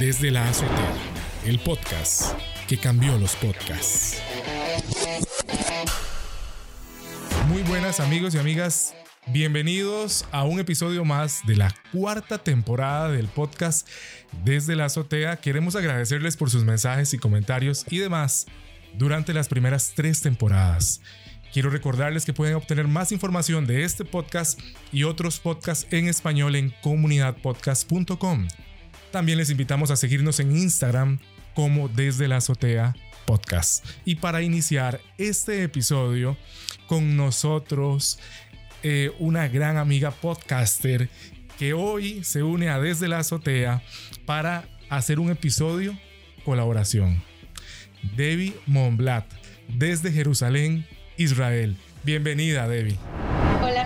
Desde 0.00 0.30
la 0.30 0.48
azotea, 0.48 0.94
el 1.44 1.58
podcast 1.58 2.32
que 2.66 2.78
cambió 2.78 3.18
los 3.18 3.36
podcasts. 3.36 4.16
Muy 7.48 7.60
buenas 7.64 8.00
amigos 8.00 8.34
y 8.34 8.38
amigas, 8.38 8.94
bienvenidos 9.26 10.24
a 10.32 10.44
un 10.44 10.58
episodio 10.58 11.04
más 11.04 11.42
de 11.46 11.56
la 11.56 11.74
cuarta 11.92 12.38
temporada 12.38 13.10
del 13.10 13.28
podcast 13.28 13.86
Desde 14.42 14.74
la 14.74 14.86
azotea. 14.86 15.36
Queremos 15.36 15.76
agradecerles 15.76 16.34
por 16.38 16.48
sus 16.48 16.64
mensajes 16.64 17.12
y 17.12 17.18
comentarios 17.18 17.84
y 17.90 17.98
demás 17.98 18.46
durante 18.94 19.34
las 19.34 19.48
primeras 19.48 19.92
tres 19.94 20.22
temporadas. 20.22 21.02
Quiero 21.52 21.68
recordarles 21.68 22.24
que 22.24 22.32
pueden 22.32 22.54
obtener 22.54 22.88
más 22.88 23.12
información 23.12 23.66
de 23.66 23.84
este 23.84 24.06
podcast 24.06 24.58
y 24.92 25.02
otros 25.02 25.40
podcasts 25.40 25.86
en 25.90 26.08
español 26.08 26.56
en 26.56 26.72
comunidadpodcast.com. 26.80 28.48
También 29.10 29.38
les 29.38 29.50
invitamos 29.50 29.90
a 29.90 29.96
seguirnos 29.96 30.40
en 30.40 30.56
Instagram 30.56 31.18
como 31.54 31.88
desde 31.88 32.28
la 32.28 32.36
azotea 32.36 32.94
podcast. 33.26 33.84
Y 34.04 34.16
para 34.16 34.42
iniciar 34.42 35.00
este 35.18 35.62
episodio 35.62 36.36
con 36.86 37.16
nosotros, 37.16 38.18
eh, 38.82 39.12
una 39.18 39.48
gran 39.48 39.76
amiga 39.76 40.10
podcaster 40.10 41.08
que 41.58 41.74
hoy 41.74 42.24
se 42.24 42.42
une 42.42 42.70
a 42.70 42.80
Desde 42.80 43.06
la 43.06 43.18
Azotea 43.18 43.82
para 44.24 44.64
hacer 44.88 45.20
un 45.20 45.30
episodio 45.30 45.96
colaboración. 46.44 47.22
Debbie 48.16 48.54
Monblat, 48.66 49.26
desde 49.68 50.10
Jerusalén, 50.10 50.86
Israel. 51.18 51.76
Bienvenida, 52.02 52.66
Debbie. 52.66 52.96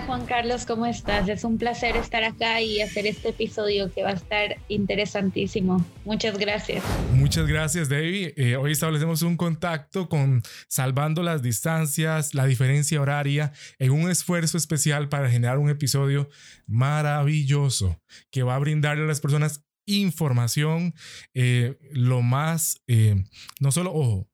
Juan 0.05 0.25
Carlos, 0.27 0.65
¿cómo 0.65 0.85
estás? 0.85 1.27
Es 1.29 1.43
un 1.43 1.57
placer 1.57 1.95
estar 1.97 2.23
acá 2.23 2.61
y 2.61 2.79
hacer 2.81 3.07
este 3.07 3.29
episodio 3.29 3.91
que 3.91 4.03
va 4.03 4.09
a 4.09 4.13
estar 4.13 4.57
interesantísimo. 4.67 5.83
Muchas 6.03 6.37
gracias. 6.37 6.83
Muchas 7.11 7.47
gracias, 7.47 7.89
Debbie. 7.89 8.33
Eh, 8.37 8.55
hoy 8.55 8.71
establecemos 8.71 9.23
un 9.23 9.35
contacto 9.35 10.07
con 10.07 10.43
Salvando 10.67 11.23
las 11.23 11.41
Distancias, 11.41 12.35
la 12.35 12.45
diferencia 12.45 13.01
horaria, 13.01 13.51
en 13.79 13.91
un 13.91 14.11
esfuerzo 14.11 14.57
especial 14.57 15.09
para 15.09 15.29
generar 15.29 15.57
un 15.57 15.69
episodio 15.69 16.29
maravilloso 16.67 17.99
que 18.29 18.43
va 18.43 18.55
a 18.55 18.59
brindarle 18.59 19.05
a 19.05 19.07
las 19.07 19.21
personas 19.21 19.65
información, 19.87 20.93
eh, 21.33 21.77
lo 21.91 22.21
más, 22.21 22.81
eh, 22.87 23.23
no 23.59 23.71
solo, 23.71 23.93
ojo, 23.93 24.27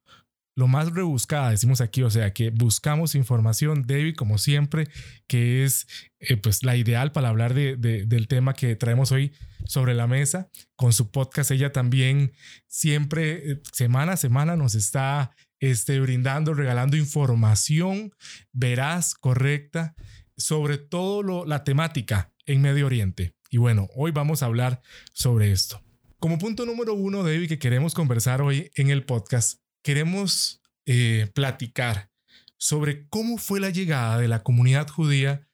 lo 0.56 0.68
más 0.68 0.92
rebuscada, 0.92 1.52
decimos 1.52 1.82
aquí, 1.82 2.04
o 2.04 2.10
sea, 2.10 2.34
que 2.34 2.50
buscamos 2.50 3.16
información, 3.16 3.84
David, 3.88 4.16
como 4.16 4.38
siempre, 4.38 4.90
que 5.28 5.64
es 5.64 5.88
eh, 6.20 6.38
pues 6.38 6.64
la 6.64 6.76
ideal 6.76 7.12
para 7.12 7.30
hablar 7.30 7.54
de, 7.54 7.78
del 7.78 8.28
tema 8.28 8.54
que 8.54 8.76
traemos 8.76 9.12
hoy 9.12 9.32
sobre 9.66 9.94
la 9.94 10.08
mesa. 10.08 10.50
Con 10.76 10.94
su 10.94 11.10
podcast, 11.12 11.52
ella 11.52 11.72
también 11.72 12.34
siempre, 12.68 13.52
eh, 13.52 13.62
semana 13.72 14.14
a 14.14 14.18
semana, 14.18 14.56
nos 14.58 14.76
está 14.76 15.36
este, 15.60 16.00
brindando, 16.00 16.54
regalando 16.54 16.98
información 16.98 18.14
veraz, 18.52 19.14
correcta, 19.14 19.96
sobre 20.36 20.78
todo 20.78 21.24
lo, 21.24 21.46
la 21.46 21.64
temática 21.64 22.34
en 22.46 22.62
Medio 22.62 22.88
Oriente. 22.88 23.36
Y 23.50 23.58
bueno, 23.58 23.88
hoy 23.96 24.12
vamos 24.12 24.44
a 24.44 24.48
hablar 24.48 24.82
sobre 25.14 25.52
esto. 25.52 25.82
Como 26.20 26.38
punto 26.38 26.66
número 26.66 26.94
uno, 26.94 27.24
David, 27.24 27.48
que 27.48 27.60
queremos 27.60 27.94
conversar 27.94 28.42
hoy 28.42 28.72
en 28.76 28.90
el 28.90 29.06
podcast, 29.06 29.60
queremos 29.84 30.62
eh, 30.86 31.30
platicar 31.34 32.10
sobre 32.58 33.08
cómo 33.08 33.38
fue 33.38 33.60
la 33.60 33.70
llegada 33.70 34.18
de 34.20 34.28
la 34.28 34.44
comunidad 34.44 34.88
judía 34.88 35.48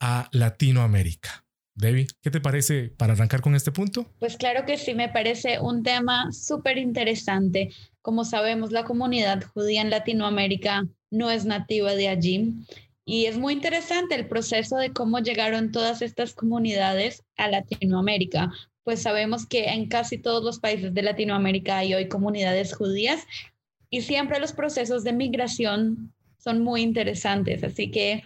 a 0.00 0.28
Latinoamérica. 0.32 1.44
Debbie, 1.74 2.08
¿qué 2.22 2.30
te 2.30 2.40
parece 2.40 2.88
para 2.88 3.12
arrancar 3.12 3.40
con 3.40 3.54
este 3.54 3.72
punto? 3.72 4.06
Pues 4.18 4.36
claro 4.36 4.66
que 4.66 4.76
sí, 4.76 4.94
me 4.94 5.08
parece 5.08 5.60
un 5.60 5.82
tema 5.82 6.30
súper 6.32 6.78
interesante. 6.78 7.70
Como 8.02 8.24
sabemos, 8.24 8.70
la 8.72 8.84
comunidad 8.84 9.42
judía 9.54 9.80
en 9.80 9.90
Latinoamérica 9.90 10.86
no 11.10 11.30
es 11.30 11.44
nativa 11.44 11.94
de 11.94 12.08
allí 12.08 12.54
y 13.04 13.26
es 13.26 13.38
muy 13.38 13.54
interesante 13.54 14.14
el 14.14 14.28
proceso 14.28 14.76
de 14.76 14.92
cómo 14.92 15.18
llegaron 15.18 15.72
todas 15.72 16.02
estas 16.02 16.34
comunidades 16.34 17.24
a 17.36 17.48
Latinoamérica. 17.48 18.52
Pues 18.84 19.02
sabemos 19.02 19.46
que 19.46 19.64
en 19.64 19.88
casi 19.88 20.18
todos 20.18 20.44
los 20.44 20.58
países 20.58 20.94
de 20.94 21.02
Latinoamérica 21.02 21.78
hay 21.78 21.94
hoy 21.94 22.08
comunidades 22.08 22.74
judías 22.74 23.26
y 23.90 24.02
siempre 24.02 24.40
los 24.40 24.52
procesos 24.52 25.04
de 25.04 25.12
migración 25.12 26.12
son 26.38 26.62
muy 26.62 26.82
interesantes, 26.82 27.62
así 27.64 27.90
que 27.90 28.22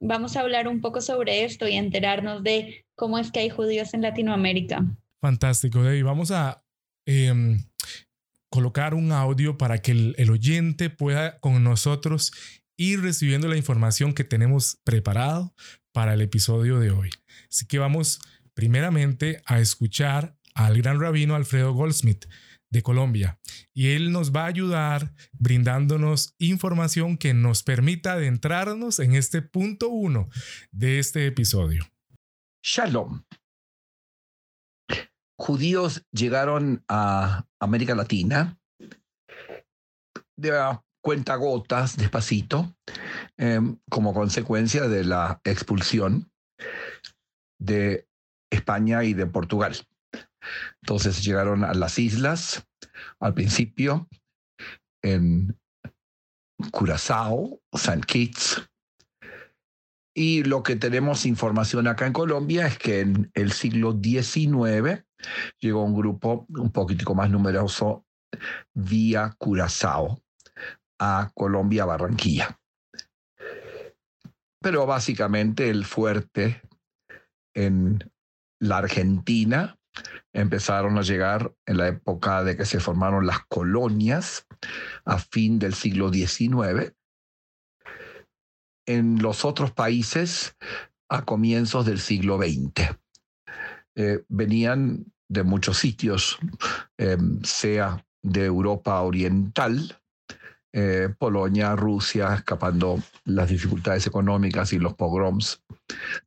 vamos 0.00 0.36
a 0.36 0.40
hablar 0.40 0.68
un 0.68 0.80
poco 0.80 1.00
sobre 1.00 1.44
esto 1.44 1.66
y 1.66 1.74
enterarnos 1.74 2.42
de 2.42 2.84
cómo 2.94 3.18
es 3.18 3.30
que 3.30 3.40
hay 3.40 3.48
judíos 3.50 3.94
en 3.94 4.02
Latinoamérica. 4.02 4.84
Fantástico, 5.20 5.82
David. 5.82 6.04
Vamos 6.04 6.30
a 6.30 6.62
em, 7.06 7.64
colocar 8.50 8.94
un 8.94 9.12
audio 9.12 9.56
para 9.56 9.78
que 9.78 9.92
el, 9.92 10.14
el 10.18 10.30
oyente 10.30 10.90
pueda 10.90 11.38
con 11.38 11.62
nosotros 11.64 12.32
ir 12.76 13.00
recibiendo 13.00 13.48
la 13.48 13.56
información 13.56 14.12
que 14.12 14.24
tenemos 14.24 14.78
preparado 14.84 15.54
para 15.92 16.14
el 16.14 16.20
episodio 16.20 16.78
de 16.78 16.90
hoy. 16.90 17.10
Así 17.48 17.66
que 17.66 17.78
vamos 17.78 18.20
primeramente 18.52 19.40
a 19.46 19.60
escuchar 19.60 20.36
al 20.54 20.76
gran 20.76 21.00
rabino 21.00 21.34
Alfredo 21.34 21.72
Goldsmith 21.72 22.26
de 22.76 22.82
Colombia. 22.82 23.40
Y 23.72 23.92
él 23.92 24.12
nos 24.12 24.32
va 24.32 24.44
a 24.44 24.48
ayudar 24.48 25.14
brindándonos 25.32 26.34
información 26.38 27.16
que 27.16 27.32
nos 27.32 27.62
permita 27.62 28.12
adentrarnos 28.12 28.98
en 29.00 29.14
este 29.14 29.40
punto 29.42 29.88
uno 29.88 30.28
de 30.70 30.98
este 30.98 31.26
episodio. 31.26 31.84
Shalom. 32.62 33.22
Judíos 35.38 36.04
llegaron 36.12 36.84
a 36.88 37.46
América 37.60 37.94
Latina 37.94 38.58
de 40.36 40.78
cuenta 41.02 41.36
gotas, 41.36 41.96
despacito, 41.96 42.74
em, 43.38 43.78
como 43.88 44.12
consecuencia 44.12 44.88
de 44.88 45.04
la 45.04 45.40
expulsión 45.44 46.30
de 47.58 48.06
España 48.50 49.04
y 49.04 49.14
de 49.14 49.26
Portugal. 49.26 49.76
Entonces 50.82 51.24
llegaron 51.24 51.64
a 51.64 51.74
las 51.74 51.98
islas 51.98 52.66
al 53.20 53.34
principio, 53.34 54.08
en 55.02 55.56
Curazao, 56.72 57.60
St. 57.72 58.00
Kitts. 58.06 58.68
Y 60.14 60.44
lo 60.44 60.62
que 60.62 60.76
tenemos 60.76 61.26
información 61.26 61.86
acá 61.86 62.06
en 62.06 62.12
Colombia 62.12 62.66
es 62.66 62.78
que 62.78 63.00
en 63.00 63.30
el 63.34 63.52
siglo 63.52 63.92
XIX 63.92 65.04
llegó 65.60 65.84
un 65.84 65.94
grupo 65.94 66.46
un 66.48 66.72
poquitico 66.72 67.14
más 67.14 67.30
numeroso 67.30 68.06
vía 68.74 69.34
Curazao 69.38 70.22
a 70.98 71.30
Colombia, 71.34 71.84
Barranquilla. 71.84 72.58
Pero 74.62 74.86
básicamente 74.86 75.68
el 75.68 75.84
fuerte 75.84 76.62
en 77.54 78.10
la 78.58 78.78
Argentina 78.78 79.78
empezaron 80.32 80.98
a 80.98 81.02
llegar 81.02 81.54
en 81.66 81.78
la 81.78 81.88
época 81.88 82.44
de 82.44 82.56
que 82.56 82.64
se 82.64 82.80
formaron 82.80 83.26
las 83.26 83.40
colonias 83.46 84.46
a 85.04 85.18
fin 85.18 85.58
del 85.58 85.74
siglo 85.74 86.12
XIX. 86.12 86.92
En 88.86 89.20
los 89.22 89.44
otros 89.44 89.72
países 89.72 90.56
a 91.08 91.24
comienzos 91.24 91.86
del 91.86 92.00
siglo 92.00 92.38
XX. 92.38 92.96
Eh, 93.96 94.24
venían 94.28 95.06
de 95.28 95.42
muchos 95.42 95.78
sitios, 95.78 96.38
em, 96.98 97.42
sea 97.42 98.04
de 98.22 98.44
Europa 98.44 99.00
Oriental, 99.00 100.00
eh, 100.72 101.08
Polonia, 101.18 101.74
Rusia, 101.74 102.34
escapando 102.34 103.02
las 103.24 103.48
dificultades 103.48 104.06
económicas 104.06 104.72
y 104.72 104.78
los 104.78 104.94
pogroms, 104.94 105.62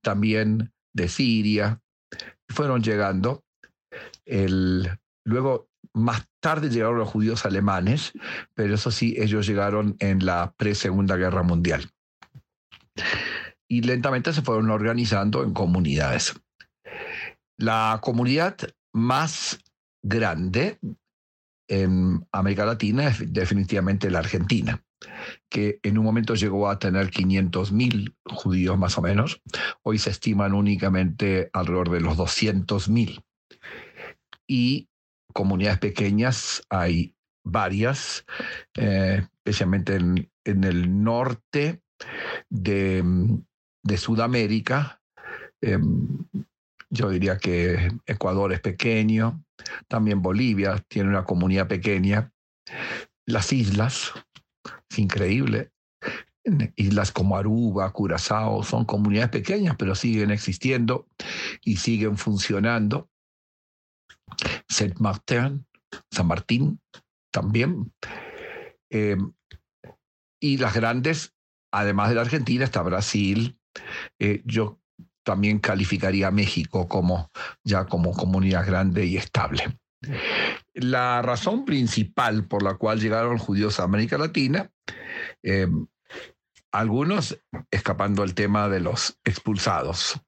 también 0.01 0.73
de 0.93 1.07
Siria, 1.07 1.81
fueron 2.49 2.81
llegando 2.81 3.43
luego, 5.23 5.69
más 5.93 6.27
tarde 6.39 6.69
llegaron 6.69 6.97
los 6.97 7.09
judíos 7.09 7.45
alemanes, 7.45 8.13
pero 8.53 8.75
eso 8.75 8.91
sí, 8.91 9.15
ellos 9.17 9.47
llegaron 9.47 9.95
en 9.99 10.25
la 10.25 10.53
pre-segunda 10.57 11.15
guerra 11.15 11.43
mundial. 11.43 11.89
Y 13.67 13.81
lentamente 13.81 14.33
se 14.33 14.41
fueron 14.41 14.69
organizando 14.69 15.43
en 15.43 15.53
comunidades. 15.53 16.39
La 17.57 17.99
comunidad 18.01 18.57
más 18.93 19.59
grande 20.01 20.79
en 21.67 22.25
América 22.31 22.65
Latina 22.65 23.07
es 23.07 23.31
definitivamente 23.31 24.09
la 24.09 24.19
Argentina, 24.19 24.83
que 25.49 25.79
en 25.83 25.97
un 25.97 26.05
momento 26.05 26.33
llegó 26.33 26.69
a 26.69 26.79
tener 26.79 27.11
500.000 27.11 28.15
judíos 28.25 28.77
más 28.77 28.97
o 28.97 29.01
menos. 29.01 29.41
Hoy 29.83 29.99
se 29.99 30.09
estiman 30.09 30.53
únicamente 30.53 31.49
alrededor 31.53 31.91
de 31.91 32.01
los 32.01 32.17
200.000 32.17 33.23
y 34.49 34.89
comunidades 35.33 35.79
pequeñas 35.79 36.63
hay 36.69 37.15
varias, 37.45 38.25
eh, 38.75 39.25
especialmente 39.37 39.95
en, 39.95 40.29
el 40.43 41.03
norte 41.03 41.81
de, 42.49 43.03
Sudamérica, 43.97 45.01
em, 45.61 46.25
yo 46.89 47.09
diría 47.09 47.37
que 47.37 47.91
Ecuador 48.07 48.51
es 48.51 48.59
pequeño, 48.61 49.43
también 49.87 50.23
Bolivia 50.23 50.83
tiene 50.87 51.09
una 51.09 51.25
comunidad 51.25 51.67
pequeña, 51.67 52.31
las 53.27 53.53
islas, 53.53 54.13
es 54.89 54.99
increíble, 54.99 55.71
islas 56.75 57.11
como 57.11 57.37
Aruba, 57.37 57.91
Curazao, 57.91 58.63
son 58.63 58.85
comunidades 58.85 59.29
pequeñas, 59.29 59.75
pero 59.77 59.93
siguen 59.93 60.31
existiendo 60.31 61.07
y 61.63 61.77
siguen 61.77 62.17
funcionando. 62.17 63.09
Saint 64.79 64.97
Martin, 64.99 65.65
San 66.09 66.27
Martín 66.27 66.79
también. 67.33 67.91
Eh, 68.89 69.17
y 70.41 70.57
las 70.57 70.73
grandes, 70.73 71.35
además 71.69 72.07
de 72.07 72.15
la 72.15 72.21
Argentina, 72.21 72.63
está 72.63 72.81
Brasil. 72.81 73.59
Eh, 74.19 74.41
yo 74.45 74.79
también 75.25 75.59
calificaría 75.59 76.27
a 76.27 76.31
México 76.31 76.87
como 76.87 77.29
ya 77.65 77.87
como 77.87 78.13
comunidad 78.13 78.65
grande 78.65 79.05
y 79.05 79.17
estable. 79.17 79.77
La 80.73 81.21
razón 81.21 81.65
principal 81.65 82.47
por 82.47 82.63
la 82.63 82.75
cual 82.75 83.01
llegaron 83.01 83.37
judíos 83.37 83.81
a 83.81 83.83
América 83.83 84.17
Latina, 84.17 84.71
eh, 85.43 85.67
algunos 86.71 87.37
escapando 87.69 88.23
el 88.23 88.33
tema 88.33 88.69
de 88.69 88.79
los 88.79 89.19
expulsados, 89.25 90.21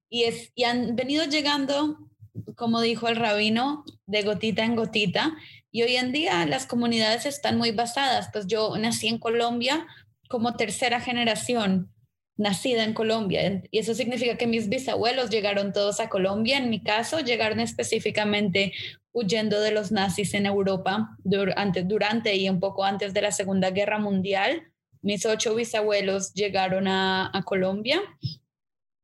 Y, 0.09 0.25
es, 0.25 0.51
y 0.55 0.65
han 0.65 0.97
venido 0.97 1.25
llegando 1.27 2.10
como 2.57 2.81
dijo 2.81 3.09
el 3.09 3.17
rabino, 3.17 3.85
de 4.07 4.23
gotita 4.23 4.65
en 4.65 4.77
gotita. 4.77 5.33
Y 5.71 5.83
hoy 5.83 5.97
en 5.97 6.13
día 6.13 6.47
las 6.47 6.67
comunidades 6.67 7.27
están 7.27 7.59
muy 7.59 7.71
basadas. 7.71 8.29
Pues 8.33 8.47
yo 8.47 8.77
nací 8.79 9.09
en 9.09 9.19
Colombia 9.19 9.87
como 10.29 10.57
tercera 10.57 11.01
generación, 11.01 11.93
nacida 12.37 12.85
en 12.85 12.95
Colombia. 12.95 13.63
Y 13.71 13.79
eso 13.79 13.95
significa 13.95 14.37
que 14.37 14.47
mis 14.47 14.69
bisabuelos 14.69 15.31
llegaron 15.31 15.73
todos 15.73 16.01
a 16.01 16.09
Colombia. 16.09 16.59
En 16.59 16.71
mi 16.71 16.83
caso, 16.83 17.21
llegaron 17.21 17.61
específicamente 17.61 18.73
huyendo 19.13 19.61
de 19.61 19.73
los 19.73 19.93
nazis 19.93 20.35
en 20.35 20.47
Europa 20.47 21.17
durante, 21.25 21.83
durante 21.83 22.37
y 22.37 22.49
un 22.49 22.61
poco 22.61 22.85
antes 22.85 23.13
de 23.13 23.23
la 23.23 23.33
Segunda 23.33 23.71
Guerra 23.71 23.99
Mundial. 23.99 24.73
Mis 25.03 25.27
ocho 25.27 25.55
bisabuelos 25.55 26.35
llegaron 26.35 26.87
a, 26.87 27.31
a 27.33 27.43
Colombia 27.43 28.01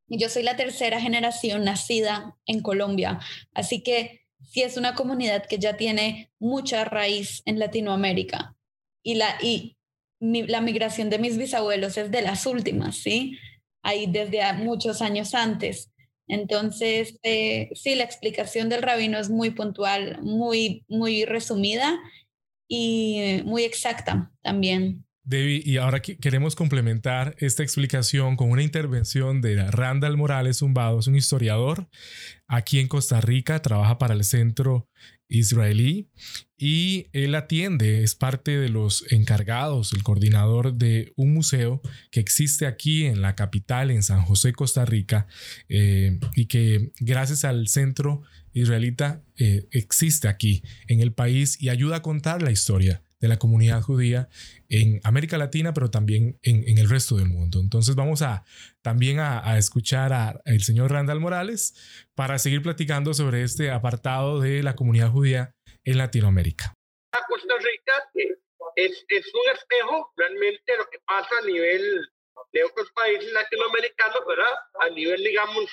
yo 0.08 0.28
soy 0.28 0.42
la 0.42 0.56
tercera 0.56 1.00
generación 1.00 1.64
nacida 1.64 2.36
en 2.46 2.60
Colombia, 2.60 3.20
así 3.54 3.82
que 3.82 4.26
sí 4.42 4.62
es 4.62 4.76
una 4.76 4.94
comunidad 4.94 5.46
que 5.46 5.58
ya 5.58 5.76
tiene 5.76 6.30
mucha 6.38 6.84
raíz 6.84 7.42
en 7.46 7.58
Latinoamérica. 7.58 8.56
Y 9.02 9.14
la, 9.14 9.36
y 9.40 9.76
la 10.20 10.60
migración 10.60 11.10
de 11.10 11.18
mis 11.18 11.36
bisabuelos 11.36 11.96
es 11.96 12.10
de 12.10 12.22
las 12.22 12.46
últimas, 12.46 12.96
¿sí? 12.96 13.38
Ahí 13.82 14.06
desde 14.06 14.52
muchos 14.54 15.02
años 15.02 15.34
antes. 15.34 15.90
Entonces, 16.28 17.18
eh, 17.22 17.70
sí, 17.74 17.94
la 17.94 18.04
explicación 18.04 18.68
del 18.68 18.82
rabino 18.82 19.18
es 19.18 19.30
muy 19.30 19.50
puntual, 19.50 20.18
muy, 20.22 20.84
muy 20.88 21.24
resumida 21.24 21.98
y 22.68 23.42
muy 23.44 23.64
exacta 23.64 24.32
también. 24.42 25.05
Debbie, 25.26 25.60
y 25.64 25.78
ahora 25.78 26.00
queremos 26.00 26.54
complementar 26.54 27.34
esta 27.40 27.64
explicación 27.64 28.36
con 28.36 28.48
una 28.48 28.62
intervención 28.62 29.40
de 29.40 29.56
Randall 29.72 30.16
Morales 30.16 30.58
Zumbado, 30.58 31.00
es 31.00 31.08
un 31.08 31.16
historiador. 31.16 31.88
Aquí 32.46 32.78
en 32.78 32.86
Costa 32.86 33.20
Rica, 33.20 33.60
trabaja 33.60 33.98
para 33.98 34.14
el 34.14 34.22
Centro 34.22 34.88
Israelí 35.28 36.08
y 36.56 37.08
él 37.12 37.34
atiende, 37.34 38.04
es 38.04 38.14
parte 38.14 38.56
de 38.56 38.68
los 38.68 39.04
encargados, 39.10 39.92
el 39.92 40.04
coordinador 40.04 40.74
de 40.74 41.12
un 41.16 41.34
museo 41.34 41.82
que 42.12 42.20
existe 42.20 42.64
aquí 42.64 43.04
en 43.06 43.20
la 43.20 43.34
capital, 43.34 43.90
en 43.90 44.04
San 44.04 44.22
José, 44.22 44.52
Costa 44.52 44.84
Rica, 44.84 45.26
eh, 45.68 46.20
y 46.36 46.46
que 46.46 46.92
gracias 47.00 47.44
al 47.44 47.66
Centro 47.66 48.22
Israelita 48.52 49.24
eh, 49.36 49.66
existe 49.72 50.28
aquí 50.28 50.62
en 50.86 51.00
el 51.00 51.12
país 51.12 51.60
y 51.60 51.68
ayuda 51.68 51.96
a 51.96 52.02
contar 52.02 52.42
la 52.42 52.52
historia 52.52 53.02
de 53.20 53.28
la 53.28 53.38
comunidad 53.38 53.82
judía 53.82 54.28
en 54.68 55.00
América 55.04 55.38
Latina, 55.38 55.72
pero 55.72 55.90
también 55.90 56.38
en, 56.42 56.78
el 56.78 56.88
resto 56.88 57.16
del 57.16 57.28
mundo. 57.28 57.60
Entonces 57.60 57.94
vamos 57.94 58.22
a 58.22 58.44
también 58.82 59.20
a, 59.20 59.56
escuchar 59.58 60.12
al 60.12 60.60
señor 60.62 60.92
Randall 60.92 61.20
Morales 61.20 62.08
para 62.14 62.38
seguir 62.38 62.62
platicando 62.62 63.14
sobre 63.14 63.42
este 63.42 63.70
apartado 63.70 64.40
de 64.40 64.62
la 64.62 64.76
comunidad 64.76 65.10
judía 65.10 65.54
en 65.84 65.98
Latinoamérica. 65.98 66.74
Costa 67.28 67.54
Rica 67.58 67.92
es, 68.76 69.04
es 69.08 69.26
un 69.34 69.54
espejo 69.54 70.12
realmente 70.16 70.72
de 70.72 70.78
lo 70.78 70.88
que 70.90 70.98
pasa 71.06 71.30
a 71.42 71.46
nivel 71.46 72.10
de 72.52 72.64
otros 72.64 72.90
países 72.92 73.32
latinoamericanos, 73.32 74.20
¿verdad? 74.26 74.52
A 74.80 74.90
nivel, 74.90 75.22
digamos, 75.22 75.64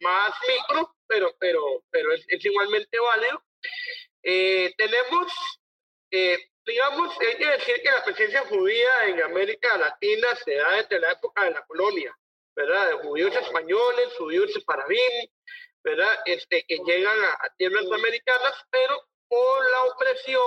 más 0.00 0.32
micro, 0.46 0.94
pero, 1.06 1.34
pero, 1.38 1.84
pero 1.90 2.12
es, 2.12 2.24
es 2.28 2.44
igualmente 2.44 2.98
válido. 2.98 3.42
Eh, 4.22 4.74
tenemos 4.76 5.32
eh, 6.10 6.38
digamos, 6.66 7.16
hay 7.20 7.36
que 7.36 7.46
decir 7.46 7.80
que 7.80 7.90
la 7.90 8.04
presencia 8.04 8.44
judía 8.48 8.90
en 9.06 9.22
América 9.22 9.78
Latina 9.78 10.28
se 10.44 10.56
da 10.56 10.72
desde 10.72 10.98
la 10.98 11.12
época 11.12 11.44
de 11.44 11.52
la 11.52 11.64
colonia, 11.64 12.14
¿verdad? 12.54 12.88
De 12.88 12.94
judíos 12.94 13.34
españoles, 13.36 14.14
judíos 14.18 14.50
paravín, 14.66 15.30
¿verdad? 15.84 16.18
Este, 16.26 16.64
que 16.66 16.78
llegan 16.84 17.18
a, 17.24 17.54
tierras 17.56 17.86
americanas, 17.92 18.54
pero 18.70 19.00
por 19.28 19.70
la 19.70 19.84
opresión 19.84 20.42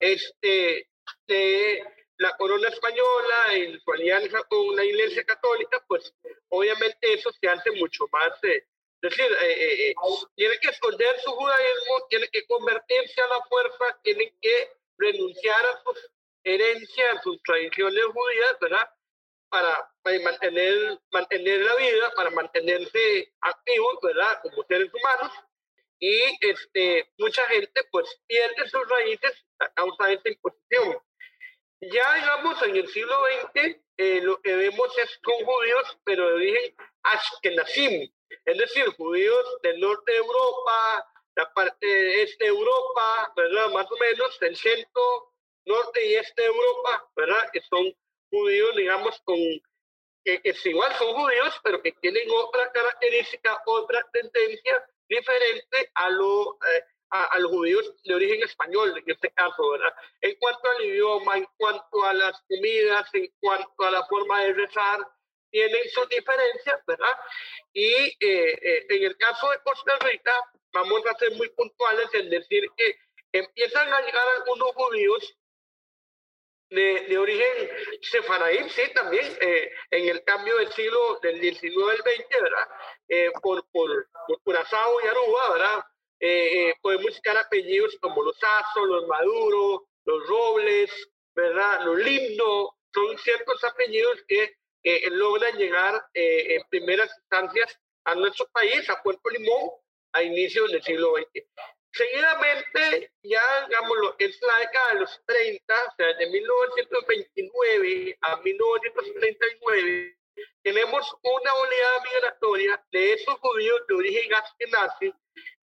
este, 0.00 0.90
de 1.26 1.84
la 2.18 2.36
corona 2.36 2.68
española 2.68 3.56
y 3.56 3.80
su 3.80 3.92
alianza 3.92 4.42
con 4.44 4.76
la 4.76 4.84
Iglesia 4.84 5.24
Católica, 5.24 5.82
pues 5.88 6.12
obviamente 6.48 7.14
eso 7.14 7.30
se 7.40 7.48
hace 7.48 7.70
mucho 7.72 8.06
más. 8.12 8.32
Eh, 8.44 8.64
es 9.00 9.10
decir, 9.10 9.32
eh, 9.40 9.52
eh, 9.52 9.90
eh 9.90 9.94
tiene 10.34 10.58
que 10.58 10.70
esconder 10.70 11.18
su 11.20 11.30
judaísmo, 11.30 12.06
tiene 12.10 12.28
que 12.28 12.44
convertirse 12.46 13.20
a 13.22 13.28
la 13.28 13.40
fuerza, 13.48 13.98
tienen 14.02 14.36
que 14.42 14.77
renunciar 14.98 15.66
a 15.66 15.82
sus 15.82 16.10
herencias, 16.44 17.16
a 17.16 17.22
sus 17.22 17.42
tradiciones 17.42 18.04
judías, 18.04 18.56
¿verdad? 18.60 18.90
Para, 19.50 19.92
mantener, 20.22 20.98
mantener 21.10 21.60
la 21.60 21.76
vida, 21.76 22.12
para 22.14 22.30
mantenerse 22.30 23.32
activos, 23.40 23.98
¿verdad? 24.02 24.40
Como 24.42 24.62
seres 24.64 24.92
humanos. 24.92 25.32
Y 26.00 26.20
este, 26.46 27.10
mucha 27.18 27.44
gente 27.46 27.82
pues 27.90 28.06
pierde 28.26 28.68
sus 28.68 28.88
raíces 28.88 29.32
a 29.58 29.68
causa 29.74 30.06
de 30.06 30.14
esta 30.14 30.28
imposición. 30.28 30.98
Ya 31.80 32.14
digamos 32.14 32.62
en 32.62 32.76
el 32.76 32.88
siglo 32.88 33.16
XX 33.54 33.76
eh, 33.96 34.20
lo 34.22 34.40
que 34.40 34.54
vemos 34.54 34.96
es 34.98 35.18
con 35.22 35.44
judíos, 35.44 35.98
pero 36.04 36.28
de 36.28 36.34
origen 36.34 36.76
ashkenazim, 37.02 38.12
es 38.44 38.58
decir, 38.58 38.86
judíos 38.96 39.44
del 39.62 39.80
norte 39.80 40.12
de 40.12 40.18
Europa, 40.18 41.06
la 41.38 41.52
parte 41.54 42.22
este 42.22 42.44
de 42.44 42.50
Europa, 42.50 43.32
¿verdad? 43.36 43.70
Más 43.70 43.86
o 43.90 43.96
menos, 43.96 44.42
el 44.42 44.56
centro, 44.56 45.32
norte 45.66 46.04
y 46.04 46.16
este 46.16 46.42
de 46.42 46.48
Europa, 46.48 47.08
¿verdad? 47.14 47.48
Que 47.52 47.60
son 47.60 47.94
judíos, 48.28 48.74
digamos, 48.74 49.20
con 49.24 49.36
que, 50.24 50.42
que 50.42 50.54
igual 50.64 50.92
son 50.96 51.14
judíos, 51.14 51.54
pero 51.62 51.80
que 51.80 51.92
tienen 51.92 52.28
otra 52.28 52.72
característica, 52.72 53.62
otra 53.66 54.04
tendencia 54.12 54.84
diferente 55.08 55.90
a, 55.94 56.10
lo, 56.10 56.54
eh, 56.54 56.84
a, 57.10 57.38
los 57.38 57.52
judíos 57.52 57.94
de 58.02 58.14
origen 58.16 58.42
español, 58.42 58.98
en 58.98 59.04
este 59.08 59.30
caso, 59.30 59.70
¿verdad? 59.70 59.94
En 60.20 60.34
cuanto 60.40 60.68
al 60.68 60.84
idioma, 60.84 61.36
en 61.36 61.46
cuanto 61.56 62.04
a 62.04 62.14
las 62.14 62.42
comidas, 62.48 63.08
en 63.14 63.32
cuanto 63.40 63.84
a 63.84 63.92
la 63.92 64.04
forma 64.06 64.42
de 64.42 64.54
rezar, 64.54 65.08
tienen 65.52 65.88
sus 65.90 66.08
diferencias, 66.08 66.84
¿verdad? 66.84 67.16
Y 67.72 67.90
eh, 67.94 68.58
eh, 68.60 68.86
en 68.88 69.04
el 69.04 69.16
caso 69.16 69.50
de 69.50 69.60
Costa 69.62 69.96
Rica, 70.00 70.34
vamos 70.72 71.02
a 71.06 71.18
ser 71.18 71.32
muy 71.32 71.48
puntuales 71.50 72.08
en 72.14 72.30
decir 72.30 72.64
que 72.76 72.96
empiezan 73.32 73.92
a 73.92 74.00
llegar 74.00 74.24
algunos 74.36 74.72
judíos 74.74 75.36
de, 76.70 77.06
de 77.08 77.18
origen 77.18 77.70
sefaraí, 78.02 78.68
sí, 78.68 78.82
también, 78.94 79.26
eh, 79.40 79.70
en 79.90 80.08
el 80.08 80.22
cambio 80.24 80.56
del 80.58 80.72
siglo 80.72 81.18
del 81.22 81.40
19 81.40 81.92
al 81.92 82.02
20, 82.02 82.42
¿verdad? 82.42 82.68
Eh, 83.08 83.30
por, 83.42 83.66
por, 83.70 84.08
por 84.26 84.42
Curazao 84.42 85.00
y 85.02 85.06
Aruba, 85.06 85.52
¿verdad? 85.52 85.84
Eh, 86.20 86.74
podemos 86.82 87.06
buscar 87.06 87.36
apellidos 87.38 87.96
como 88.00 88.22
los 88.22 88.36
Azo, 88.42 88.84
los 88.84 89.06
Maduro, 89.06 89.88
los 90.04 90.26
Robles, 90.26 90.90
¿verdad? 91.34 91.80
Los 91.84 91.98
Lindo, 91.98 92.74
son 92.92 93.16
ciertos 93.18 93.62
apellidos 93.64 94.22
que 94.26 94.56
logran 95.10 95.56
llegar 95.58 96.02
en 96.14 96.62
primeras 96.70 97.10
instancias 97.18 97.78
a 98.04 98.14
nuestro 98.14 98.48
país, 98.48 98.88
a 98.88 99.02
Puerto 99.02 99.28
Limón, 99.28 99.70
a 100.12 100.22
inicios 100.22 100.70
del 100.70 100.82
siglo 100.82 101.14
XX. 101.16 101.46
Seguidamente, 101.92 103.12
ya 103.22 103.66
digámoslo, 103.66 104.14
es 104.18 104.38
la 104.42 104.58
década 104.58 104.94
de 104.94 105.00
los 105.00 105.22
30, 105.26 105.74
o 105.74 105.94
sea, 105.96 106.14
de 106.14 106.26
1929 106.26 108.18
a 108.20 108.36
1939, 108.36 110.18
tenemos 110.62 111.16
una 111.22 111.54
oleada 111.54 112.02
migratoria 112.02 112.84
de 112.92 113.14
esos 113.14 113.34
judíos 113.40 113.80
de 113.88 113.94
origen 113.94 114.30
nazi 114.70 115.12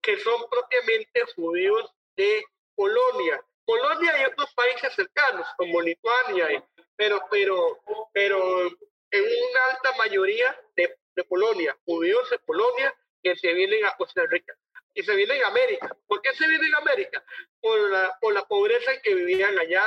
que 0.02 0.18
son 0.20 0.50
propiamente 0.50 1.22
judíos 1.36 1.94
de 2.16 2.44
Polonia. 2.76 3.44
Polonia 3.66 4.22
y 4.22 4.26
otros 4.26 4.54
países 4.54 4.94
cercanos, 4.94 5.48
como 5.58 5.82
Lituania, 5.82 6.64
pero, 6.96 7.22
pero, 7.32 7.80
pero 8.14 8.68
en 9.12 9.24
una 9.24 9.66
alta 9.72 9.94
mayoría 9.98 10.60
de, 10.76 10.98
de 11.16 11.24
Polonia, 11.24 11.78
judíos 11.86 12.30
de 12.30 12.40
Polonia 12.40 12.94
que 13.26 13.36
se 13.36 13.54
vienen 13.54 13.84
a 13.86 13.96
Costa 13.98 14.24
Rica 14.30 14.54
y 14.94 15.02
se 15.02 15.16
vienen 15.16 15.44
a 15.44 15.48
América. 15.48 15.98
¿Por 16.06 16.22
qué 16.22 16.32
se 16.36 16.48
vienen 16.48 16.76
a 16.76 16.78
América? 16.78 17.26
Por 17.60 17.90
la, 17.90 18.16
por 18.22 18.34
la 18.36 18.46
pobreza 18.46 18.94
en 18.94 19.02
que 19.02 19.16
vivían 19.16 19.58
allá, 19.58 19.84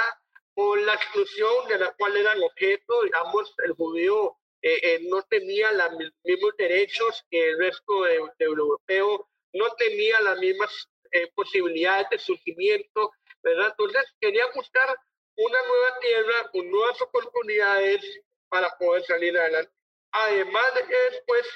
por 0.54 0.80
la 0.80 0.94
exclusión 0.94 1.68
de 1.68 1.78
la 1.78 1.92
cual 1.92 2.16
eran 2.16 2.42
objeto, 2.42 3.02
digamos, 3.04 3.54
el 3.64 3.72
judío 3.74 4.36
eh, 4.60 4.80
eh, 4.82 5.00
no 5.04 5.22
tenía 5.22 5.70
los 5.70 6.12
mismos 6.24 6.56
derechos 6.58 7.24
que 7.30 7.50
el 7.50 7.58
resto 7.60 8.02
de, 8.02 8.20
europeo, 8.40 9.28
no 9.52 9.72
tenía 9.76 10.20
las 10.20 10.36
mismas 10.38 10.88
eh, 11.12 11.30
posibilidades 11.32 12.10
de 12.10 12.18
surgimiento, 12.18 13.12
¿verdad? 13.40 13.68
Entonces 13.68 14.04
quería 14.20 14.46
buscar 14.52 14.96
una 15.36 15.58
nueva 15.62 16.00
tierra 16.00 16.50
con 16.50 16.68
nuevas 16.68 17.00
oportunidades 17.02 18.02
para 18.48 18.76
poder 18.78 19.04
salir 19.04 19.38
adelante. 19.38 19.72
Además 20.10 20.74
de 20.74 20.86
que 20.88 20.96
después 21.12 21.46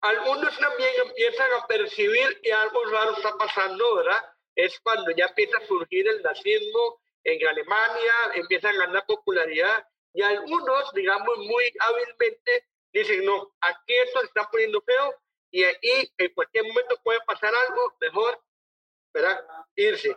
algunos 0.00 0.58
también 0.58 0.90
empiezan 1.06 1.52
a 1.52 1.66
percibir 1.66 2.40
que 2.42 2.52
algo 2.52 2.84
raro 2.86 3.16
está 3.16 3.36
pasando, 3.36 3.96
¿verdad? 3.96 4.22
Es 4.54 4.78
cuando 4.80 5.10
ya 5.12 5.26
empieza 5.26 5.58
a 5.58 5.66
surgir 5.66 6.06
el 6.08 6.22
nazismo 6.22 7.00
en 7.24 7.46
Alemania, 7.46 8.14
empiezan 8.34 8.74
a 8.76 8.86
ganar 8.86 9.06
popularidad 9.06 9.86
y 10.12 10.22
algunos, 10.22 10.92
digamos, 10.92 11.38
muy 11.38 11.72
hábilmente 11.80 12.68
dicen, 12.92 13.24
no, 13.24 13.54
aquí 13.60 13.94
esto 13.94 14.20
se 14.20 14.26
está 14.26 14.48
poniendo 14.50 14.80
feo 14.82 15.14
y 15.50 15.64
aquí 15.64 16.12
en 16.18 16.34
cualquier 16.34 16.64
momento 16.66 16.96
puede 17.02 17.20
pasar 17.26 17.52
algo, 17.54 17.96
mejor, 18.00 18.40
¿verdad? 19.12 19.44
Irse. 19.76 20.16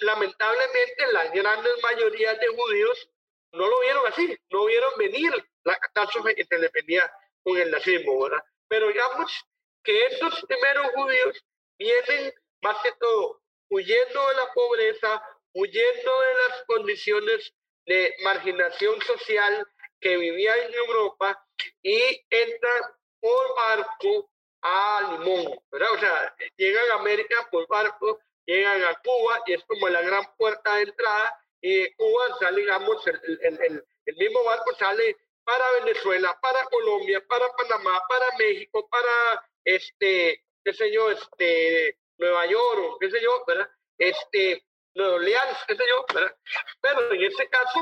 Lamentablemente, 0.00 1.12
las 1.12 1.32
grandes 1.32 1.72
mayorías 1.82 2.38
de 2.40 2.48
judíos 2.48 3.10
no 3.52 3.66
lo 3.66 3.80
vieron 3.80 4.06
así, 4.06 4.38
no 4.50 4.66
vieron 4.66 4.92
venir 4.98 5.32
la 5.64 5.76
catástrofe 5.78 6.34
que 6.34 6.44
se 6.44 6.58
le 6.58 6.68
venía 6.68 7.10
con 7.42 7.58
el 7.58 7.70
nazismo, 7.70 8.22
¿verdad? 8.22 8.42
Pero 8.68 8.88
digamos 8.88 9.44
que 9.82 10.06
esos 10.06 10.44
primeros 10.46 10.86
judíos 10.94 11.44
vienen 11.78 12.34
más 12.62 12.76
que 12.82 12.92
todo 13.00 13.40
huyendo 13.70 14.28
de 14.28 14.34
la 14.34 14.52
pobreza, 14.54 15.22
huyendo 15.52 16.20
de 16.20 16.34
las 16.48 16.64
condiciones 16.66 17.52
de 17.86 18.14
marginación 18.22 19.00
social 19.02 19.66
que 20.00 20.16
vivía 20.16 20.56
en 20.64 20.74
Europa 20.74 21.44
y 21.82 22.24
entran 22.30 22.82
por 23.20 23.56
barco 23.56 24.30
a 24.62 25.18
Limón, 25.18 25.58
¿verdad? 25.70 25.92
O 25.92 25.98
sea, 25.98 26.36
llegan 26.56 26.90
a 26.90 26.94
América 26.94 27.48
por 27.50 27.66
barco, 27.68 28.20
llegan 28.46 28.82
a 28.84 28.94
Cuba 29.02 29.42
y 29.46 29.54
es 29.54 29.64
como 29.64 29.88
la 29.88 30.02
gran 30.02 30.24
puerta 30.36 30.76
de 30.76 30.82
entrada 30.82 31.40
y 31.60 31.76
de 31.82 31.94
Cuba 31.96 32.38
sale, 32.38 32.60
digamos, 32.60 33.06
el, 33.06 33.38
el, 33.42 33.84
el 34.06 34.16
mismo 34.16 34.44
barco 34.44 34.74
sale 34.74 35.16
para 35.48 35.64
Venezuela, 35.82 36.38
para 36.42 36.62
Colombia, 36.64 37.24
para 37.26 37.48
Panamá, 37.56 38.02
para 38.06 38.36
México, 38.36 38.86
para 38.90 39.48
este, 39.64 40.44
qué 40.62 40.74
sé 40.74 40.92
yo, 40.92 41.10
este, 41.10 41.96
Nueva 42.18 42.44
York, 42.44 42.98
qué 43.00 43.10
sé 43.10 43.18
yo, 43.22 43.44
¿verdad? 43.46 43.66
Este, 43.96 44.62
Nueva 44.94 45.14
Orleans, 45.14 45.58
qué 45.66 45.74
sé 45.74 45.84
yo, 45.88 46.04
¿verdad? 46.14 46.36
Pero 46.82 47.14
en 47.14 47.22
ese 47.22 47.48
caso, 47.48 47.80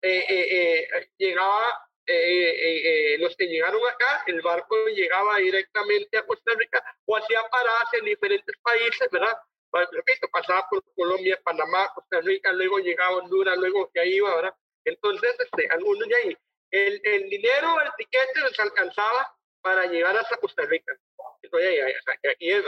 eh, 0.00 0.24
eh, 0.26 0.88
eh, 0.88 1.10
llegaba, 1.18 1.86
los 3.18 3.36
que 3.36 3.46
llegaron 3.46 3.86
acá, 3.86 4.24
el 4.26 4.40
barco 4.40 4.74
llegaba 4.86 5.36
directamente 5.36 6.16
a 6.16 6.24
Costa 6.24 6.52
Rica 6.56 6.82
o 7.04 7.16
hacía 7.18 7.42
paradas 7.50 7.92
en 7.92 8.06
diferentes 8.06 8.56
países, 8.62 9.06
¿verdad? 9.10 9.36
Repito, 9.70 10.28
pasaba 10.32 10.66
por 10.70 10.82
Colombia, 10.94 11.38
Panamá, 11.44 11.92
Costa 11.94 12.22
Rica, 12.22 12.52
luego 12.52 12.78
llegaba 12.78 13.16
a 13.16 13.18
Honduras, 13.18 13.58
luego 13.58 13.90
que 13.92 14.00
ahí 14.00 14.14
iba, 14.14 14.34
¿verdad? 14.34 14.54
Entonces, 14.86 15.36
este, 15.38 15.68
algunos 15.70 16.08
de 16.08 16.16
ahí 16.16 16.36
el, 16.72 17.00
el 17.04 17.28
dinero, 17.28 17.80
el 17.82 17.90
tiquete 17.96 18.40
les 18.48 18.58
alcanzaba 18.58 19.36
para 19.60 19.86
llegar 19.86 20.16
hasta 20.16 20.36
Costa 20.38 20.64
Rica. 20.66 20.92
Aquí 21.44 22.50
es, 22.50 22.64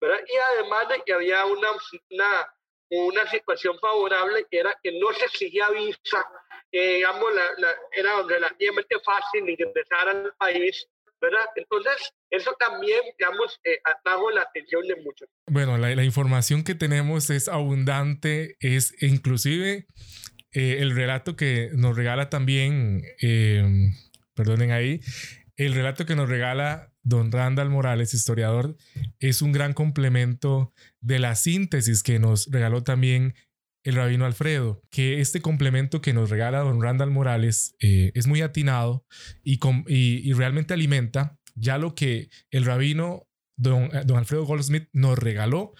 ¿verdad? 0.00 0.20
Y 0.26 0.36
además 0.36 0.88
de 0.88 1.02
que 1.06 1.12
había 1.12 1.46
una, 1.46 1.68
una, 2.10 2.54
una 2.90 3.30
situación 3.30 3.78
favorable 3.78 4.46
que 4.50 4.58
era 4.58 4.76
que 4.82 4.98
no 4.98 5.12
se 5.12 5.26
exigía 5.26 5.70
visa, 5.70 6.26
que 6.70 6.96
digamos, 6.96 7.32
la, 7.34 7.44
la, 7.58 7.74
era 7.92 8.22
relativamente 8.22 8.96
fácil 9.04 9.48
ingresar 9.48 10.08
al 10.08 10.34
país, 10.36 10.86
¿verdad? 11.20 11.46
Entonces, 11.54 12.12
eso 12.30 12.54
también, 12.58 13.00
digamos, 13.18 13.58
eh, 13.64 13.78
atrajo 13.84 14.30
la 14.30 14.42
atención 14.42 14.86
de 14.86 14.96
muchos. 14.96 15.28
Bueno, 15.46 15.78
la, 15.78 15.94
la, 15.94 16.04
información 16.04 16.64
que 16.64 16.74
tenemos 16.74 17.30
es 17.30 17.48
abundante, 17.48 18.56
es 18.60 19.00
inclusive 19.00 19.86
eh, 20.54 20.78
el 20.80 20.94
relato 20.94 21.36
que 21.36 21.70
nos 21.74 21.96
regala 21.96 22.30
también, 22.30 23.02
eh, 23.20 23.90
perdonen 24.34 24.70
ahí, 24.70 25.00
el 25.56 25.74
relato 25.74 26.06
que 26.06 26.16
nos 26.16 26.28
regala 26.28 26.92
don 27.02 27.30
Randall 27.30 27.70
Morales, 27.70 28.14
historiador, 28.14 28.76
es 29.18 29.42
un 29.42 29.52
gran 29.52 29.72
complemento 29.72 30.72
de 31.00 31.18
la 31.18 31.34
síntesis 31.34 32.02
que 32.02 32.18
nos 32.18 32.46
regaló 32.50 32.82
también 32.82 33.34
el 33.82 33.96
rabino 33.96 34.24
Alfredo, 34.24 34.82
que 34.90 35.20
este 35.20 35.42
complemento 35.42 36.00
que 36.00 36.14
nos 36.14 36.30
regala 36.30 36.60
don 36.60 36.80
Randall 36.80 37.10
Morales 37.10 37.76
eh, 37.80 38.12
es 38.14 38.26
muy 38.26 38.40
atinado 38.40 39.04
y, 39.42 40.32
realmente 40.32 40.72
alimenta 40.72 41.36
ya 41.54 41.78
lo 41.78 41.94
que 41.94 42.30
el 42.50 42.64
rabino 42.64 43.28
don, 43.56 43.90
don 44.06 44.18
Alfredo 44.18 44.46
Goldsmith 44.46 44.88
nos 44.92 45.18
regaló 45.18 45.74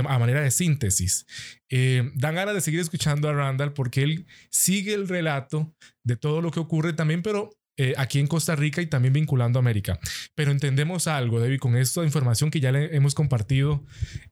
a 0.00 0.18
manera 0.18 0.40
de 0.40 0.50
síntesis. 0.50 1.26
Eh, 1.68 2.10
dan 2.14 2.34
ganas 2.34 2.54
de 2.54 2.60
seguir 2.60 2.80
escuchando 2.80 3.28
a 3.28 3.32
Randall 3.32 3.72
porque 3.72 4.02
él 4.02 4.26
sigue 4.50 4.94
el 4.94 5.08
relato 5.08 5.74
de 6.04 6.16
todo 6.16 6.42
lo 6.42 6.50
que 6.50 6.60
ocurre 6.60 6.92
también, 6.92 7.22
pero 7.22 7.50
eh, 7.76 7.94
aquí 7.96 8.18
en 8.18 8.26
Costa 8.26 8.54
Rica 8.54 8.82
y 8.82 8.86
también 8.86 9.14
vinculando 9.14 9.58
a 9.58 9.62
América. 9.62 9.98
Pero 10.34 10.50
entendemos 10.50 11.06
algo, 11.06 11.40
David, 11.40 11.58
con 11.58 11.76
esta 11.76 12.04
información 12.04 12.50
que 12.50 12.60
ya 12.60 12.72
le 12.72 12.94
hemos 12.94 13.14
compartido 13.14 13.84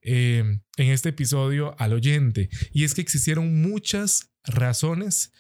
eh, 0.03 0.61
en 0.77 0.91
este 0.91 1.11
episodio 1.11 1.75
al 1.79 1.93
oyente, 1.93 2.51
y 2.73 2.85
es 2.85 2.95
que 2.95 3.01
existieron 3.01 3.63
muchas 3.63 4.31
razones 4.45 5.33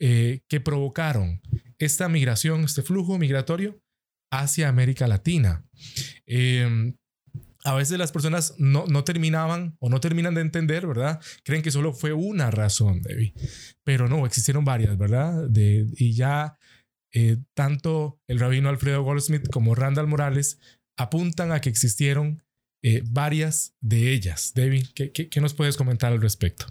que 0.00 0.60
provocaron 0.62 1.40
esta 1.78 2.08
migración, 2.08 2.62
este 2.62 2.82
flujo 2.82 3.18
migratorio 3.18 3.80
hacia 4.30 4.68
América 4.68 5.08
Latina 5.08 5.64
a 7.64 7.74
veces 7.74 7.98
las 7.98 8.12
personas 8.12 8.54
no, 8.58 8.86
no, 8.86 9.04
terminaban 9.04 9.76
o 9.80 9.88
no 9.88 10.00
terminan 10.00 10.34
de 10.34 10.42
entender, 10.42 10.86
¿verdad? 10.86 11.20
Creen 11.42 11.62
que 11.62 11.70
solo 11.70 11.92
fue 11.92 12.12
una 12.12 12.50
razón, 12.50 13.02
David. 13.02 13.32
Pero 13.84 14.08
no, 14.08 14.24
existieron 14.26 14.64
varias, 14.64 14.96
¿verdad? 14.96 15.48
De, 15.48 15.86
y 15.96 16.14
ya 16.14 16.56
eh, 17.12 17.38
tanto 17.54 18.20
el 18.28 18.38
rabino 18.38 18.68
Alfredo 18.68 19.02
Goldsmith 19.02 19.48
como 19.50 19.74
Randall 19.74 20.06
Morales 20.06 20.58
apuntan 20.96 21.52
a 21.52 21.60
que 21.60 21.68
existieron 21.68 22.42
eh, 22.82 23.02
varias 23.04 23.74
de 23.80 24.12
ellas. 24.12 24.52
Debbie, 24.54 24.86
¿qué, 24.94 25.10
qué, 25.12 25.40
nos 25.40 25.54
puedes 25.54 25.76
comentar 25.76 26.12
al 26.12 26.20
respecto? 26.20 26.66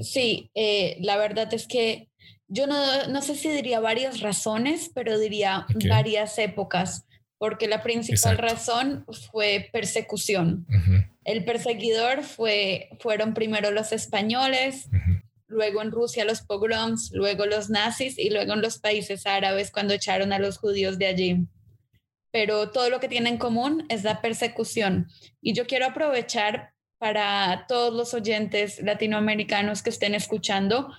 Sí, 0.00 0.50
eh, 0.54 0.96
la 1.00 1.16
verdad 1.16 1.52
es 1.52 1.66
que 1.66 2.08
yo 2.48 2.66
no, 2.66 3.08
no, 3.08 3.22
sé 3.22 3.34
si 3.34 3.50
diría 3.50 3.80
varias 3.80 4.20
razones, 4.20 4.90
pero 4.94 5.18
diría 5.18 5.66
varias 5.88 6.38
épocas, 6.38 7.06
porque 7.44 7.68
la 7.68 7.82
principal 7.82 8.38
razón 8.38 9.04
fue 9.30 9.68
persecución. 9.70 10.66
El 11.24 11.44
perseguidor 11.44 12.22
fue, 12.22 12.88
fueron 13.00 13.34
primero 13.34 13.70
los 13.70 13.92
españoles, 13.92 14.88
luego 15.46 15.82
en 15.82 15.90
Rusia 15.90 16.24
los 16.24 16.40
pogroms, 16.40 17.10
luego 17.12 17.44
los 17.44 17.68
nazis 17.68 18.18
y 18.18 18.30
luego 18.30 18.54
en 18.54 18.62
los 18.62 18.78
países 18.78 19.26
árabes 19.26 19.70
cuando 19.70 19.92
echaron 19.92 20.32
a 20.32 20.38
los 20.38 20.56
judíos 20.56 20.96
de 20.96 21.04
allí. 21.04 21.46
Pero 22.30 22.70
todo 22.70 22.88
lo 22.88 22.98
que 22.98 23.08
tienen 23.08 23.34
en 23.34 23.38
común 23.38 23.84
es 23.90 24.04
la 24.04 24.22
persecución. 24.22 25.08
Y 25.42 25.52
yo 25.52 25.66
quiero 25.66 25.84
aprovechar 25.84 26.72
para 26.96 27.66
todos 27.68 27.92
los 27.92 28.14
oyentes 28.14 28.80
latinoamericanos 28.82 29.82
que 29.82 29.90
estén 29.90 30.14
escuchando 30.14 30.94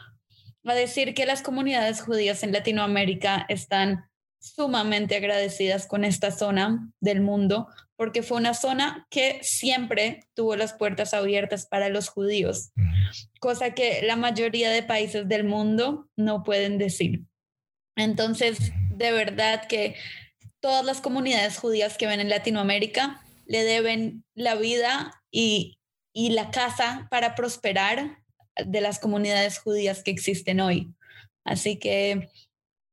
a 0.63 0.75
decir 0.75 1.15
que 1.15 1.25
las 1.25 1.41
comunidades 1.41 2.01
judías 2.01 2.43
en 2.43 2.51
Latinoamérica 2.51 3.47
están 3.49 4.05
sumamente 4.53 5.15
agradecidas 5.15 5.87
con 5.87 6.03
esta 6.03 6.31
zona 6.31 6.91
del 6.99 7.21
mundo 7.21 7.67
porque 7.95 8.23
fue 8.23 8.37
una 8.37 8.53
zona 8.53 9.07
que 9.09 9.39
siempre 9.41 10.21
tuvo 10.33 10.55
las 10.55 10.73
puertas 10.73 11.13
abiertas 11.13 11.65
para 11.65 11.89
los 11.89 12.09
judíos, 12.09 12.71
cosa 13.39 13.73
que 13.73 14.01
la 14.03 14.15
mayoría 14.17 14.69
de 14.69 14.83
países 14.83 15.27
del 15.27 15.45
mundo 15.45 16.09
no 16.15 16.43
pueden 16.43 16.77
decir. 16.77 17.23
Entonces, 17.95 18.71
de 18.91 19.11
verdad 19.11 19.67
que 19.67 19.95
todas 20.59 20.83
las 20.83 20.99
comunidades 20.99 21.57
judías 21.57 21.97
que 21.97 22.07
ven 22.07 22.19
en 22.19 22.29
Latinoamérica 22.29 23.21
le 23.45 23.63
deben 23.63 24.25
la 24.35 24.55
vida 24.55 25.13
y, 25.31 25.77
y 26.13 26.31
la 26.31 26.51
casa 26.51 27.07
para 27.09 27.35
prosperar 27.35 28.17
de 28.57 28.81
las 28.81 28.99
comunidades 28.99 29.59
judías 29.59 30.03
que 30.03 30.11
existen 30.11 30.59
hoy. 30.59 30.93
Así 31.45 31.77
que 31.77 32.29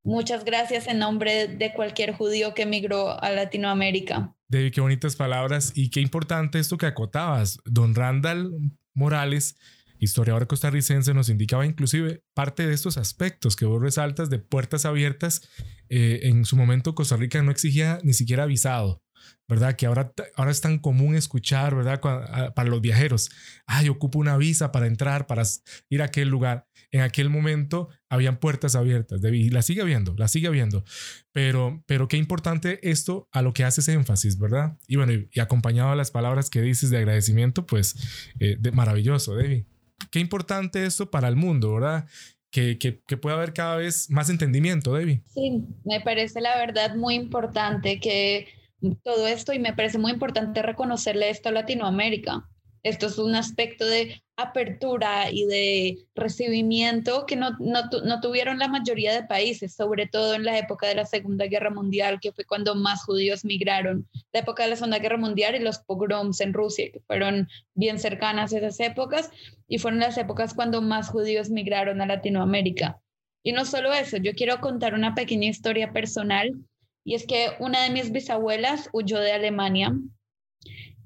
muchas 0.02 0.44
gracias 0.44 0.87
en 0.87 0.99
nombre 0.99 1.49
de 1.49 1.73
cualquier 1.73 2.12
judío 2.14 2.54
que 2.54 2.62
emigró 2.62 3.23
a 3.23 3.30
Latinoamérica. 3.30 4.35
David, 4.49 4.73
qué 4.73 4.80
bonitas 4.80 5.16
palabras 5.16 5.73
y 5.75 5.90
qué 5.90 6.00
importante 6.00 6.59
esto 6.59 6.76
que 6.76 6.87
acotabas. 6.87 7.59
Don 7.64 7.94
Randall 7.94 8.52
Morales, 8.94 9.56
historiador 9.99 10.47
costarricense, 10.47 11.14
nos 11.14 11.28
indicaba 11.28 11.64
inclusive 11.64 12.23
parte 12.35 12.66
de 12.66 12.75
estos 12.75 12.99
aspectos 12.99 13.56
que 13.56 13.64
vos 13.64 13.80
resaltas 13.80 14.28
de 14.28 14.38
puertas 14.38 14.85
abiertas. 14.85 15.49
Eh, 15.88 16.21
en 16.25 16.44
su 16.44 16.56
momento 16.56 16.94
Costa 16.94 17.16
Rica 17.16 17.42
no 17.42 17.50
exigía 17.50 17.99
ni 18.02 18.12
siquiera 18.12 18.47
visado. 18.47 19.02
¿verdad? 19.49 19.76
Que 19.76 19.87
ahora, 19.87 20.12
ahora 20.37 20.50
es 20.50 20.61
tan 20.61 20.78
común 20.78 21.14
escuchar, 21.14 21.75
¿verdad? 21.75 22.00
Para 22.00 22.68
los 22.68 22.80
viajeros, 22.80 23.30
ay, 23.66 23.88
ocupo 23.88 24.18
una 24.18 24.37
visa 24.37 24.73
para 24.73 24.87
entrar, 24.87 25.26
para 25.26 25.42
ir 25.90 26.02
a 26.02 26.06
aquel 26.06 26.28
lugar. 26.28 26.66
En 26.92 27.00
aquel 27.00 27.30
momento 27.30 27.88
habían 28.08 28.38
puertas 28.38 28.76
abiertas 28.76 29.20
y 29.25 29.49
la 29.49 29.62
sigue 29.62 29.82
habiendo, 29.82 30.14
la 30.16 30.28
sigue 30.28 30.46
habiendo. 30.46 30.84
Pero, 31.32 31.82
pero 31.87 32.06
qué 32.06 32.18
importante 32.18 32.78
esto 32.88 33.28
a 33.32 33.42
lo 33.42 33.54
que 33.54 33.64
haces 33.64 33.88
énfasis, 33.88 34.38
¿verdad? 34.38 34.76
Y 34.87 34.96
bueno, 34.96 35.12
y, 35.12 35.40
acompañado 35.40 35.90
a 35.90 35.96
las 35.96 36.11
palabras 36.11 36.50
que 36.50 36.61
dices 36.61 36.90
de 36.90 36.99
agradecimiento, 36.99 37.66
pues 37.66 37.96
eh, 38.38 38.58
maravilloso, 38.72 39.34
Debbie. 39.34 39.66
Qué 40.11 40.20
importante 40.20 40.84
esto 40.84 41.11
para 41.11 41.28
el 41.28 41.37
mundo, 41.37 41.75
¿verdad? 41.75 42.06
Que, 42.50 42.78
que, 42.78 43.00
que, 43.06 43.16
pueda 43.16 43.37
haber 43.37 43.54
cada 43.54 43.76
vez 43.76 44.11
más 44.11 44.28
entendimiento, 44.28 44.94
Debbie. 44.94 45.22
Sí, 45.32 45.64
me 45.84 46.02
parece 46.02 46.42
la 46.42 46.58
verdad 46.58 46.94
muy 46.94 47.14
importante 47.14 47.99
que 47.99 48.46
todo 49.02 49.26
esto 49.26 49.52
y 49.52 49.58
me 49.58 49.72
parece 49.72 49.99
muy 49.99 50.12
importante 50.12 50.62
reconocerle 50.62 51.30
esto 51.30 51.49
a 51.49 51.52
Latinoamérica. 51.52 52.49
Esto 52.83 53.07
es 53.07 53.19
un 53.19 53.35
aspecto 53.37 53.87
de 53.87 54.23
apertura 54.37 55.31
y 55.31 55.45
de 55.47 55.99
recibimiento 56.17 57.27
que 57.27 57.37
no, 57.37 57.51
no, 57.61 58.21
tuvieron 58.21 58.59
la 58.59 58.67
mayoría 58.67 59.15
de 59.15 59.27
países, 59.27 59.75
sobre 59.75 60.07
todo 60.07 60.35
en 60.35 60.45
la 60.45 60.59
época 60.59 60.88
de 60.88 60.97
la 60.97 61.07
Segunda 61.07 61.47
Guerra 61.47 61.71
Mundial, 61.71 62.18
que 62.21 62.33
fue 62.33 62.45
cuando 62.45 62.75
más 62.75 63.05
judíos 63.05 63.45
migraron. 63.45 64.09
La 64.33 64.40
época 64.40 64.64
de 64.64 64.71
la 64.71 64.77
Segunda 64.77 64.99
Guerra 64.99 65.16
Mundial 65.16 65.55
y 65.55 65.61
los 65.61 65.79
pogroms 65.79 66.40
en 66.40 66.53
Rusia, 66.53 66.90
que 66.92 67.01
fueron 67.01 67.49
bien 67.75 68.01
cercanas 68.01 68.53
a 68.53 68.59
esas 68.59 68.81
épocas, 68.81 69.31
y 69.68 69.79
fueron 69.79 70.01
las 70.01 70.18
épocas 70.18 70.55
cuando 70.55 70.83
más 70.83 71.09
judíos 71.09 71.51
migraron 71.51 72.01
a 72.01 72.07
Latinoamérica. 72.07 73.01
Y 73.45 73.53
no 73.53 73.64
solo 73.64 73.92
eso, 73.92 74.16
yo 74.16 74.33
quiero 74.35 74.61
contar 74.61 74.95
una 74.95 75.14
pequeña 75.14 75.49
historia 75.49 75.92
personal 75.92 76.53
y 77.05 77.14
es 77.14 77.27
que 77.27 77.51
una 77.59 77.83
de 77.83 77.90
mis 77.90 78.12
bisabuelas 78.12 78.88
huyó 78.92 79.18
de 79.18 79.33
Alemania 79.33 79.92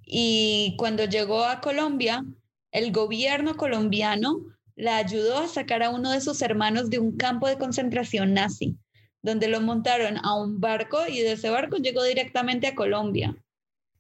y 0.09 0.77
cuando 0.79 1.05
llegó 1.05 1.45
a 1.45 1.61
Colombia, 1.61 2.25
el 2.71 2.93
gobierno 2.93 3.57
colombiano 3.57 4.39
la 4.77 4.99
ayudó 4.99 5.39
a 5.39 5.49
sacar 5.49 5.83
a 5.83 5.91
uno 5.91 6.13
de 6.13 6.21
sus 6.21 6.41
hermanos 6.43 6.91
de 6.91 7.01
un 7.01 7.17
campo 7.17 7.49
de 7.49 7.59
concentración 7.59 8.33
nazi, 8.33 8.77
donde 9.21 9.49
lo 9.49 9.61
montaron 9.61 10.19
a 10.19 10.39
un 10.39 10.61
barco 10.61 11.09
y 11.09 11.21
de 11.21 11.33
ese 11.33 11.51
barco 11.51 11.79
llegó 11.79 12.05
directamente 12.05 12.69
a 12.69 12.77
Colombia. 12.77 13.35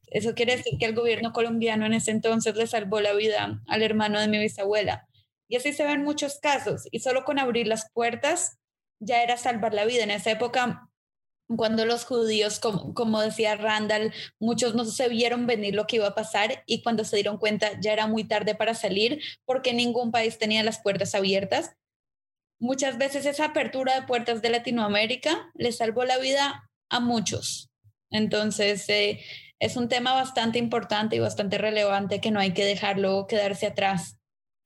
Eso 0.07 0.35
quiere 0.35 0.57
decir 0.57 0.79
que 0.79 0.87
el 0.87 0.95
gobierno 0.95 1.33
colombiano 1.33 1.87
en 1.87 1.95
ese 1.95 2.13
entonces 2.13 2.55
le 2.55 2.69
salvó 2.69 3.01
la 3.01 3.13
vida 3.13 3.61
al 3.67 3.83
hermano 3.83 4.21
de 4.21 4.29
mi 4.29 4.39
bisabuela. 4.39 5.09
Y 5.49 5.57
así 5.57 5.73
se 5.73 5.85
ven 5.85 6.05
muchos 6.05 6.39
casos. 6.39 6.87
Y 6.93 7.01
solo 7.01 7.25
con 7.25 7.41
abrir 7.41 7.67
las 7.67 7.91
puertas 7.93 8.59
ya 9.01 9.23
era 9.25 9.37
salvar 9.37 9.75
la 9.75 9.85
vida. 9.85 10.05
En 10.05 10.13
esa 10.13 10.31
época 10.31 10.86
cuando 11.55 11.85
los 11.85 12.05
judíos, 12.05 12.59
como, 12.59 13.21
decía 13.21 13.57
Randall, 13.57 14.13
muchos 14.41 14.75
no 14.75 14.85
se 14.85 15.09
vieron 15.09 15.47
venir 15.47 15.75
lo 15.75 15.87
que 15.87 15.97
iba 15.97 16.09
a 16.09 16.15
pasar 16.15 16.65
y 16.67 16.83
cuando 16.83 17.05
se 17.05 17.17
dieron 17.17 17.39
cuenta 17.39 17.81
ya 17.81 17.93
era 17.93 18.07
muy 18.07 18.25
tarde 18.25 18.55
para 18.55 18.75
salir 18.75 19.21
porque 19.45 19.73
ningún 19.73 20.11
país 20.11 20.39
tenía 20.39 20.65
las 20.65 20.81
puertas 20.81 21.15
abiertas. 21.15 21.77
Muchas 22.59 22.99
veces 22.99 23.27
esa 23.27 23.47
apertura 23.47 23.95
de 23.95 24.07
puertas 24.07 24.43
de 24.43 24.51
Latinoamérica 24.51 25.51
le 25.55 25.73
salvó 25.73 26.05
la 26.05 26.19
vida 26.19 26.69
a 26.89 27.01
muchos. 27.01 27.71
Entonces, 28.11 28.89
eh, 28.89 29.21
es 29.59 29.77
un 29.77 29.89
tema 29.89 30.15
bastante 30.15 30.59
importante 30.59 31.17
y 31.17 31.21
bastante 31.21 31.59
relevante 31.59 32.21
que 32.21 32.31
no 32.31 32.41
hay 32.41 32.53
que 32.55 32.65
dejarlo 32.65 33.27
quedarse 33.27 33.67
atrás. 33.67 34.16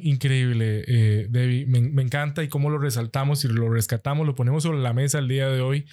Increíble, 0.02 0.84
eh, 0.86 1.26
Debbie. 1.28 1.66
Me, 1.66 2.02
encanta 2.02 2.42
y 2.42 2.48
cómo 2.48 2.70
lo 2.70 2.78
resaltamos 2.78 3.44
y 3.44 3.48
lo 3.48 3.68
rescatamos, 3.70 4.26
lo 4.26 4.34
ponemos 4.34 4.62
sobre 4.62 4.78
la 4.78 4.92
mesa 4.92 5.18
el 5.18 5.28
día 5.28 5.48
de 5.48 5.60
hoy 5.60 5.86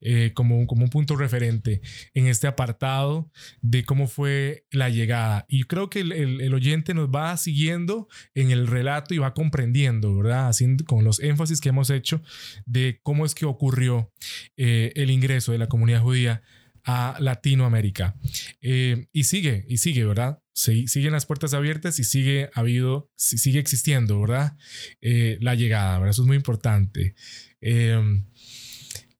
eh, 0.00 0.32
como, 0.34 0.66
como 0.66 0.84
un 0.84 0.90
punto 0.90 1.16
referente 1.16 1.80
en 2.14 2.26
este 2.26 2.46
apartado 2.46 3.30
de 3.60 3.84
cómo 3.84 4.08
fue 4.08 4.66
la 4.70 4.88
llegada. 4.88 5.44
Y 5.48 5.64
creo 5.64 5.90
que 5.90 6.00
el, 6.00 6.52
oyente 6.52 6.94
nos 6.94 7.08
va 7.08 7.36
siguiendo 7.36 8.08
en 8.34 8.50
el 8.50 8.66
relato 8.66 9.14
y 9.14 9.18
va 9.18 9.34
comprendiendo, 9.34 10.16
¿verdad? 10.16 10.48
Así 10.48 10.76
con 10.86 11.04
los 11.04 11.20
énfasis 11.20 11.60
que 11.60 11.70
hemos 11.70 11.90
hecho 11.90 12.22
de 12.66 13.00
cómo 13.02 13.24
es 13.24 13.34
que 13.34 13.46
ocurrió 13.46 14.12
eh, 14.56 14.92
el 14.96 15.10
ingreso 15.10 15.52
de 15.52 15.58
la 15.58 15.68
comunidad 15.68 16.02
judía 16.02 16.42
a 16.84 17.16
Latinoamérica. 17.20 18.16
Y 18.60 19.24
sigue, 19.24 19.64
y 19.68 19.78
sigue, 19.78 20.04
¿verdad? 20.04 20.41
Sí, 20.54 20.86
siguen 20.86 21.12
las 21.12 21.26
puertas 21.26 21.54
abiertas 21.54 21.98
y 21.98 22.04
sigue 22.04 22.50
habido, 22.54 23.10
sigue 23.16 23.58
existiendo, 23.58 24.20
¿verdad? 24.20 24.56
Eh, 25.00 25.38
la 25.40 25.54
llegada, 25.54 25.98
¿verdad? 25.98 26.10
Eso 26.10 26.22
es 26.22 26.26
muy 26.26 26.36
importante. 26.36 27.14
Eh, 27.60 28.22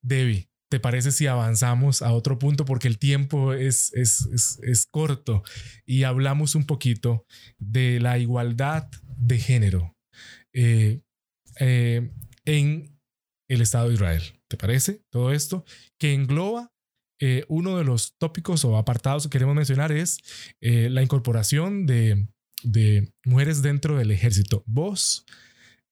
Debbie, 0.03 0.51
¿te 0.71 0.79
parece 0.79 1.11
si 1.11 1.27
avanzamos 1.27 2.03
a 2.03 2.13
otro 2.13 2.39
punto? 2.39 2.65
Porque 2.65 2.89
el 2.89 2.99
tiempo 2.99 3.55
es, 3.55 3.93
es, 3.95 4.27
es, 4.33 4.59
es 4.63 4.87
corto 4.87 5.43
y 5.87 6.03
hablamos 6.03 6.55
un 6.55 6.67
poquito 6.67 7.25
de 7.59 7.99
la 8.01 8.19
igualdad 8.19 8.89
de 9.17 9.39
género 9.39 9.97
en 10.53 11.03
el 13.49 13.61
Estado 13.61 13.89
de 13.89 13.95
Israel. 13.95 14.23
¿Te 14.49 14.57
parece 14.57 15.03
todo 15.11 15.33
esto? 15.33 15.65
Que 15.99 16.13
engloba 16.13 16.72
eh, 17.25 17.45
uno 17.47 17.79
de 17.79 17.85
los 17.85 18.17
tópicos 18.19 18.65
o 18.65 18.77
apartados 18.77 19.23
que 19.23 19.31
queremos 19.31 19.55
mencionar 19.55 19.93
es 19.93 20.19
eh, 20.61 20.91
la 20.91 21.05
incorporación 21.05 21.87
de, 21.87 22.27
mujeres 23.25 23.63
dentro 23.63 23.97
del 23.97 24.11
ejército. 24.11 24.65
Vos 24.67 25.25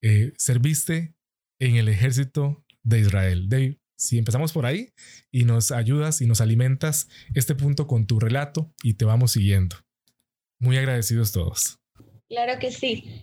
eh, 0.03 0.33
serviste 0.37 1.15
en 1.61 1.77
el 1.77 1.89
ejército 1.89 2.65
de 2.83 2.99
Israel. 2.99 3.49
Dave, 3.49 3.79
si 3.97 4.19
empezamos 4.19 4.53
por 4.53 4.67
ahí 4.67 4.93
y 5.31 5.45
nos 5.45 5.71
ayudas 5.71 6.21
y 6.21 6.27
nos 6.27 6.41
alimentas 6.41 7.09
este 7.33 7.55
punto 7.55 7.87
con 7.87 8.09
tu 8.09 8.19
relato 8.19 8.75
y 8.83 8.95
te 8.95 9.05
vamos 9.05 9.31
siguiendo. 9.31 9.77
Muy 10.59 10.79
agradecidos 10.79 11.31
todos. 11.31 11.79
Claro 12.29 12.59
que 12.59 12.73
sí. 12.73 13.23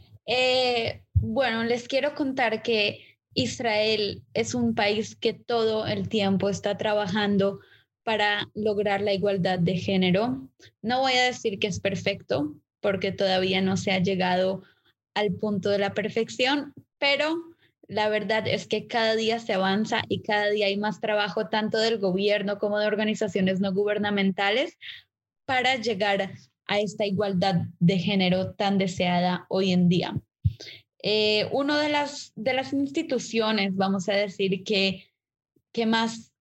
bueno, 1.14 1.66
les 1.66 1.90
quiero 1.90 2.16
contar 2.16 2.64
que 2.64 3.18
Israel 3.34 4.24
es 4.34 4.56
un 4.56 4.76
país 4.76 5.18
que 5.18 5.34
todo 5.34 5.86
el 5.86 6.08
tiempo 6.08 6.50
está 6.50 6.78
trabajando 6.78 7.60
para 8.08 8.50
lograr 8.54 9.02
la 9.02 9.12
igualdad 9.12 9.60
de 9.60 9.76
género. 9.76 10.50
No 10.82 11.02
voy 11.02 11.12
a 11.12 11.26
decir 11.26 11.60
que 11.60 11.68
es 11.68 11.82
perfecto, 11.82 12.56
porque 12.80 13.12
todavía 13.12 13.60
no 13.60 13.76
se 13.76 13.92
ha 13.92 14.00
llegado 14.00 14.64
al 15.14 15.34
punto 15.34 15.70
de 15.70 15.80
la 15.80 15.94
perfección, 15.94 16.74
pero 17.00 17.36
la 17.86 18.08
verdad 18.08 18.48
es 18.48 18.66
que 18.66 18.88
cada 18.88 19.18
día 19.18 19.40
se 19.40 19.52
avanza 19.52 20.04
y 20.08 20.22
cada 20.22 20.50
día 20.52 20.68
hay 20.68 20.78
más 20.78 21.02
trabajo 21.02 21.50
tanto 21.50 21.80
del 21.80 21.98
gobierno 22.00 22.60
como 22.60 22.80
de 22.80 22.88
organizaciones 22.88 23.60
no 23.60 23.74
gubernamentales 23.74 24.78
para 25.44 25.76
llegar 25.76 26.32
a 26.66 26.80
esta 26.80 27.06
igualdad 27.06 27.64
de 27.80 28.00
género 28.00 28.54
tan 28.54 28.78
deseada 28.78 29.46
hoy 29.50 29.74
en 29.74 29.90
día. 29.90 30.18
Eh, 31.04 31.50
una 31.52 31.78
de 31.82 31.90
las, 31.90 32.32
de 32.38 32.54
las 32.54 32.72
instituciones, 32.72 33.76
vamos 33.76 34.08
a 34.08 34.14
decir, 34.14 34.64
que, 34.64 35.10
que 35.74 35.86
más 35.86 36.32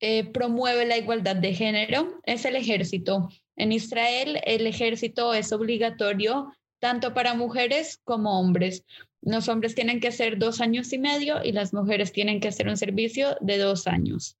eh, 0.00 0.24
promueve 0.24 0.86
la 0.86 0.96
igualdad 0.96 1.36
de 1.36 1.54
género 1.54 2.20
es 2.24 2.44
el 2.44 2.56
ejército. 2.56 3.28
En 3.56 3.72
Israel, 3.72 4.40
el 4.44 4.66
ejército 4.66 5.32
es 5.34 5.52
obligatorio 5.52 6.52
tanto 6.78 7.14
para 7.14 7.34
mujeres 7.34 8.00
como 8.04 8.38
hombres. 8.38 8.84
Los 9.22 9.48
hombres 9.48 9.74
tienen 9.74 10.00
que 10.00 10.08
hacer 10.08 10.38
dos 10.38 10.60
años 10.60 10.92
y 10.92 10.98
medio 10.98 11.42
y 11.42 11.52
las 11.52 11.72
mujeres 11.72 12.12
tienen 12.12 12.40
que 12.40 12.48
hacer 12.48 12.68
un 12.68 12.76
servicio 12.76 13.36
de 13.40 13.56
dos 13.58 13.86
años. 13.86 14.36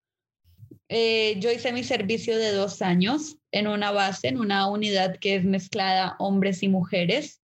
Eh, 0.88 1.36
yo 1.40 1.50
hice 1.50 1.72
mi 1.72 1.82
servicio 1.82 2.36
de 2.36 2.52
dos 2.52 2.82
años 2.82 3.38
en 3.50 3.66
una 3.66 3.90
base, 3.90 4.28
en 4.28 4.38
una 4.38 4.68
unidad 4.68 5.16
que 5.16 5.36
es 5.36 5.44
mezclada 5.44 6.16
hombres 6.18 6.62
y 6.62 6.68
mujeres, 6.68 7.40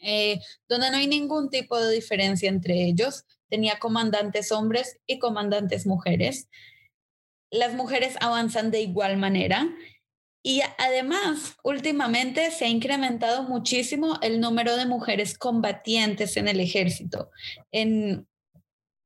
eh, 0.00 0.40
donde 0.68 0.90
no 0.90 0.98
hay 0.98 1.08
ningún 1.08 1.50
tipo 1.50 1.78
de 1.80 1.92
diferencia 1.92 2.48
entre 2.48 2.84
ellos. 2.84 3.24
Tenía 3.48 3.78
comandantes 3.80 4.52
hombres 4.52 4.98
y 5.06 5.18
comandantes 5.18 5.86
mujeres. 5.86 6.48
Las 7.50 7.74
mujeres 7.74 8.16
avanzan 8.20 8.70
de 8.70 8.80
igual 8.80 9.16
manera 9.16 9.68
y 10.46 10.60
además, 10.76 11.56
últimamente 11.64 12.50
se 12.50 12.66
ha 12.66 12.68
incrementado 12.68 13.44
muchísimo 13.44 14.18
el 14.20 14.40
número 14.40 14.76
de 14.76 14.84
mujeres 14.84 15.38
combatientes 15.38 16.36
en 16.36 16.48
el 16.48 16.60
ejército, 16.60 17.30
en 17.72 18.28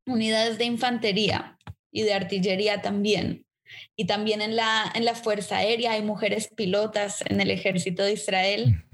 unidades 0.05 0.59
de 0.59 0.65
infantería 0.65 1.57
y 1.93 2.03
de 2.03 2.13
artillería 2.13 2.83
también. 2.83 3.47
Y 3.95 4.07
también 4.07 4.43
en 4.43 4.57
la, 4.57 4.91
en 4.97 5.05
la 5.05 5.15
Fuerza 5.15 5.59
Aérea 5.59 5.93
hay 5.93 6.03
mujeres 6.03 6.49
pilotas 6.57 7.23
en 7.29 7.41
el 7.41 7.53
ejército 7.53 8.03
de 8.03 8.15
Israel. 8.15 8.85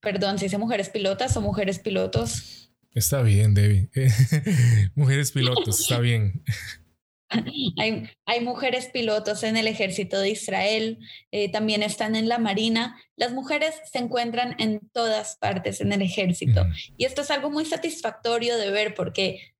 perdón, 0.00 0.38
¿se 0.38 0.46
dice 0.46 0.56
mujeres 0.56 0.88
pilotas 0.88 1.36
o 1.36 1.42
mujeres 1.42 1.80
pilotos? 1.80 2.72
Está 2.94 3.20
bien, 3.20 3.52
Debbie. 3.52 3.90
mujeres 4.94 5.32
pilotos, 5.32 5.80
está 5.80 6.00
bien. 6.00 6.42
Hay, 7.28 8.08
hay, 8.24 8.40
mujeres 8.40 8.88
pilotos 8.92 9.42
en 9.42 9.56
el 9.56 9.66
ejército 9.66 10.20
de 10.20 10.30
Israel, 10.30 10.98
eh, 11.32 11.50
también 11.50 11.82
están 11.82 12.14
en 12.14 12.28
la 12.28 12.38
Marina. 12.38 13.00
Las 13.16 13.32
mujeres 13.32 13.74
se 13.90 13.98
encuentran 13.98 14.54
en 14.58 14.80
todas 14.92 15.36
partes 15.36 15.80
en 15.80 15.92
el 15.92 16.02
ejército. 16.02 16.64
Y 16.96 17.04
esto 17.04 17.22
es 17.22 17.30
algo 17.30 17.50
muy 17.50 17.64
satisfactorio 17.64 18.56
de 18.56 18.70
ver 18.70 18.94
porque 18.94 19.54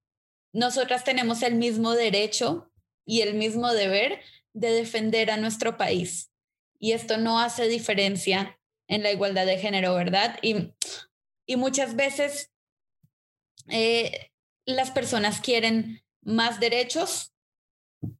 nosotras 0.53 1.05
tenemos 1.05 1.43
el 1.43 1.57
mismo 1.57 1.93
derecho 1.93 2.71
y 3.05 3.23
el 3.23 3.35
mismo 3.35 3.73
deber 3.73 4.21
de 4.53 4.71
defender 4.71 5.31
a 5.31 5.37
nuestro 5.37 5.77
país. 5.77 6.31
Y 6.79 6.93
esto 6.93 7.19
no 7.19 7.41
hace 7.41 7.69
diferencia 7.69 8.59
en 8.89 9.03
la 9.03 9.11
igualdad 9.11 9.47
de 9.47 9.59
género, 9.59 9.95
¿verdad? 9.95 10.39
Y, 10.43 10.73
y 11.47 11.57
muchas 11.57 11.97
veces 11.97 12.53
eh, 13.69 14.31
las 14.65 14.91
personas 14.91 15.41
quieren 15.41 16.03
más 16.23 16.61
derechos 16.61 17.33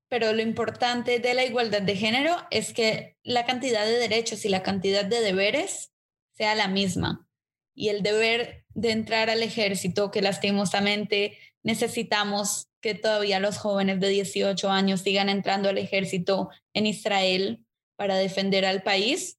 pero 0.09 0.33
lo 0.33 0.43
importante 0.43 1.19
de 1.19 1.35
la 1.35 1.45
igualdad 1.45 1.83
de 1.83 1.97
género 1.97 2.37
es 2.51 2.73
que 2.73 3.17
la 3.23 3.45
cantidad 3.45 3.85
de 3.85 3.99
derechos 3.99 4.45
y 4.45 4.49
la 4.49 4.63
cantidad 4.63 5.05
de 5.05 5.21
deberes 5.21 5.93
sea 6.33 6.55
la 6.55 6.69
misma. 6.69 7.29
Y 7.75 7.89
el 7.89 8.03
deber 8.03 8.65
de 8.75 8.93
entrar 8.93 9.31
al 9.31 9.43
ejército, 9.43 10.11
que 10.11 10.23
lastimosamente 10.23 11.39
necesitamos 11.63 12.69
que 12.81 12.95
todavía 12.95 13.41
los 13.41 13.59
jóvenes 13.59 14.01
de 14.01 14.09
18 14.09 14.71
años 14.71 15.01
sigan 15.01 15.29
entrando 15.29 15.69
al 15.69 15.79
ejército 15.79 16.51
en 16.73 16.87
Israel 16.87 17.65
para 17.97 18.17
defender 18.17 18.65
al 18.65 18.83
país, 18.83 19.39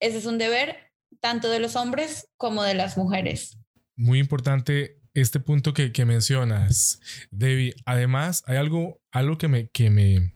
ese 0.00 0.18
es 0.18 0.26
un 0.26 0.38
deber 0.38 0.92
tanto 1.20 1.50
de 1.50 1.60
los 1.60 1.76
hombres 1.76 2.28
como 2.36 2.62
de 2.62 2.74
las 2.74 2.96
mujeres. 2.96 3.58
Muy 3.96 4.18
importante 4.18 5.00
este 5.14 5.40
punto 5.40 5.72
que, 5.72 6.04
mencionas, 6.04 7.00
Debbie. 7.30 7.74
Además, 7.86 8.42
hay 8.46 8.56
algo, 8.56 9.00
algo 9.12 9.38
que 9.38 9.48
me, 9.48 9.68
que 9.68 9.90
me, 9.90 10.34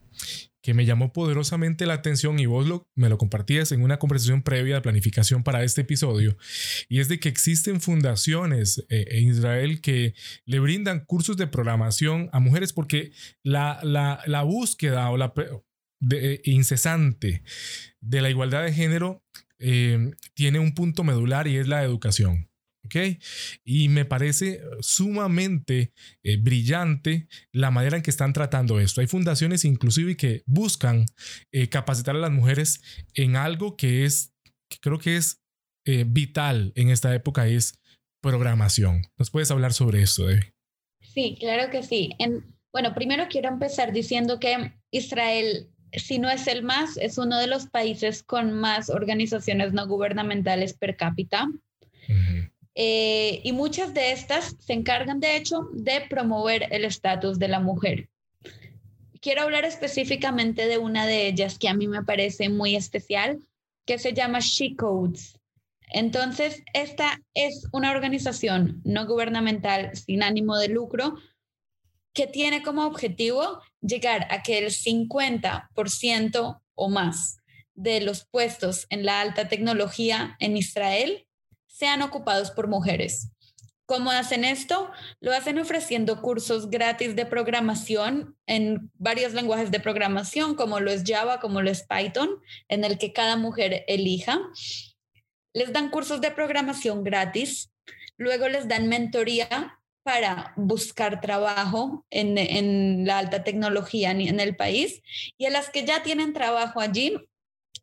que 0.63 0.75
me 0.75 0.87
llamó 0.87 1.13
poderosamente 1.13 1.87
la 1.87 1.95
atención 1.95 2.39
y 2.39 2.47
vos 2.47 2.67
lo, 2.67 2.89
me 2.95 3.09
lo 3.09 3.19
compartías 3.19 3.73
en 3.73 3.83
una 3.83 3.99
conversación 3.99 4.43
previa 4.43 4.77
de 4.77 4.81
planificación 4.81 5.43
para 5.43 5.65
este 5.65 5.81
episodio, 5.81 6.37
y 6.89 7.01
es 7.01 7.09
de 7.09 7.19
que 7.19 7.29
existen 7.29 7.81
fundaciones 7.81 8.85
eh, 8.89 9.05
en 9.11 9.29
Israel 9.29 9.81
que 9.81 10.15
le 10.45 10.61
brindan 10.61 11.05
cursos 11.05 11.37
de 11.37 11.47
programación 11.47 12.29
a 12.33 12.41
mujeres 12.41 12.73
porque 12.73 13.13
la, 13.43 13.81
la, 13.83 14.21
la 14.27 14.43
búsqueda 14.43 15.11
o 15.11 15.17
la 15.17 15.33
de, 16.01 16.41
incesante 16.45 17.43
de 18.01 18.21
la 18.21 18.31
igualdad 18.31 18.65
de 18.65 18.73
género 18.73 19.23
eh, 19.59 20.13
tiene 20.35 20.59
un 20.59 20.75
punto 20.75 21.03
medular 21.03 21.49
y 21.49 21.57
es 21.57 21.67
la 21.67 21.83
educación. 21.83 22.49
¿Ok? 22.89 23.21
Y 23.65 23.89
me 23.89 24.05
parece 24.05 24.61
sumamente 24.81 25.93
eh, 26.23 26.37
brillante 26.37 27.29
la 27.53 27.71
manera 27.71 27.97
en 27.97 28.03
que 28.03 28.11
están 28.11 28.33
tratando 28.33 28.81
esto. 28.81 29.01
Hay 29.01 29.07
fundaciones 29.07 29.65
inclusive 29.65 30.17
que 30.17 30.43
buscan 30.47 31.07
eh, 31.53 31.69
capacitar 31.69 32.17
a 32.17 32.19
las 32.19 32.31
mujeres 32.31 32.81
en 33.15 33.37
algo 33.37 33.77
que 33.77 34.05
es, 34.05 34.33
que 34.69 34.79
creo 34.81 34.99
que 34.99 35.17
es 35.17 35.43
eh, 35.87 36.05
vital 36.07 36.73
en 36.75 36.91
esta 36.91 37.15
época, 37.15 37.47
es 37.47 37.79
programación. 38.23 39.03
¿Nos 39.17 39.31
puedes 39.31 39.51
hablar 39.51 39.73
sobre 39.73 40.03
esto, 40.03 40.27
Debbie? 40.27 40.53
Sí, 41.01 41.37
claro 41.39 41.71
que 41.71 41.83
sí. 41.83 42.11
bueno, 42.73 42.95
primero 42.95 43.27
quiero 43.31 43.49
empezar 43.49 43.93
diciendo 43.93 44.41
que 44.41 44.73
Israel 44.91 45.69
si 45.93 46.19
no 46.19 46.29
es 46.29 46.47
el 46.47 46.63
más, 46.63 46.97
es 46.97 47.19
uno 47.19 47.39
de 47.39 47.47
los 47.47 47.67
países 47.67 48.23
con 48.23 48.53
más 48.53 48.91
organizaciones 48.91 49.73
no 49.73 49.87
gubernamentales 49.87 50.75
per 50.75 50.97
cápita. 50.97 51.49
Eh, 52.81 53.41
y 53.43 53.51
muchas 53.51 53.93
de 53.93 54.13
estas 54.13 54.55
se 54.61 54.73
encargan, 54.73 55.19
de 55.19 55.37
hecho, 55.37 55.69
de 55.73 56.03
promover 56.09 56.69
el 56.71 56.85
estatus 56.85 57.37
de 57.41 57.49
la 57.49 57.59
mujer. 57.59 58.09
Quiero 59.21 59.43
hablar 59.43 59.65
específicamente 59.65 60.69
de 60.69 60.79
una 60.79 61.05
de 61.05 61.27
ellas 61.27 61.59
que 61.59 61.69
a 61.69 61.75
mí 61.75 61.89
me 61.89 62.05
parece 62.05 62.49
muy 62.49 62.77
especial, 62.77 63.41
que 63.85 63.99
se 63.99 64.13
llama 64.13 64.39
She 64.39 64.77
Codes. 64.77 65.41
Entonces, 65.91 66.63
esta 66.73 67.21
es 67.35 67.67
una 67.73 67.91
organización 67.91 68.81
no 68.85 69.09
gubernamental 69.09 69.97
sin 69.97 70.23
ánimo 70.23 70.57
de 70.57 70.69
lucro 70.69 71.17
que 72.13 72.29
tiene 72.29 72.63
como 72.63 72.87
objetivo 72.87 73.61
llegar 73.81 74.29
a 74.31 74.45
que 74.45 74.59
el 74.59 74.71
50% 74.71 76.61
o 76.77 76.89
más 76.89 77.39
de 77.75 78.01
los 78.03 78.25
puestos 78.25 78.87
en 78.91 79.05
la 79.05 79.21
alta 79.21 79.49
tecnología 79.49 80.37
en 80.39 80.57
Israel 80.57 81.25
sean 81.79 82.03
ocupados 82.03 82.51
por 82.51 82.67
mujeres. 82.67 83.31
¿Cómo 83.87 84.11
hacen 84.11 84.45
esto? 84.45 84.91
Lo 85.21 85.33
hacen 85.33 85.59
ofreciendo 85.59 86.21
cursos 86.21 86.69
gratis 86.69 87.15
de 87.17 87.25
programación 87.25 88.37
en 88.47 88.91
varios 88.95 89.33
lenguajes 89.33 89.71
de 89.71 89.81
programación, 89.81 90.57
como 90.57 90.81
lo 90.81 90.91
es 90.91 91.05
Java, 91.07 91.41
como 91.41 91.63
lo 91.63 91.71
es 91.71 91.87
Python, 91.87 92.29
en 92.69 92.85
el 92.85 92.99
que 92.99 93.13
cada 93.13 93.37
mujer 93.37 93.85
elija. 93.87 94.41
Les 95.55 95.73
dan 95.73 95.91
cursos 95.91 96.21
de 96.21 96.33
programación 96.33 97.05
gratis, 97.05 97.71
luego 98.17 98.49
les 98.49 98.69
dan 98.69 98.89
mentoría 98.89 99.79
para 100.03 100.53
buscar 100.57 101.21
trabajo 101.21 102.05
en, 102.11 102.39
en 102.39 103.07
la 103.07 103.19
alta 103.19 103.45
tecnología 103.45 104.11
en 104.11 104.41
el 104.41 104.57
país 104.57 105.03
y 105.37 105.47
a 105.47 105.51
las 105.51 105.71
que 105.71 105.85
ya 105.85 106.03
tienen 106.03 106.33
trabajo 106.33 106.81
allí 106.81 107.17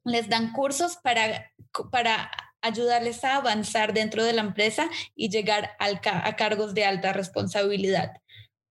les 0.03 0.29
dan 0.29 0.51
cursos 0.53 0.97
para, 0.97 1.51
para 1.91 2.31
ayudarles 2.65 3.23
a 3.23 3.38
avanzar 3.38 3.93
dentro 3.93 4.23
de 4.23 4.34
la 4.34 4.41
empresa 4.41 4.89
y 5.15 5.30
llegar 5.30 5.71
a 5.80 6.36
cargos 6.36 6.73
de 6.73 6.86
alta 6.86 7.13
responsabilidad. 7.13 8.13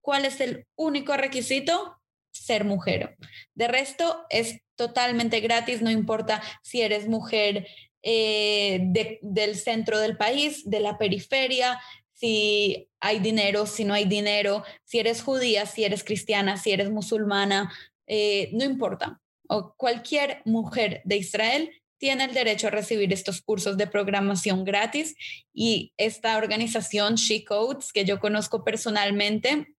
¿Cuál 0.01 0.25
es 0.25 0.41
el 0.41 0.67
único 0.77 1.17
requisito? 1.17 1.99
Ser 2.33 2.65
mujer. 2.65 3.17
De 3.55 3.69
resto, 3.69 4.27
es 4.29 4.61
totalmente 4.77 5.41
gratis, 5.41 5.81
no 5.83 5.91
importa 5.91 6.43
si 6.63 6.83
eres 6.83 7.09
mujer 7.09 7.67
eh, 8.03 8.81
del 9.23 9.57
centro 9.57 9.99
del 9.99 10.17
país, 10.17 10.69
de 10.69 10.81
la 10.81 10.99
periferia, 10.99 11.81
si 12.13 12.89
hay 13.01 13.19
dinero, 13.19 13.67
si 13.67 13.85
no 13.85 13.95
hay 13.95 14.05
dinero, 14.05 14.63
si 14.85 14.99
eres 14.99 15.23
judía, 15.23 15.67
si 15.67 15.85
eres 15.85 16.05
cristiana, 16.05 16.57
si 16.57 16.73
eres 16.73 16.91
musulmana, 16.91 17.73
eh, 18.07 18.51
no 18.53 18.65
importa. 18.65 19.21
O 19.49 19.75
cualquier 19.77 20.43
mujer 20.45 21.03
de 21.05 21.17
Israel 21.17 21.71
tiene 22.05 22.25
el 22.25 22.35
derecho 22.35 22.67
a 22.67 22.71
recibir 22.71 23.11
estos 23.15 23.41
cursos 23.41 23.79
de 23.79 23.87
programación 23.87 24.63
gratis 24.67 25.17
y 25.55 25.95
esta 25.97 26.37
organización 26.37 27.15
She 27.15 27.47
Codes, 27.47 27.95
que 27.95 28.05
yo 28.05 28.21
conozco 28.21 28.63
personalmente, 28.63 29.75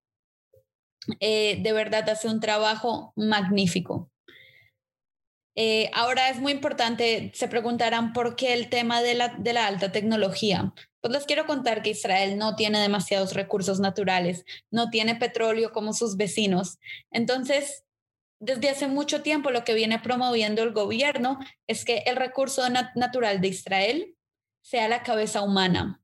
eh, 1.19 1.59
de 1.61 1.71
verdad 1.71 2.09
hace 2.09 2.27
un 2.27 2.39
trabajo 2.39 3.13
magnífico. 3.15 4.09
Eh, 5.55 5.91
ahora 5.93 6.31
es 6.31 6.39
muy 6.39 6.51
importante, 6.53 7.31
se 7.35 7.47
preguntarán 7.47 8.11
por 8.11 8.35
qué 8.35 8.53
el 8.53 8.69
tema 8.69 9.03
de 9.03 9.13
la, 9.13 9.27
de 9.37 9.53
la 9.53 9.67
alta 9.67 9.91
tecnología. 9.91 10.73
Pues 11.01 11.13
les 11.13 11.25
quiero 11.25 11.45
contar 11.45 11.83
que 11.83 11.91
Israel 11.91 12.39
no 12.39 12.55
tiene 12.55 12.79
demasiados 12.79 13.35
recursos 13.35 13.79
naturales, 13.79 14.45
no 14.71 14.89
tiene 14.89 15.13
petróleo 15.13 15.71
como 15.71 15.93
sus 15.93 16.17
vecinos. 16.17 16.79
Entonces, 17.11 17.83
desde 18.39 18.69
hace 18.69 18.87
mucho 18.87 19.21
tiempo 19.21 19.51
lo 19.51 19.63
que 19.63 19.73
viene 19.73 19.99
promoviendo 19.99 20.63
el 20.63 20.73
gobierno 20.73 21.39
es 21.67 21.85
que 21.85 22.03
el 22.05 22.15
recurso 22.15 22.63
natural 22.69 23.41
de 23.41 23.47
Israel 23.47 24.15
sea 24.61 24.87
la 24.87 25.03
cabeza 25.03 25.41
humana. 25.41 26.01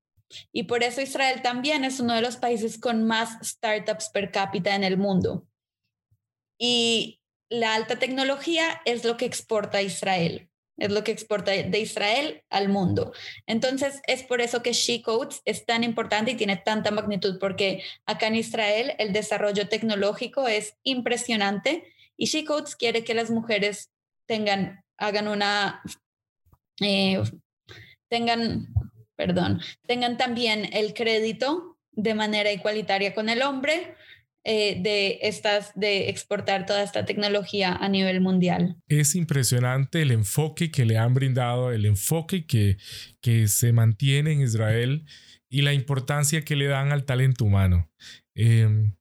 Y 0.53 0.63
por 0.63 0.83
eso 0.83 1.01
Israel 1.01 1.41
también 1.41 1.83
es 1.83 1.99
uno 1.99 2.13
de 2.13 2.21
los 2.21 2.37
países 2.37 2.79
con 2.79 3.05
más 3.05 3.37
startups 3.45 4.09
per 4.09 4.31
cápita 4.31 4.75
en 4.75 4.83
el 4.83 4.97
mundo. 4.97 5.45
Y 6.57 7.19
la 7.49 7.73
alta 7.73 7.99
tecnología 7.99 8.81
es 8.85 9.03
lo 9.03 9.17
que 9.17 9.25
exporta 9.25 9.81
Israel, 9.81 10.49
es 10.77 10.89
lo 10.91 11.03
que 11.03 11.11
exporta 11.11 11.51
de 11.51 11.79
Israel 11.79 12.43
al 12.49 12.69
mundo. 12.69 13.11
Entonces, 13.45 14.01
es 14.07 14.23
por 14.23 14.39
eso 14.39 14.63
que 14.63 14.71
She 14.71 15.01
Codes 15.01 15.41
es 15.43 15.65
tan 15.65 15.83
importante 15.83 16.31
y 16.31 16.35
tiene 16.35 16.55
tanta 16.55 16.91
magnitud, 16.91 17.39
porque 17.39 17.83
acá 18.05 18.27
en 18.27 18.35
Israel 18.35 18.93
el 18.99 19.11
desarrollo 19.11 19.67
tecnológico 19.67 20.47
es 20.47 20.77
impresionante 20.83 21.91
y 22.21 22.27
She 22.27 22.45
Codes 22.45 22.75
quiere 22.75 23.03
que 23.03 23.15
las 23.15 23.31
mujeres 23.31 23.89
tengan, 24.27 24.83
hagan 24.95 25.27
una, 25.27 25.81
eh, 26.79 27.19
tengan, 28.11 28.67
perdón, 29.15 29.59
tengan 29.87 30.17
también 30.17 30.69
el 30.71 30.93
crédito 30.93 31.79
de 31.93 32.13
manera 32.13 32.51
igualitaria 32.51 33.15
con 33.15 33.27
el 33.27 33.41
hombre 33.41 33.95
eh, 34.43 34.79
de, 34.83 35.17
estas, 35.23 35.71
de 35.73 36.09
exportar 36.09 36.67
toda 36.67 36.83
esta 36.83 37.05
tecnología 37.05 37.73
a 37.73 37.89
nivel 37.89 38.21
mundial. 38.21 38.75
Es 38.87 39.15
impresionante 39.15 40.03
el 40.03 40.11
enfoque 40.11 40.69
que 40.69 40.85
le 40.85 40.99
han 40.99 41.15
brindado, 41.15 41.71
el 41.71 41.87
enfoque 41.87 42.45
que, 42.45 42.77
que 43.21 43.47
se 43.47 43.73
mantiene 43.73 44.33
en 44.33 44.41
Israel 44.41 45.05
y 45.49 45.63
la 45.63 45.73
importancia 45.73 46.45
que 46.45 46.55
le 46.55 46.67
dan 46.67 46.91
al 46.91 47.03
talento 47.03 47.45
humano. 47.45 47.89
Em, 48.35 48.93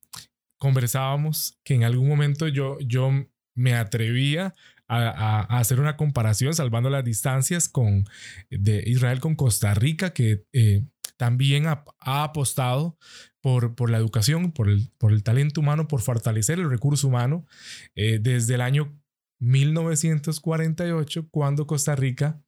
conversábamos 0.61 1.59
que 1.65 1.75
en 1.75 1.85
algún 1.85 2.07
momento 2.07 2.47
yo, 2.47 2.79
yo 2.81 3.11
me 3.55 3.75
atrevía 3.75 4.55
a, 4.87 5.59
hacer 5.59 5.81
una 5.81 5.97
comparación, 5.97 6.53
salvando 6.53 6.91
las 6.91 7.05
distancias 7.05 7.69
con 7.69 8.05
de 8.51 8.83
Israel 8.87 9.21
con 9.21 9.37
Costa 9.37 9.73
Rica, 9.73 10.13
que 10.13 10.45
eh, 10.53 10.83
también 11.17 11.67
ha, 11.67 11.85
apostado 12.01 12.99
por, 13.41 13.75
por 13.75 13.91
la 13.91 13.99
educación, 13.99 14.53
por 14.53 14.69
el, 14.69 14.91
por 14.99 15.13
el 15.13 15.23
talento 15.23 15.61
humano, 15.61 15.89
por 15.89 16.03
fortalecer 16.03 16.59
el 16.59 16.69
recurso 16.69 17.09
humano 17.09 17.47
eh, 17.95 18.19
desde 18.21 18.57
el 18.57 18.61
año 18.61 19.01
1948, 19.39 21.29
cuando 21.31 21.67
Costa 21.67 21.97
Rica 21.97 22.43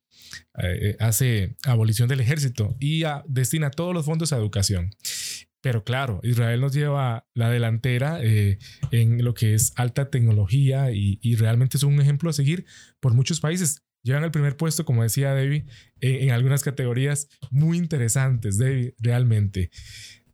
eh, 0.62 0.96
hace 1.00 1.56
abolición 1.64 2.08
del 2.08 2.20
ejército 2.20 2.76
y 2.78 3.04
destina 3.26 3.70
todos 3.70 3.94
los 3.94 4.04
fondos 4.04 4.32
a 4.32 4.36
educación. 4.36 4.90
Pero 5.62 5.84
claro, 5.84 6.20
Israel 6.24 6.60
nos 6.60 6.74
lleva 6.74 7.26
la 7.34 7.48
delantera 7.48 8.18
eh, 8.20 8.58
en 8.90 9.24
lo 9.24 9.32
que 9.32 9.54
es 9.54 9.72
alta 9.76 10.10
tecnología 10.10 10.90
y, 10.90 11.36
realmente 11.36 11.76
es 11.76 11.84
un 11.84 12.00
ejemplo 12.00 12.28
a 12.28 12.32
seguir 12.32 12.66
por 13.00 13.14
muchos 13.14 13.40
países. 13.40 13.82
Llevan 14.02 14.24
el 14.24 14.32
primer 14.32 14.56
puesto, 14.56 14.84
como 14.84 15.04
decía 15.04 15.34
Debbie, 15.34 15.64
en, 16.00 16.32
algunas 16.32 16.64
categorías 16.64 17.28
muy 17.50 17.78
interesantes, 17.78 18.58
Debbie, 18.58 18.96
realmente. 18.98 19.70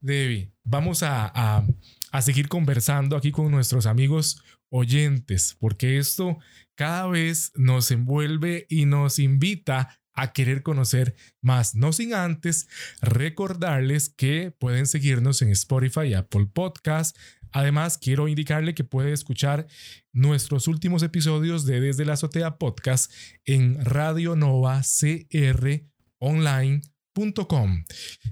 Debbie, 0.00 0.50
vamos 0.64 1.02
a, 1.02 1.66
a 2.10 2.22
seguir 2.22 2.48
conversando 2.48 3.14
aquí 3.14 3.30
con 3.30 3.50
nuestros 3.50 3.84
amigos 3.84 4.42
oyentes, 4.70 5.56
porque 5.60 5.98
esto 5.98 6.38
cada 6.74 7.06
vez 7.06 7.52
nos 7.54 7.90
envuelve 7.90 8.66
y 8.70 8.86
nos 8.86 9.18
invita 9.18 9.97
a 10.18 10.32
querer 10.32 10.64
conocer 10.64 11.14
más. 11.40 11.76
No 11.76 11.92
sin 11.92 12.12
antes 12.12 12.66
recordarles 13.00 14.08
que 14.08 14.50
pueden 14.50 14.88
seguirnos 14.88 15.42
en 15.42 15.50
Spotify 15.50 16.08
y 16.08 16.14
Apple 16.14 16.48
Podcast. 16.52 17.16
Además, 17.52 17.98
quiero 17.98 18.26
indicarle 18.26 18.74
que 18.74 18.82
puede 18.82 19.12
escuchar 19.12 19.68
nuestros 20.12 20.66
últimos 20.66 21.04
episodios 21.04 21.66
de 21.66 21.80
Desde 21.80 22.04
la 22.04 22.14
Azotea 22.14 22.58
Podcast 22.58 23.12
en 23.44 23.84
Radio 23.84 24.34
Nova 24.34 24.82
CR. 24.82 25.84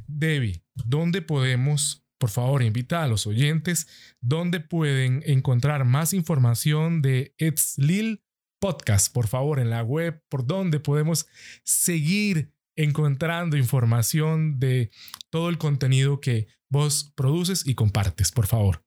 Debbie, 0.08 0.64
¿dónde 0.74 1.22
podemos, 1.22 2.04
por 2.18 2.30
favor, 2.30 2.64
invitar 2.64 3.04
a 3.04 3.08
los 3.08 3.28
oyentes, 3.28 3.86
dónde 4.20 4.58
pueden 4.58 5.22
encontrar 5.24 5.84
más 5.84 6.12
información 6.12 7.00
de 7.00 7.32
Etzlil 7.38 8.25
podcast, 8.66 9.14
por 9.14 9.28
favor, 9.28 9.60
en 9.60 9.70
la 9.70 9.84
web, 9.84 10.20
por 10.28 10.44
donde 10.44 10.80
podemos 10.80 11.28
seguir 11.62 12.50
encontrando 12.74 13.56
información 13.56 14.58
de 14.58 14.90
todo 15.30 15.50
el 15.50 15.56
contenido 15.56 16.20
que 16.20 16.48
vos 16.68 17.12
produces 17.14 17.64
y 17.64 17.76
compartes, 17.76 18.32
por 18.32 18.48
favor. 18.48 18.82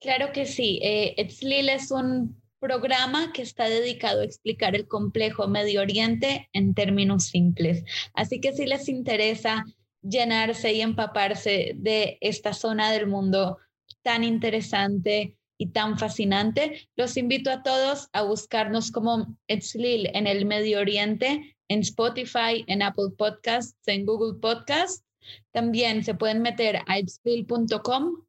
Claro 0.00 0.32
que 0.32 0.44
sí. 0.44 0.80
Eh, 0.82 1.14
es 1.16 1.90
un 1.92 2.42
programa 2.58 3.32
que 3.32 3.42
está 3.42 3.68
dedicado 3.68 4.22
a 4.22 4.24
explicar 4.24 4.74
el 4.74 4.88
complejo 4.88 5.46
Medio 5.46 5.82
Oriente 5.82 6.48
en 6.52 6.74
términos 6.74 7.26
simples. 7.26 7.84
Así 8.14 8.40
que 8.40 8.52
si 8.52 8.66
les 8.66 8.88
interesa 8.88 9.64
llenarse 10.02 10.72
y 10.72 10.80
empaparse 10.80 11.74
de 11.76 12.18
esta 12.20 12.54
zona 12.54 12.90
del 12.90 13.06
mundo 13.06 13.58
tan 14.02 14.24
interesante, 14.24 15.36
y 15.62 15.66
tan 15.66 15.96
fascinante. 15.96 16.88
Los 16.96 17.16
invito 17.16 17.48
a 17.50 17.62
todos 17.62 18.08
a 18.12 18.22
buscarnos 18.22 18.90
como 18.90 19.36
Etzlil 19.46 20.10
en 20.12 20.26
el 20.26 20.44
Medio 20.44 20.80
Oriente, 20.80 21.56
en 21.68 21.80
Spotify, 21.80 22.64
en 22.66 22.82
Apple 22.82 23.10
Podcasts, 23.16 23.78
en 23.86 24.04
Google 24.04 24.40
Podcasts. 24.40 25.04
También 25.52 26.02
se 26.02 26.14
pueden 26.14 26.42
meter 26.42 26.80
a 26.88 26.98
etzlil.com. 26.98 28.24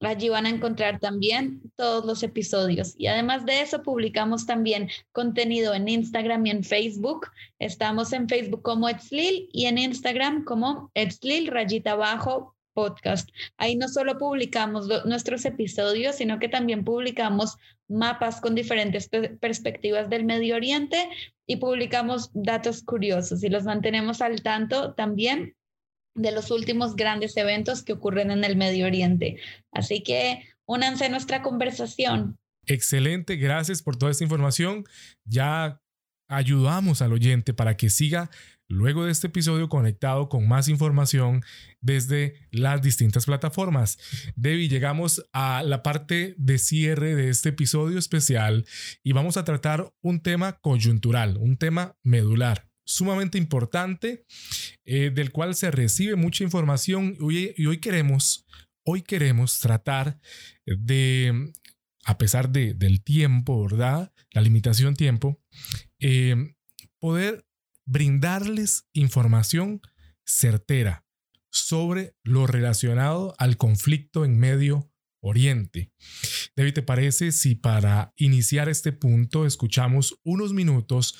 Allí 0.00 0.28
van 0.28 0.46
a 0.46 0.48
encontrar 0.48 0.98
también 0.98 1.62
todos 1.76 2.04
los 2.04 2.24
episodios. 2.24 2.94
Y 2.98 3.06
además 3.06 3.46
de 3.46 3.60
eso, 3.60 3.84
publicamos 3.84 4.44
también 4.44 4.88
contenido 5.12 5.74
en 5.74 5.88
Instagram 5.88 6.44
y 6.46 6.50
en 6.50 6.64
Facebook. 6.64 7.28
Estamos 7.60 8.12
en 8.12 8.28
Facebook 8.28 8.62
como 8.62 8.88
Etzlil 8.88 9.48
y 9.52 9.66
en 9.66 9.78
Instagram 9.78 10.42
como 10.42 10.90
Etzlil 10.94 11.46
rayita 11.46 11.92
abajo 11.92 12.56
podcast. 12.72 13.28
Ahí 13.56 13.76
no 13.76 13.88
solo 13.88 14.18
publicamos 14.18 14.88
nuestros 15.04 15.44
episodios, 15.44 16.16
sino 16.16 16.38
que 16.38 16.48
también 16.48 16.84
publicamos 16.84 17.56
mapas 17.88 18.40
con 18.40 18.54
diferentes 18.54 19.08
perspectivas 19.40 20.08
del 20.08 20.24
Medio 20.24 20.56
Oriente 20.56 21.08
y 21.46 21.56
publicamos 21.56 22.30
datos 22.32 22.82
curiosos 22.82 23.42
y 23.44 23.48
los 23.48 23.64
mantenemos 23.64 24.20
al 24.20 24.42
tanto 24.42 24.94
también 24.94 25.54
de 26.14 26.32
los 26.32 26.50
últimos 26.50 26.96
grandes 26.96 27.36
eventos 27.36 27.82
que 27.82 27.92
ocurren 27.92 28.30
en 28.30 28.44
el 28.44 28.56
Medio 28.56 28.86
Oriente. 28.86 29.38
Así 29.72 30.02
que 30.02 30.42
únanse 30.66 31.06
a 31.06 31.08
nuestra 31.08 31.42
conversación. 31.42 32.38
Excelente, 32.66 33.36
gracias 33.36 33.82
por 33.82 33.96
toda 33.96 34.12
esta 34.12 34.24
información. 34.24 34.84
Ya 35.24 35.80
ayudamos 36.28 37.02
al 37.02 37.12
oyente 37.12 37.54
para 37.54 37.76
que 37.76 37.90
siga 37.90 38.30
luego 38.72 39.04
de 39.04 39.12
este 39.12 39.26
episodio 39.28 39.68
conectado 39.68 40.28
con 40.28 40.48
más 40.48 40.68
información 40.68 41.44
desde 41.80 42.48
las 42.50 42.82
distintas 42.82 43.26
plataformas. 43.26 43.98
Debbie, 44.34 44.68
llegamos 44.68 45.24
a 45.32 45.62
la 45.62 45.82
parte 45.82 46.34
de 46.38 46.58
cierre 46.58 47.14
de 47.14 47.28
este 47.28 47.50
episodio 47.50 47.98
especial 47.98 48.64
y 49.02 49.12
vamos 49.12 49.36
a 49.36 49.44
tratar 49.44 49.92
un 50.00 50.20
tema 50.20 50.58
coyuntural, 50.60 51.36
un 51.36 51.56
tema 51.56 51.96
medular 52.02 52.68
sumamente 52.84 53.38
importante 53.38 54.24
eh, 54.84 55.10
del 55.14 55.30
cual 55.30 55.54
se 55.54 55.70
recibe 55.70 56.16
mucha 56.16 56.42
información 56.42 57.16
y 57.20 57.66
hoy 57.66 57.78
queremos 57.78 58.44
hoy 58.84 59.02
queremos 59.02 59.60
tratar 59.60 60.18
de 60.66 61.52
a 62.04 62.18
pesar 62.18 62.50
de, 62.50 62.74
del 62.74 63.02
tiempo, 63.02 63.62
¿verdad? 63.62 64.12
La 64.32 64.42
limitación 64.42 64.96
tiempo, 64.96 65.40
eh, 66.00 66.54
poder 66.98 67.44
brindarles 67.84 68.88
información 68.92 69.80
certera 70.24 71.04
sobre 71.50 72.16
lo 72.22 72.46
relacionado 72.46 73.34
al 73.38 73.56
conflicto 73.56 74.24
en 74.24 74.38
Medio 74.38 74.90
Oriente. 75.20 75.92
David, 76.56 76.74
¿te 76.74 76.82
parece 76.82 77.30
si 77.30 77.54
para 77.54 78.12
iniciar 78.16 78.68
este 78.68 78.92
punto 78.92 79.46
escuchamos 79.46 80.18
unos 80.24 80.52
minutos 80.52 81.16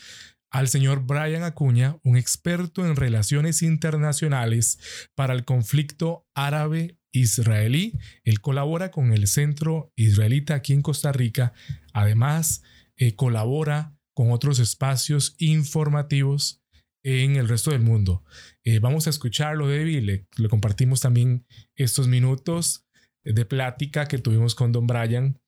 al 0.50 0.68
señor 0.68 1.06
Brian 1.06 1.44
Acuña, 1.44 1.98
un 2.02 2.16
experto 2.16 2.84
en 2.84 2.96
relaciones 2.96 3.62
internacionales 3.62 4.78
para 5.14 5.34
el 5.34 5.44
conflicto 5.44 6.26
árabe-israelí? 6.34 7.98
Él 8.24 8.40
colabora 8.40 8.90
con 8.90 9.12
el 9.12 9.28
Centro 9.28 9.92
Israelita 9.96 10.54
aquí 10.54 10.72
en 10.72 10.82
Costa 10.82 11.12
Rica. 11.12 11.52
Además, 11.92 12.62
eh, 12.96 13.14
colabora 13.14 13.96
con 14.14 14.30
otros 14.30 14.58
espacios 14.58 15.34
informativos 15.38 16.62
en 17.02 17.36
el 17.36 17.48
resto 17.48 17.70
del 17.70 17.82
mundo. 17.82 18.24
Eh, 18.64 18.78
vamos 18.78 19.06
a 19.06 19.10
escucharlo, 19.10 19.68
Debbie, 19.68 20.00
le, 20.00 20.26
le 20.36 20.48
compartimos 20.48 21.00
también 21.00 21.46
estos 21.74 22.08
minutos 22.08 22.86
de 23.24 23.44
plática 23.44 24.06
que 24.06 24.18
tuvimos 24.18 24.54
con 24.54 24.72
Don 24.72 24.86
Brian 24.86 25.38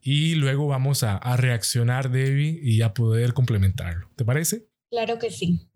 y 0.00 0.34
luego 0.34 0.66
vamos 0.66 1.02
a, 1.02 1.16
a, 1.16 1.36
reaccionar, 1.36 2.10
Debbie, 2.10 2.58
y 2.62 2.82
a 2.82 2.92
poder 2.92 3.32
complementarlo. 3.34 4.08
¿Te 4.16 4.24
parece? 4.24 4.66
Claro 4.90 5.18
que 5.18 5.30
sí. 5.30 5.68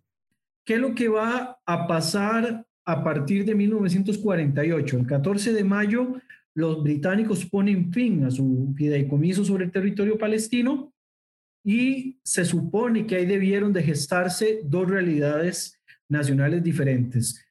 ¿Qué 0.64 0.74
es 0.74 0.80
lo 0.80 0.94
que 0.94 1.08
va 1.08 1.60
a 1.64 1.86
pasar 1.86 2.66
a 2.84 3.04
partir 3.04 3.44
de 3.44 3.54
1948? 3.54 4.98
El 4.98 5.06
14 5.06 5.52
de 5.52 5.64
mayo, 5.64 6.20
los 6.54 6.82
británicos 6.82 7.44
ponen 7.44 7.92
fin 7.92 8.24
a 8.24 8.30
su 8.30 8.72
fideicomiso 8.76 9.44
sobre 9.44 9.66
el 9.66 9.72
territorio 9.72 10.18
palestino 10.18 10.93
y 11.64 12.18
se 12.22 12.44
supone 12.44 13.06
que 13.06 13.16
ahí 13.16 13.26
debieron 13.26 13.72
de 13.72 13.82
gestarse 13.82 14.60
dos 14.64 14.88
realidades 14.88 15.80
nacionales 16.08 16.62
diferentes. 16.62 17.42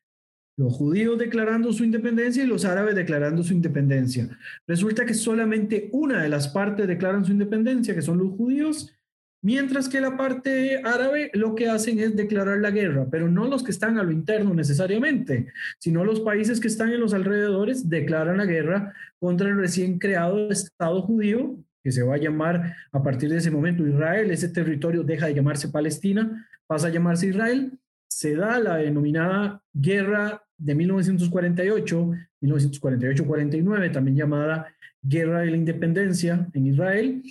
Los 0.55 0.73
judíos 0.73 1.17
declarando 1.17 1.73
su 1.73 1.83
independencia 1.83 2.43
y 2.43 2.47
los 2.47 2.63
árabes 2.63 2.93
declarando 2.93 3.41
su 3.41 3.53
independencia. 3.53 4.29
Resulta 4.67 5.03
que 5.03 5.15
solamente 5.15 5.89
una 5.91 6.21
de 6.21 6.29
las 6.29 6.47
partes 6.47 6.87
declaran 6.87 7.25
su 7.25 7.31
independencia, 7.31 7.95
que 7.95 8.03
son 8.03 8.19
los 8.19 8.29
judíos, 8.37 8.93
mientras 9.41 9.89
que 9.89 9.99
la 9.99 10.15
parte 10.15 10.81
árabe 10.83 11.31
lo 11.33 11.55
que 11.55 11.69
hacen 11.69 11.99
es 11.99 12.15
declarar 12.15 12.59
la 12.59 12.69
guerra, 12.69 13.07
pero 13.09 13.27
no 13.27 13.47
los 13.47 13.63
que 13.63 13.71
están 13.71 13.97
a 13.97 14.03
lo 14.03 14.11
interno 14.11 14.53
necesariamente, 14.53 15.47
sino 15.79 16.05
los 16.05 16.19
países 16.19 16.59
que 16.59 16.67
están 16.67 16.93
en 16.93 16.99
los 16.99 17.15
alrededores 17.15 17.89
declaran 17.89 18.37
la 18.37 18.45
guerra 18.45 18.93
contra 19.19 19.49
el 19.49 19.57
recién 19.57 19.97
creado 19.97 20.51
Estado 20.51 21.01
judío, 21.01 21.57
que 21.83 21.91
se 21.91 22.01
va 22.01 22.15
a 22.15 22.19
llamar 22.19 22.75
a 22.91 23.03
partir 23.03 23.29
de 23.29 23.37
ese 23.37 23.51
momento 23.51 23.85
Israel. 23.85 24.31
Ese 24.31 24.49
territorio 24.49 25.03
deja 25.03 25.27
de 25.27 25.35
llamarse 25.35 25.69
Palestina, 25.69 26.47
pasa 26.65 26.87
a 26.87 26.91
llamarse 26.91 27.27
Israel. 27.27 27.77
Se 28.07 28.35
da 28.35 28.59
la 28.59 28.77
denominada 28.77 29.61
guerra 29.73 30.43
de 30.57 30.75
1948, 30.75 32.11
1948-49, 32.41 33.91
también 33.91 34.17
llamada 34.17 34.67
Guerra 35.01 35.41
de 35.41 35.51
la 35.51 35.57
Independencia 35.57 36.47
en 36.53 36.67
Israel, 36.67 37.21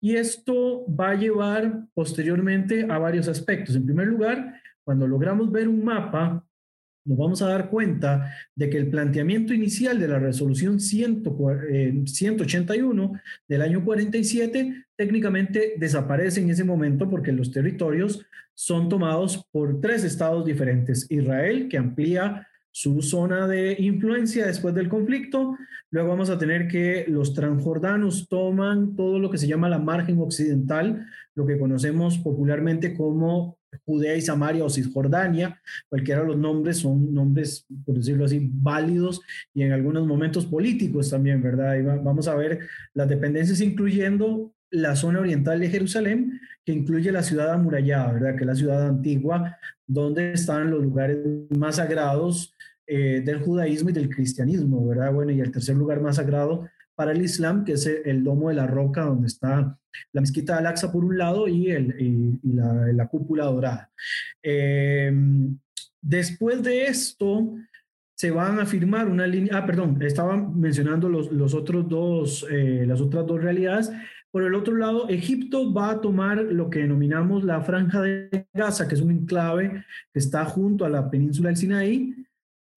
y 0.00 0.16
esto 0.16 0.86
va 0.88 1.10
a 1.10 1.14
llevar 1.16 1.84
posteriormente 1.92 2.86
a 2.88 2.98
varios 2.98 3.28
aspectos. 3.28 3.76
En 3.76 3.84
primer 3.84 4.06
lugar, 4.06 4.54
cuando 4.84 5.06
logramos 5.06 5.52
ver 5.52 5.68
un 5.68 5.84
mapa, 5.84 6.47
nos 7.08 7.18
vamos 7.18 7.42
a 7.42 7.48
dar 7.48 7.70
cuenta 7.70 8.32
de 8.54 8.68
que 8.68 8.76
el 8.76 8.90
planteamiento 8.90 9.54
inicial 9.54 9.98
de 9.98 10.08
la 10.08 10.18
resolución 10.18 10.78
181 10.78 11.62
eh, 11.70 13.20
del 13.48 13.62
año 13.62 13.82
47 13.82 14.84
técnicamente 14.94 15.74
desaparece 15.78 16.42
en 16.42 16.50
ese 16.50 16.64
momento 16.64 17.08
porque 17.08 17.32
los 17.32 17.50
territorios 17.50 18.26
son 18.54 18.88
tomados 18.90 19.46
por 19.50 19.80
tres 19.80 20.04
estados 20.04 20.44
diferentes. 20.44 21.06
Israel, 21.10 21.68
que 21.68 21.78
amplía 21.78 22.46
su 22.70 23.00
zona 23.02 23.48
de 23.48 23.76
influencia 23.78 24.46
después 24.46 24.74
del 24.74 24.88
conflicto. 24.88 25.56
Luego 25.90 26.10
vamos 26.10 26.30
a 26.30 26.38
tener 26.38 26.68
que 26.68 27.06
los 27.08 27.34
transjordanos 27.34 28.28
toman 28.28 28.94
todo 28.94 29.18
lo 29.18 29.30
que 29.30 29.38
se 29.38 29.48
llama 29.48 29.68
la 29.68 29.78
margen 29.78 30.18
occidental, 30.20 31.06
lo 31.34 31.46
que 31.46 31.58
conocemos 31.58 32.18
popularmente 32.18 32.94
como 32.94 33.57
Judea 33.84 34.16
y 34.16 34.20
Samaria 34.20 34.64
o 34.64 34.70
Cisjordania. 34.70 35.60
Cualquiera 35.88 36.22
de 36.22 36.28
los 36.28 36.36
nombres 36.36 36.78
son 36.78 37.12
nombres, 37.12 37.66
por 37.84 37.96
decirlo 37.96 38.24
así, 38.24 38.50
válidos 38.52 39.20
y 39.54 39.62
en 39.62 39.72
algunos 39.72 40.06
momentos 40.06 40.46
políticos 40.46 41.10
también, 41.10 41.42
¿verdad? 41.42 41.76
Vamos 42.02 42.28
a 42.28 42.34
ver 42.34 42.60
las 42.94 43.08
dependencias 43.08 43.60
incluyendo 43.60 44.52
la 44.70 44.96
zona 44.96 45.20
oriental 45.20 45.60
de 45.60 45.70
Jerusalén, 45.70 46.40
que 46.64 46.72
incluye 46.72 47.10
la 47.10 47.22
ciudad 47.22 47.52
amurallada, 47.52 48.12
¿verdad? 48.12 48.36
Que 48.36 48.40
es 48.40 48.46
la 48.46 48.54
ciudad 48.54 48.86
antigua, 48.86 49.56
donde 49.86 50.32
están 50.32 50.70
los 50.70 50.82
lugares 50.82 51.18
más 51.56 51.76
sagrados 51.76 52.54
eh, 52.86 53.22
del 53.24 53.40
judaísmo 53.40 53.90
y 53.90 53.94
del 53.94 54.08
cristianismo, 54.08 54.86
¿verdad? 54.86 55.12
Bueno, 55.12 55.32
y 55.32 55.40
el 55.40 55.50
tercer 55.50 55.76
lugar 55.76 56.00
más 56.00 56.16
sagrado 56.16 56.68
para 56.98 57.12
el 57.12 57.22
Islam, 57.22 57.64
que 57.64 57.74
es 57.74 57.86
el, 57.86 58.24
domo 58.24 58.48
de 58.48 58.56
la 58.56 58.66
roca, 58.66 59.02
donde 59.04 59.28
está 59.28 59.78
la 60.12 60.20
mezquita 60.20 60.60
de 60.60 60.88
por 60.88 61.04
un 61.04 61.16
lado 61.16 61.46
y, 61.46 61.70
el, 61.70 61.94
y, 61.96 62.40
la, 62.42 63.06
cúpula 63.06 63.44
dorada. 63.44 63.92
Eh, 64.42 65.12
después 66.02 66.60
de 66.60 66.86
esto, 66.86 67.54
se 68.16 68.32
van 68.32 68.58
a 68.58 68.66
firmar 68.66 69.06
una 69.06 69.28
línea, 69.28 69.58
ah, 69.58 69.64
perdón, 69.64 70.02
estaba 70.02 70.36
mencionando 70.36 71.08
los, 71.08 71.30
los 71.30 71.54
otros 71.54 71.88
dos, 71.88 72.44
eh, 72.50 72.84
las 72.84 73.00
otras 73.00 73.24
dos 73.24 73.40
realidades, 73.40 73.92
por 74.32 74.42
el 74.42 74.56
otro 74.56 74.74
lado, 74.74 75.08
Egipto 75.08 75.72
va 75.72 75.90
a 75.90 76.00
tomar 76.00 76.38
lo 76.38 76.68
que 76.68 76.80
denominamos 76.80 77.44
la 77.44 77.60
franja 77.60 78.02
de 78.02 78.48
Gaza, 78.52 78.88
que 78.88 78.96
es 78.96 79.00
un 79.00 79.12
enclave 79.12 79.84
que 80.12 80.18
está 80.18 80.44
junto 80.44 80.84
a 80.84 80.88
la 80.88 81.08
península 81.08 81.48
del 81.48 81.56
Sinaí, 81.56 82.17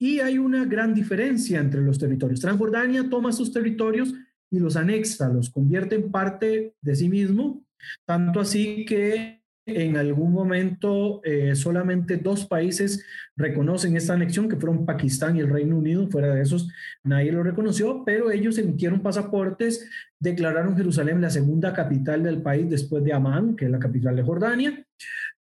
y 0.02 0.20
hay 0.20 0.40
una 0.40 0.66
gran 0.66 0.96
diferencia 0.96 1.60
entre 1.60 1.80
los 1.80 2.00
territorios. 2.00 2.40
Transjordania 2.40 3.08
toma 3.08 3.32
sus 3.32 3.54
territorios 3.54 4.12
y 4.50 4.58
los 4.58 4.76
anexa, 4.76 5.30
los 5.30 5.52
convierte 5.52 5.94
en 5.94 6.10
parte 6.10 6.74
de 6.82 6.96
sí 6.96 7.08
mismo, 7.08 7.64
tanto 8.04 8.40
así 8.40 8.84
que 8.84 9.44
en 9.68 9.98
algún 9.98 10.32
momento 10.32 11.22
eh, 11.24 11.54
solamente 11.56 12.18
dos 12.18 12.48
países 12.48 13.06
reconocen 13.36 13.96
esta 13.96 14.14
anexión, 14.14 14.50
que 14.50 14.56
fueron 14.56 14.88
Pakistán 14.88 15.38
y 15.38 15.42
el 15.42 15.50
Reino 15.52 15.78
Unido. 15.78 16.08
Fuera 16.10 16.34
de 16.34 16.42
esos, 16.42 16.68
nadie 17.04 17.32
lo 17.32 17.44
reconoció, 17.44 18.04
pero 18.04 18.32
ellos 18.32 18.58
emitieron 18.58 19.04
pasaportes, 19.04 19.88
declararon 20.20 20.76
Jerusalén 20.76 21.22
la 21.22 21.30
segunda 21.30 21.74
capital 21.74 22.24
del 22.24 22.42
país 22.42 22.68
después 22.68 23.04
de 23.04 23.14
Amán, 23.14 23.56
que 23.56 23.66
es 23.66 23.72
la 23.72 23.78
capital 23.78 24.16
de 24.16 24.24
Jordania. 24.24 24.84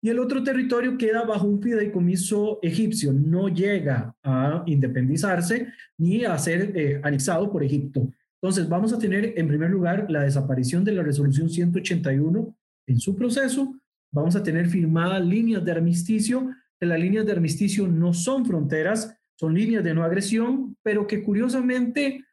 Y 0.03 0.09
el 0.09 0.19
otro 0.19 0.43
territorio 0.43 0.97
queda 0.97 1.23
bajo 1.23 1.45
un 1.45 1.61
fideicomiso 1.61 2.59
egipcio, 2.63 3.13
no 3.13 3.49
llega 3.49 4.15
a 4.23 4.63
independizarse 4.65 5.67
ni 5.97 6.25
a 6.25 6.37
ser 6.39 6.75
eh, 6.75 6.99
anexado 7.03 7.51
por 7.51 7.63
Egipto. 7.63 8.11
Entonces, 8.41 8.67
vamos 8.67 8.91
a 8.91 8.97
tener 8.97 9.33
en 9.37 9.47
primer 9.47 9.69
lugar 9.69 10.07
la 10.09 10.23
desaparición 10.23 10.83
de 10.83 10.93
la 10.93 11.03
resolución 11.03 11.49
181 11.49 12.55
en 12.87 12.99
su 12.99 13.15
proceso, 13.15 13.75
vamos 14.11 14.35
a 14.35 14.43
tener 14.43 14.67
firmadas 14.67 15.23
líneas 15.23 15.63
de 15.63 15.71
armisticio, 15.71 16.49
que 16.79 16.87
las 16.87 16.99
líneas 16.99 17.25
de 17.25 17.31
armisticio 17.31 17.87
no 17.87 18.13
son 18.13 18.45
fronteras, 18.45 19.15
son 19.35 19.53
líneas 19.53 19.83
de 19.83 19.93
no 19.93 20.03
agresión, 20.03 20.75
pero 20.81 21.05
que 21.05 21.23
curiosamente 21.23 22.25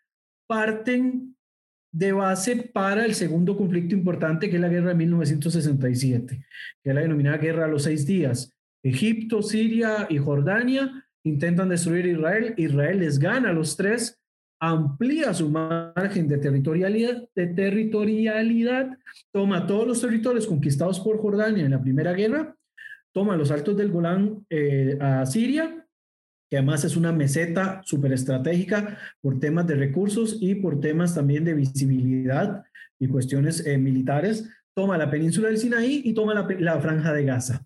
parten 0.46 1.36
de 1.90 2.12
base 2.12 2.56
para 2.56 3.04
el 3.04 3.14
segundo 3.14 3.56
conflicto 3.56 3.94
importante, 3.94 4.50
que 4.50 4.56
es 4.56 4.62
la 4.62 4.68
guerra 4.68 4.90
de 4.90 4.94
1967, 4.94 6.44
que 6.82 6.88
es 6.90 6.94
la 6.94 7.00
denominada 7.00 7.38
guerra 7.38 7.64
a 7.64 7.68
los 7.68 7.84
seis 7.84 8.06
días. 8.06 8.54
Egipto, 8.82 9.42
Siria 9.42 10.06
y 10.08 10.18
Jordania 10.18 11.06
intentan 11.24 11.68
destruir 11.68 12.06
Israel, 12.06 12.54
Israel 12.56 13.00
les 13.00 13.18
gana 13.18 13.50
a 13.50 13.52
los 13.52 13.76
tres, 13.76 14.20
amplía 14.60 15.32
su 15.34 15.50
margen 15.50 16.28
de 16.28 16.38
territorialidad, 16.38 17.28
de 17.34 17.46
territorialidad, 17.48 18.98
toma 19.32 19.66
todos 19.66 19.86
los 19.86 20.00
territorios 20.00 20.46
conquistados 20.46 21.00
por 21.00 21.18
Jordania 21.18 21.64
en 21.64 21.70
la 21.72 21.82
primera 21.82 22.12
guerra, 22.12 22.56
toma 23.12 23.36
los 23.36 23.50
altos 23.50 23.76
del 23.76 23.90
Golán 23.90 24.44
eh, 24.50 24.98
a 25.00 25.26
Siria, 25.26 25.86
que 26.50 26.56
además 26.56 26.84
es 26.84 26.96
una 26.96 27.12
meseta 27.12 27.82
súper 27.84 28.12
estratégica 28.12 28.98
por 29.20 29.38
temas 29.38 29.66
de 29.66 29.74
recursos 29.74 30.38
y 30.40 30.54
por 30.56 30.80
temas 30.80 31.14
también 31.14 31.44
de 31.44 31.54
visibilidad 31.54 32.64
y 32.98 33.08
cuestiones 33.08 33.66
eh, 33.66 33.78
militares, 33.78 34.48
toma 34.74 34.98
la 34.98 35.10
península 35.10 35.48
del 35.48 35.58
Sinaí 35.58 36.02
y 36.04 36.14
toma 36.14 36.34
la, 36.34 36.46
la 36.58 36.80
franja 36.80 37.12
de 37.12 37.24
Gaza. 37.24 37.64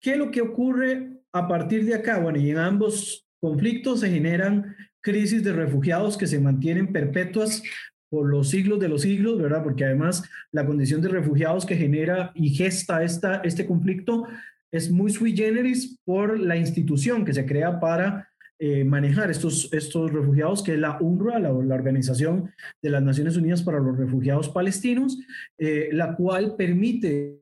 ¿Qué 0.00 0.12
es 0.12 0.18
lo 0.18 0.30
que 0.30 0.40
ocurre 0.40 1.12
a 1.32 1.48
partir 1.48 1.84
de 1.84 1.94
acá? 1.94 2.18
Bueno, 2.18 2.38
y 2.38 2.50
en 2.50 2.58
ambos 2.58 3.26
conflictos 3.40 4.00
se 4.00 4.10
generan 4.10 4.74
crisis 5.00 5.44
de 5.44 5.52
refugiados 5.52 6.16
que 6.16 6.26
se 6.26 6.40
mantienen 6.40 6.92
perpetuas 6.92 7.62
por 8.08 8.30
los 8.30 8.50
siglos 8.50 8.78
de 8.80 8.88
los 8.88 9.02
siglos, 9.02 9.40
¿verdad? 9.40 9.62
Porque 9.62 9.84
además 9.84 10.22
la 10.52 10.64
condición 10.64 11.00
de 11.02 11.08
refugiados 11.08 11.66
que 11.66 11.76
genera 11.76 12.32
y 12.34 12.50
gesta 12.50 13.02
esta, 13.02 13.36
este 13.44 13.66
conflicto 13.66 14.26
es 14.74 14.90
muy 14.90 15.12
sui 15.12 15.36
generis 15.36 16.00
por 16.04 16.38
la 16.38 16.56
institución 16.56 17.24
que 17.24 17.32
se 17.32 17.46
crea 17.46 17.78
para 17.78 18.28
eh, 18.58 18.84
manejar 18.84 19.30
estos, 19.30 19.72
estos 19.72 20.12
refugiados, 20.12 20.64
que 20.64 20.74
es 20.74 20.80
la 20.80 20.98
UNRWA, 21.00 21.38
la, 21.38 21.52
Organización 21.52 22.50
de 22.82 22.90
las 22.90 23.00
Naciones 23.00 23.36
Unidas 23.36 23.62
para 23.62 23.78
los 23.78 23.96
Refugiados 23.96 24.48
Palestinos, 24.48 25.16
eh, 25.58 25.90
la 25.92 26.16
cual 26.16 26.56
permite 26.56 27.40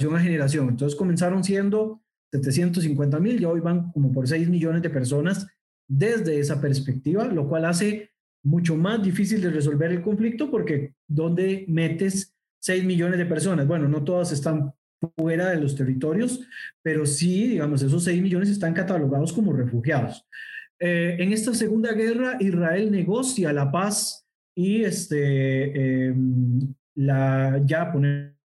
a 0.00 0.20
generación. 0.20 0.68
Entonces 0.68 0.96
comenzaron 0.96 1.42
siendo 1.42 2.00
750 2.32 3.18
mil, 3.18 3.40
ya 3.40 3.48
hoy 3.48 3.60
van 3.60 3.90
como 3.90 4.12
por 4.12 4.28
6 4.28 4.48
millones 4.48 4.82
de 4.82 4.90
personas 4.90 5.48
desde 5.88 6.38
esa 6.38 6.60
perspectiva, 6.60 7.24
lo 7.24 7.48
cual 7.48 7.64
hace 7.64 8.12
mucho 8.44 8.76
más 8.76 9.02
difícil 9.02 9.40
de 9.40 9.50
resolver 9.50 9.90
el 9.90 10.02
conflicto 10.02 10.48
porque 10.52 10.94
¿dónde 11.08 11.64
metes 11.66 12.37
6 12.60 12.84
millones 12.84 13.18
de 13.18 13.26
personas? 13.26 13.66
Bueno, 13.66 13.88
no 13.88 14.04
todas 14.04 14.32
están 14.32 14.72
fuera 15.16 15.50
de 15.50 15.60
los 15.60 15.76
territorios, 15.76 16.40
pero 16.82 17.06
sí, 17.06 17.48
digamos, 17.48 17.82
esos 17.82 18.04
6 18.04 18.20
millones 18.20 18.48
están 18.48 18.74
catalogados 18.74 19.32
como 19.32 19.52
refugiados. 19.52 20.26
Eh, 20.80 21.16
en 21.18 21.32
esta 21.32 21.54
segunda 21.54 21.92
guerra, 21.92 22.36
Israel 22.40 22.90
negocia 22.90 23.52
la 23.52 23.70
paz 23.70 24.26
y 24.56 24.82
este, 24.82 26.06
em, 26.06 26.74
la, 26.94 27.60
ya 27.64 27.92
poner 27.92 28.38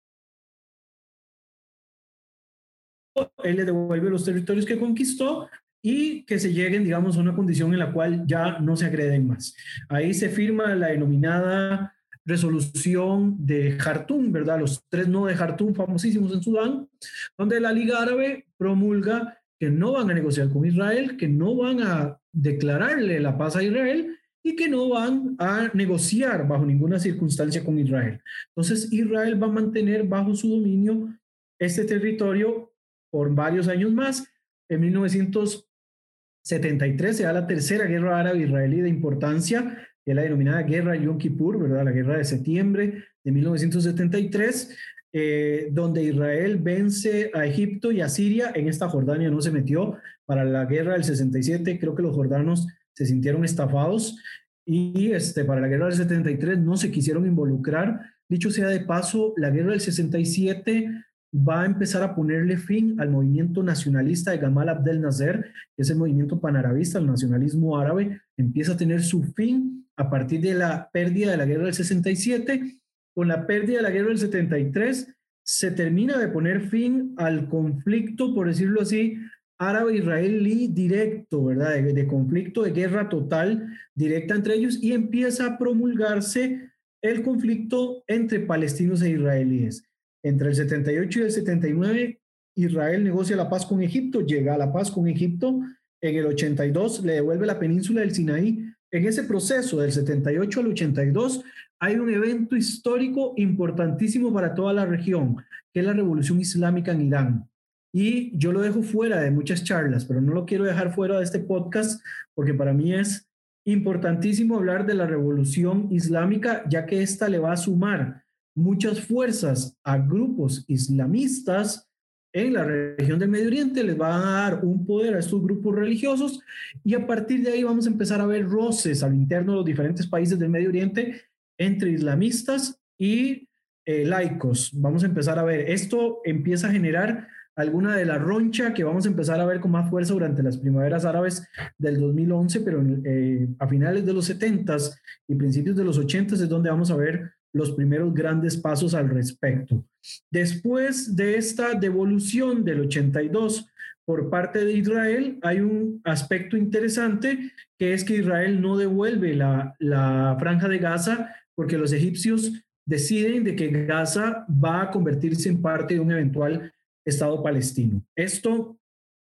él 3.43 3.57
le 3.57 3.65
devuelve 3.65 4.09
los 4.09 4.25
territorios 4.25 4.65
que 4.65 4.79
conquistó 4.79 5.49
y 5.83 6.23
que 6.23 6.39
se 6.39 6.53
lleguen, 6.53 6.83
digamos, 6.83 7.17
a 7.17 7.19
una 7.19 7.35
condición 7.35 7.73
en 7.73 7.79
la 7.79 7.91
cual 7.91 8.25
ya 8.25 8.59
no 8.59 8.75
se 8.75 8.85
agreden 8.85 9.27
más. 9.27 9.55
Ahí 9.89 10.13
se 10.13 10.29
firma 10.29 10.73
la 10.75 10.87
denominada 10.87 11.92
resolución 12.25 13.35
de 13.45 13.73
Jartum, 13.73 14.31
¿verdad? 14.31 14.59
Los 14.59 14.85
tres 14.89 15.07
no 15.07 15.25
de 15.25 15.35
Jartum 15.35 15.73
famosísimos 15.73 16.33
en 16.33 16.41
Sudán, 16.41 16.89
donde 17.37 17.59
la 17.59 17.73
Liga 17.73 18.01
Árabe 18.01 18.47
promulga 18.57 19.37
que 19.59 19.69
no 19.69 19.93
van 19.93 20.09
a 20.09 20.13
negociar 20.13 20.49
con 20.49 20.65
Israel, 20.65 21.17
que 21.17 21.27
no 21.27 21.55
van 21.55 21.81
a 21.81 22.19
declararle 22.31 23.19
la 23.19 23.37
paz 23.37 23.55
a 23.55 23.63
Israel 23.63 24.17
y 24.43 24.55
que 24.55 24.67
no 24.67 24.89
van 24.89 25.35
a 25.39 25.71
negociar 25.73 26.47
bajo 26.47 26.65
ninguna 26.65 26.99
circunstancia 26.99 27.63
con 27.63 27.79
Israel. 27.79 28.21
Entonces, 28.49 28.91
Israel 28.91 29.41
va 29.41 29.47
a 29.47 29.51
mantener 29.51 30.03
bajo 30.03 30.35
su 30.35 30.49
dominio 30.49 31.17
este 31.59 31.85
territorio 31.85 32.73
por 33.09 33.33
varios 33.33 33.69
años 33.69 33.93
más. 33.93 34.27
En 34.69 34.81
1973 34.81 37.15
se 37.15 37.23
da 37.23 37.31
la 37.31 37.47
tercera 37.47 37.85
guerra 37.85 38.19
árabe-israelí 38.19 38.81
de 38.81 38.89
importancia, 38.89 39.87
que 40.03 40.11
es 40.11 40.15
la 40.15 40.23
denominada 40.23 40.63
Guerra 40.63 40.95
Yom 40.95 41.17
Kippur, 41.17 41.59
¿verdad? 41.59 41.85
La 41.85 41.91
guerra 41.91 42.17
de 42.17 42.25
septiembre 42.25 43.03
de 43.23 43.31
1973, 43.31 44.77
eh, 45.13 45.69
donde 45.71 46.03
Israel 46.03 46.57
vence 46.57 47.31
a 47.33 47.45
Egipto 47.45 47.91
y 47.91 48.01
a 48.01 48.09
Siria. 48.09 48.51
En 48.53 48.67
esta 48.67 48.89
Jordania 48.89 49.29
no 49.29 49.41
se 49.41 49.51
metió 49.51 49.97
para 50.25 50.43
la 50.43 50.65
guerra 50.65 50.93
del 50.93 51.03
67. 51.03 51.79
Creo 51.79 51.95
que 51.95 52.03
los 52.03 52.15
jordanos 52.15 52.67
se 52.93 53.05
sintieron 53.05 53.45
estafados 53.45 54.17
y 54.65 55.11
este, 55.11 55.45
para 55.45 55.61
la 55.61 55.67
guerra 55.67 55.87
del 55.87 55.95
73 55.95 56.59
no 56.59 56.77
se 56.77 56.91
quisieron 56.91 57.25
involucrar. 57.25 58.01
Dicho 58.27 58.49
sea 58.51 58.67
de 58.67 58.81
paso, 58.81 59.33
la 59.37 59.49
guerra 59.49 59.71
del 59.71 59.81
67 59.81 60.89
va 61.33 61.63
a 61.63 61.65
empezar 61.65 62.03
a 62.03 62.15
ponerle 62.15 62.57
fin 62.57 62.99
al 62.99 63.09
movimiento 63.09 63.63
nacionalista 63.63 64.31
de 64.31 64.37
Gamal 64.37 64.69
Abdel 64.69 65.01
Nasser, 65.01 65.51
que 65.75 65.81
es 65.81 65.89
el 65.89 65.97
movimiento 65.97 66.39
panarabista, 66.39 66.99
el 66.99 67.07
nacionalismo 67.07 67.77
árabe, 67.77 68.21
empieza 68.37 68.73
a 68.73 68.77
tener 68.77 69.01
su 69.01 69.23
fin 69.23 69.87
a 69.95 70.09
partir 70.09 70.41
de 70.41 70.53
la 70.53 70.89
pérdida 70.91 71.31
de 71.31 71.37
la 71.37 71.45
guerra 71.45 71.65
del 71.65 71.73
67. 71.73 72.77
Con 73.15 73.27
la 73.27 73.47
pérdida 73.47 73.77
de 73.77 73.83
la 73.83 73.91
guerra 73.91 74.09
del 74.09 74.19
73 74.19 75.15
se 75.43 75.71
termina 75.71 76.17
de 76.17 76.27
poner 76.27 76.61
fin 76.61 77.13
al 77.17 77.49
conflicto, 77.49 78.33
por 78.33 78.47
decirlo 78.47 78.81
así, 78.81 79.17
árabe-israelí 79.57 80.67
directo, 80.67 81.45
¿verdad? 81.45 81.81
De, 81.81 82.07
conflicto, 82.07 82.63
de 82.63 82.71
guerra 82.71 83.09
total 83.09 83.67
directa 83.95 84.35
entre 84.35 84.55
ellos 84.55 84.81
y 84.81 84.93
empieza 84.93 85.45
a 85.45 85.57
promulgarse 85.57 86.69
el 87.01 87.21
conflicto 87.21 88.03
entre 88.07 88.39
palestinos 88.39 89.01
e 89.01 89.11
israelíes. 89.11 89.83
Entre 90.23 90.49
el 90.49 90.55
78 90.55 91.19
y 91.19 91.23
el 91.23 91.31
79, 91.31 92.21
Israel 92.55 93.03
negocia 93.03 93.35
la 93.35 93.49
paz 93.49 93.65
con 93.65 93.81
Egipto, 93.81 94.21
llega 94.21 94.55
a 94.55 94.57
la 94.57 94.71
paz 94.71 94.89
con 94.89 95.07
Egipto. 95.07 95.59
En 96.01 96.15
el 96.15 96.25
82 96.27 97.03
le 97.03 97.13
devuelve 97.13 97.45
la 97.45 97.59
península 97.59 98.01
del 98.01 98.13
Sinaí. 98.13 98.65
En 98.91 99.05
ese 99.05 99.23
proceso 99.23 99.79
del 99.79 99.91
78 99.91 100.59
al 100.59 100.67
82 100.67 101.43
hay 101.79 101.95
un 101.97 102.13
evento 102.13 102.55
histórico 102.55 103.33
importantísimo 103.35 104.31
para 104.31 104.53
toda 104.53 104.71
la 104.71 104.85
región, 104.85 105.37
que 105.73 105.81
es 105.81 105.85
la 105.85 105.93
revolución 105.93 106.39
islámica 106.39 106.91
en 106.93 107.01
Irán. 107.01 107.49
Y 107.93 108.37
yo 108.37 108.51
lo 108.51 108.61
dejo 108.61 108.81
fuera 108.81 109.19
de 109.19 109.31
muchas 109.31 109.63
charlas, 109.63 110.05
pero 110.05 110.21
no 110.21 110.33
lo 110.33 110.45
quiero 110.45 110.63
dejar 110.63 110.93
fuera 110.93 111.17
de 111.17 111.23
este 111.23 111.39
podcast 111.39 112.01
porque 112.33 112.53
para 112.53 112.73
mí 112.73 112.93
es 112.93 113.27
importantísimo 113.65 114.55
hablar 114.55 114.85
de 114.85 114.93
la 114.93 115.05
revolución 115.05 115.89
islámica, 115.91 116.63
ya 116.69 116.85
que 116.85 117.01
esta 117.01 117.29
le 117.29 117.39
va 117.39 117.53
a 117.53 117.57
sumar 117.57 118.22
muchas 118.55 119.01
fuerzas 119.01 119.77
a 119.83 119.97
grupos 119.97 120.65
islamistas 120.67 121.89
en 122.33 122.53
la 122.53 122.63
región 122.63 123.19
del 123.19 123.29
Medio 123.29 123.47
Oriente, 123.47 123.83
les 123.83 123.99
va 123.99 124.15
a 124.15 124.49
dar 124.49 124.65
un 124.65 124.85
poder 124.85 125.13
a 125.13 125.19
estos 125.19 125.41
grupos 125.41 125.75
religiosos 125.75 126.41
y 126.83 126.95
a 126.95 127.05
partir 127.05 127.43
de 127.43 127.51
ahí 127.51 127.63
vamos 127.63 127.85
a 127.85 127.91
empezar 127.91 128.21
a 128.21 128.25
ver 128.25 128.49
roces 128.49 129.03
al 129.03 129.13
interno 129.13 129.51
de 129.51 129.57
los 129.57 129.65
diferentes 129.65 130.07
países 130.07 130.39
del 130.39 130.49
Medio 130.49 130.69
Oriente 130.69 131.21
entre 131.59 131.91
islamistas 131.91 132.81
y 132.97 133.47
eh, 133.85 134.05
laicos. 134.05 134.71
Vamos 134.73 135.03
a 135.03 135.07
empezar 135.07 135.37
a 135.37 135.43
ver, 135.43 135.69
esto 135.69 136.21
empieza 136.25 136.67
a 136.67 136.71
generar 136.71 137.27
alguna 137.55 137.95
de 137.95 138.05
la 138.05 138.17
roncha 138.17 138.73
que 138.73 138.83
vamos 138.83 139.05
a 139.05 139.09
empezar 139.09 139.39
a 139.39 139.45
ver 139.45 139.59
con 139.59 139.69
más 139.69 139.87
fuerza 139.89 140.13
durante 140.13 140.41
las 140.41 140.57
primaveras 140.57 141.05
árabes 141.05 141.47
del 141.77 141.99
2011, 141.99 142.61
pero 142.61 142.83
eh, 143.05 143.47
a 143.59 143.67
finales 143.67 144.05
de 144.07 144.13
los 144.13 144.27
70s 144.27 144.95
y 145.27 145.35
principios 145.35 145.75
de 145.75 145.83
los 145.83 145.99
80s 145.99 146.33
es 146.33 146.49
donde 146.49 146.71
vamos 146.71 146.89
a 146.89 146.95
ver 146.95 147.33
los 147.53 147.71
primeros 147.71 148.13
grandes 148.13 148.57
pasos 148.57 148.93
al 148.93 149.09
respecto. 149.09 149.85
Después 150.29 151.15
de 151.15 151.37
esta 151.37 151.75
devolución 151.75 152.63
del 152.65 152.81
82 152.81 153.67
por 154.05 154.29
parte 154.29 154.65
de 154.65 154.73
Israel, 154.73 155.39
hay 155.43 155.61
un 155.61 156.01
aspecto 156.03 156.57
interesante 156.57 157.51
que 157.77 157.93
es 157.93 158.03
que 158.03 158.17
Israel 158.17 158.59
no 158.59 158.75
devuelve 158.75 159.35
la, 159.35 159.75
la 159.79 160.35
franja 160.39 160.67
de 160.67 160.79
Gaza 160.79 161.33
porque 161.55 161.77
los 161.77 161.93
egipcios 161.93 162.51
deciden 162.85 163.43
de 163.43 163.55
que 163.55 163.69
Gaza 163.85 164.45
va 164.49 164.81
a 164.81 164.91
convertirse 164.91 165.47
en 165.47 165.61
parte 165.61 165.93
de 165.93 165.99
un 165.99 166.11
eventual 166.11 166.73
Estado 167.05 167.41
palestino. 167.43 168.01
Esto 168.15 168.77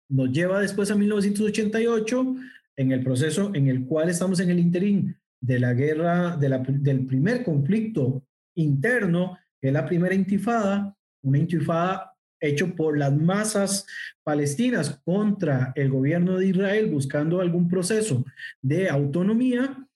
nos 0.09 0.31
lleva 0.31 0.61
después 0.61 0.91
a 0.91 0.95
1988, 0.95 2.37
en 2.77 2.93
el 2.93 3.03
proceso 3.03 3.51
en 3.55 3.69
el 3.69 3.85
cual 3.85 4.09
estamos 4.09 4.41
en 4.41 4.51
el 4.51 4.59
interín 4.59 5.17
de 5.43 5.59
la 5.59 5.75
guerra, 5.75 6.37
del 6.37 7.07
primer 7.07 7.45
conflicto 7.45 8.25
interno, 8.55 9.37
que 9.61 9.69
es 9.69 9.75
la 9.75 9.85
primera 9.85 10.15
intifada, 10.15 10.97
una 11.23 11.39
intifada 11.39 12.15
hecho 12.41 12.75
por 12.75 12.97
las 12.97 13.15
masas 13.15 13.87
palestinas 14.25 15.01
contra 15.05 15.73
el 15.77 15.91
gobierno 15.91 16.39
de 16.39 16.49
Israel 16.49 16.91
buscando 16.91 17.41
algún 17.41 17.69
proceso 17.69 18.25
de 18.61 18.89
autonomía. 18.89 19.87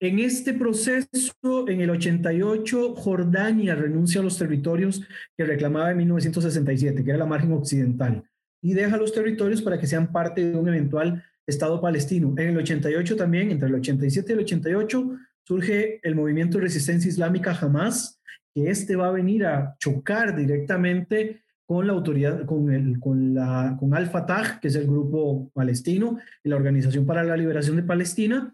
En 0.00 0.18
este 0.18 0.52
proceso, 0.52 1.68
en 1.68 1.80
el 1.80 1.90
88, 1.90 2.94
Jordania 2.94 3.74
renuncia 3.74 4.20
a 4.20 4.24
los 4.24 4.38
territorios 4.38 5.02
que 5.36 5.44
reclamaba 5.44 5.90
en 5.90 5.98
1967, 5.98 7.04
que 7.04 7.10
era 7.10 7.18
la 7.18 7.26
margen 7.26 7.52
occidental, 7.52 8.22
y 8.62 8.74
deja 8.74 8.98
los 8.98 9.12
territorios 9.14 9.62
para 9.62 9.78
que 9.78 9.86
sean 9.86 10.12
parte 10.12 10.50
de 10.50 10.56
un 10.56 10.68
eventual 10.68 11.24
Estado 11.46 11.80
palestino. 11.80 12.34
En 12.36 12.48
el 12.48 12.58
88 12.58 13.16
también, 13.16 13.50
entre 13.50 13.68
el 13.68 13.74
87 13.74 14.32
y 14.32 14.34
el 14.34 14.40
88, 14.40 15.10
surge 15.42 16.00
el 16.02 16.14
movimiento 16.14 16.58
de 16.58 16.64
resistencia 16.64 17.08
islámica 17.08 17.56
Hamas, 17.60 18.20
que 18.54 18.70
este 18.70 18.96
va 18.96 19.08
a 19.08 19.12
venir 19.12 19.44
a 19.44 19.74
chocar 19.78 20.36
directamente 20.36 21.42
con 21.66 21.86
la 21.86 21.94
autoridad, 21.94 22.44
con, 22.44 22.72
el, 22.72 23.00
con, 23.00 23.34
la, 23.34 23.76
con 23.78 23.94
Al-Fatah, 23.94 24.60
que 24.60 24.68
es 24.68 24.76
el 24.76 24.86
grupo 24.86 25.50
palestino, 25.54 26.18
y 26.42 26.48
la 26.48 26.56
Organización 26.56 27.06
para 27.06 27.24
la 27.24 27.36
Liberación 27.36 27.76
de 27.76 27.82
Palestina. 27.82 28.52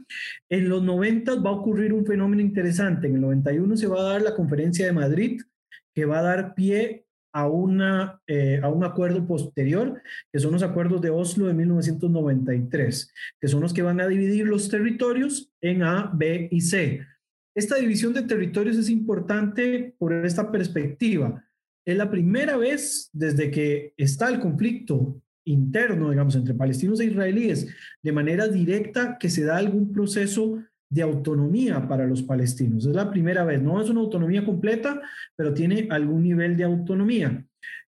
En 0.49 0.68
los 0.68 0.82
90 0.82 1.36
va 1.36 1.51
a 1.51 1.55
ocurrir 1.55 1.93
un 1.93 2.07
fenómeno 2.07 2.41
interesante. 2.41 3.09
En 3.09 3.16
el 3.16 3.20
91 3.20 3.76
se 3.76 3.88
va 3.88 4.01
a 4.01 4.12
dar 4.12 4.22
la 4.22 4.34
conferencia 4.34 4.86
de 4.86 4.93
Madrid, 4.93 5.41
que 5.93 6.05
va 6.05 6.20
a 6.20 6.22
dar 6.22 6.55
pie 6.55 7.05
a, 7.33 7.49
una, 7.49 8.20
eh, 8.26 8.61
a 8.62 8.68
un 8.68 8.85
acuerdo 8.85 9.26
posterior, 9.26 10.03
que 10.33 10.39
son 10.39 10.53
los 10.53 10.62
acuerdos 10.62 11.01
de 11.01 11.11
Oslo 11.11 11.47
de 11.47 11.55
1993, 11.55 13.12
que 13.41 13.49
son 13.49 13.61
los 13.61 13.72
que 13.72 13.83
van 13.83 14.01
a 14.01 14.09
dividir 14.09 14.47
los 14.47 14.68
territorios 14.68 15.51
en 15.61 15.83
A, 15.83 16.11
B 16.14 16.49
y 16.51 16.61
C. 16.61 17.07
Esta 17.55 17.76
división 17.76 18.12
de 18.12 18.22
territorios 18.22 18.76
es 18.76 18.89
importante 18.89 19.95
por 19.99 20.12
esta 20.12 20.51
perspectiva 20.51 21.45
es 21.85 21.97
la 21.97 22.11
primera 22.11 22.57
vez 22.57 23.11
desde 23.12 23.51
que 23.51 23.95
está 23.97 24.28
el 24.28 24.41
conflicto 24.41 25.20
interno, 25.45 26.11
digamos, 26.11 26.37
entre 26.37 26.55
palestinos 26.55 27.01
e 27.01 27.07
israelíes, 27.07 27.66
de 28.03 28.12
manera 28.12 28.47
directa 28.49 29.16
que 29.18 29.31
se 29.31 29.45
da 29.45 29.57
algún 29.57 29.93
proceso 29.93 30.62
de 30.91 31.03
autonomía 31.03 31.88
para 31.88 32.07
los 32.07 32.22
palestinos. 32.22 32.84
Es 32.84 32.95
la 32.95 33.11
primera 33.11 33.45
vez, 33.45 33.62
no 33.62 33.80
es 33.80 33.88
una 33.88 34.01
autonomía 34.01 34.45
completa, 34.45 35.01
pero 35.36 35.55
tiene 35.55 35.86
algún 35.91 36.22
nivel 36.24 36.57
de 36.57 36.64
autonomía. 36.64 37.45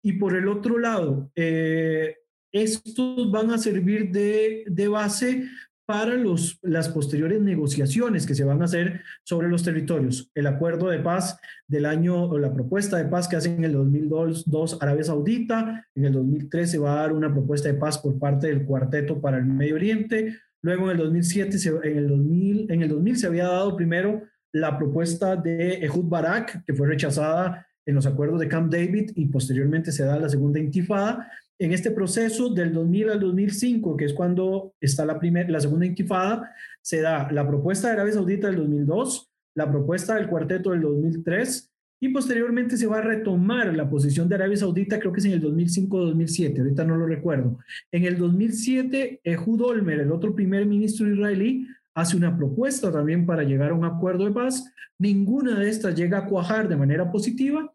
Y 0.02 0.14
por 0.14 0.34
el 0.34 0.48
otro 0.48 0.78
lado, 0.78 1.30
eh, 1.34 2.16
estos 2.52 3.30
van 3.30 3.50
a 3.50 3.58
servir 3.58 4.10
de, 4.10 4.64
de 4.66 4.88
base 4.88 5.46
para 5.86 6.16
los, 6.16 6.58
las 6.62 6.88
posteriores 6.88 7.40
negociaciones 7.40 8.26
que 8.26 8.34
se 8.34 8.44
van 8.44 8.60
a 8.60 8.64
hacer 8.64 9.02
sobre 9.22 9.48
los 9.48 9.62
territorios. 9.62 10.30
El 10.34 10.48
acuerdo 10.48 10.88
de 10.88 10.98
paz 10.98 11.38
del 11.68 11.86
año, 11.86 12.24
o 12.24 12.38
la 12.38 12.52
propuesta 12.52 12.96
de 12.96 13.04
paz 13.04 13.28
que 13.28 13.36
hacen 13.36 13.58
en 13.58 13.64
el 13.64 13.72
2002 13.72 14.78
Arabia 14.80 15.04
Saudita, 15.04 15.86
en 15.94 16.04
el 16.04 16.12
2013 16.12 16.72
se 16.72 16.78
va 16.78 16.92
a 16.94 17.02
dar 17.02 17.12
una 17.12 17.32
propuesta 17.32 17.68
de 17.68 17.78
paz 17.78 17.98
por 17.98 18.18
parte 18.18 18.48
del 18.48 18.64
Cuarteto 18.64 19.20
para 19.20 19.38
el 19.38 19.46
Medio 19.46 19.76
Oriente, 19.76 20.36
luego 20.66 20.90
en 20.90 20.98
el 20.98 21.04
2007, 21.04 21.58
en, 21.84 21.96
el 21.96 22.08
2000, 22.08 22.72
en 22.72 22.82
el 22.82 22.88
2000 22.88 23.16
se 23.18 23.26
había 23.28 23.44
dado 23.44 23.76
primero 23.76 24.24
la 24.52 24.76
propuesta 24.76 25.36
de 25.36 25.74
Ehud 25.74 26.06
Barak, 26.08 26.64
que 26.64 26.74
fue 26.74 26.88
rechazada 26.88 27.64
en 27.86 27.94
los 27.94 28.04
acuerdos 28.04 28.40
de 28.40 28.48
Camp 28.48 28.72
David 28.72 29.12
y 29.14 29.26
posteriormente 29.26 29.92
se 29.92 30.04
da 30.04 30.18
la 30.18 30.28
segunda 30.28 30.58
intifada, 30.58 31.30
en 31.60 31.72
este 31.72 31.92
proceso 31.92 32.48
del 32.52 32.72
2000 32.72 33.10
al 33.10 33.20
2005, 33.20 33.96
que 33.96 34.06
es 34.06 34.12
cuando 34.12 34.74
está 34.80 35.06
la, 35.06 35.20
primera, 35.20 35.48
la 35.48 35.60
segunda 35.60 35.86
intifada, 35.86 36.52
se 36.82 37.00
da 37.00 37.30
la 37.30 37.46
propuesta 37.46 37.86
de 37.86 37.94
Arabia 37.94 38.14
Saudita 38.14 38.48
del 38.48 38.56
2002, 38.56 39.30
la 39.54 39.70
propuesta 39.70 40.16
del 40.16 40.26
cuarteto 40.26 40.72
del 40.72 40.80
2003 40.82 41.70
y 42.00 42.10
posteriormente 42.10 42.76
se 42.76 42.86
va 42.86 42.98
a 42.98 43.02
retomar 43.02 43.74
la 43.74 43.88
posición 43.88 44.28
de 44.28 44.34
Arabia 44.34 44.56
Saudita, 44.56 44.98
creo 44.98 45.12
que 45.12 45.20
es 45.20 45.26
en 45.26 45.32
el 45.32 45.42
2005-2007, 45.42 46.58
ahorita 46.58 46.84
no 46.84 46.96
lo 46.96 47.06
recuerdo. 47.06 47.58
En 47.90 48.04
el 48.04 48.18
2007, 48.18 49.20
Ehud 49.24 49.62
Olmer, 49.62 50.00
el 50.00 50.12
otro 50.12 50.34
primer 50.34 50.66
ministro 50.66 51.08
israelí, 51.08 51.66
hace 51.94 52.16
una 52.16 52.36
propuesta 52.36 52.92
también 52.92 53.24
para 53.24 53.42
llegar 53.42 53.70
a 53.70 53.74
un 53.74 53.84
acuerdo 53.84 54.26
de 54.26 54.32
paz. 54.32 54.70
Ninguna 54.98 55.58
de 55.58 55.70
estas 55.70 55.94
llega 55.94 56.18
a 56.18 56.26
cuajar 56.26 56.68
de 56.68 56.76
manera 56.76 57.10
positiva 57.10 57.72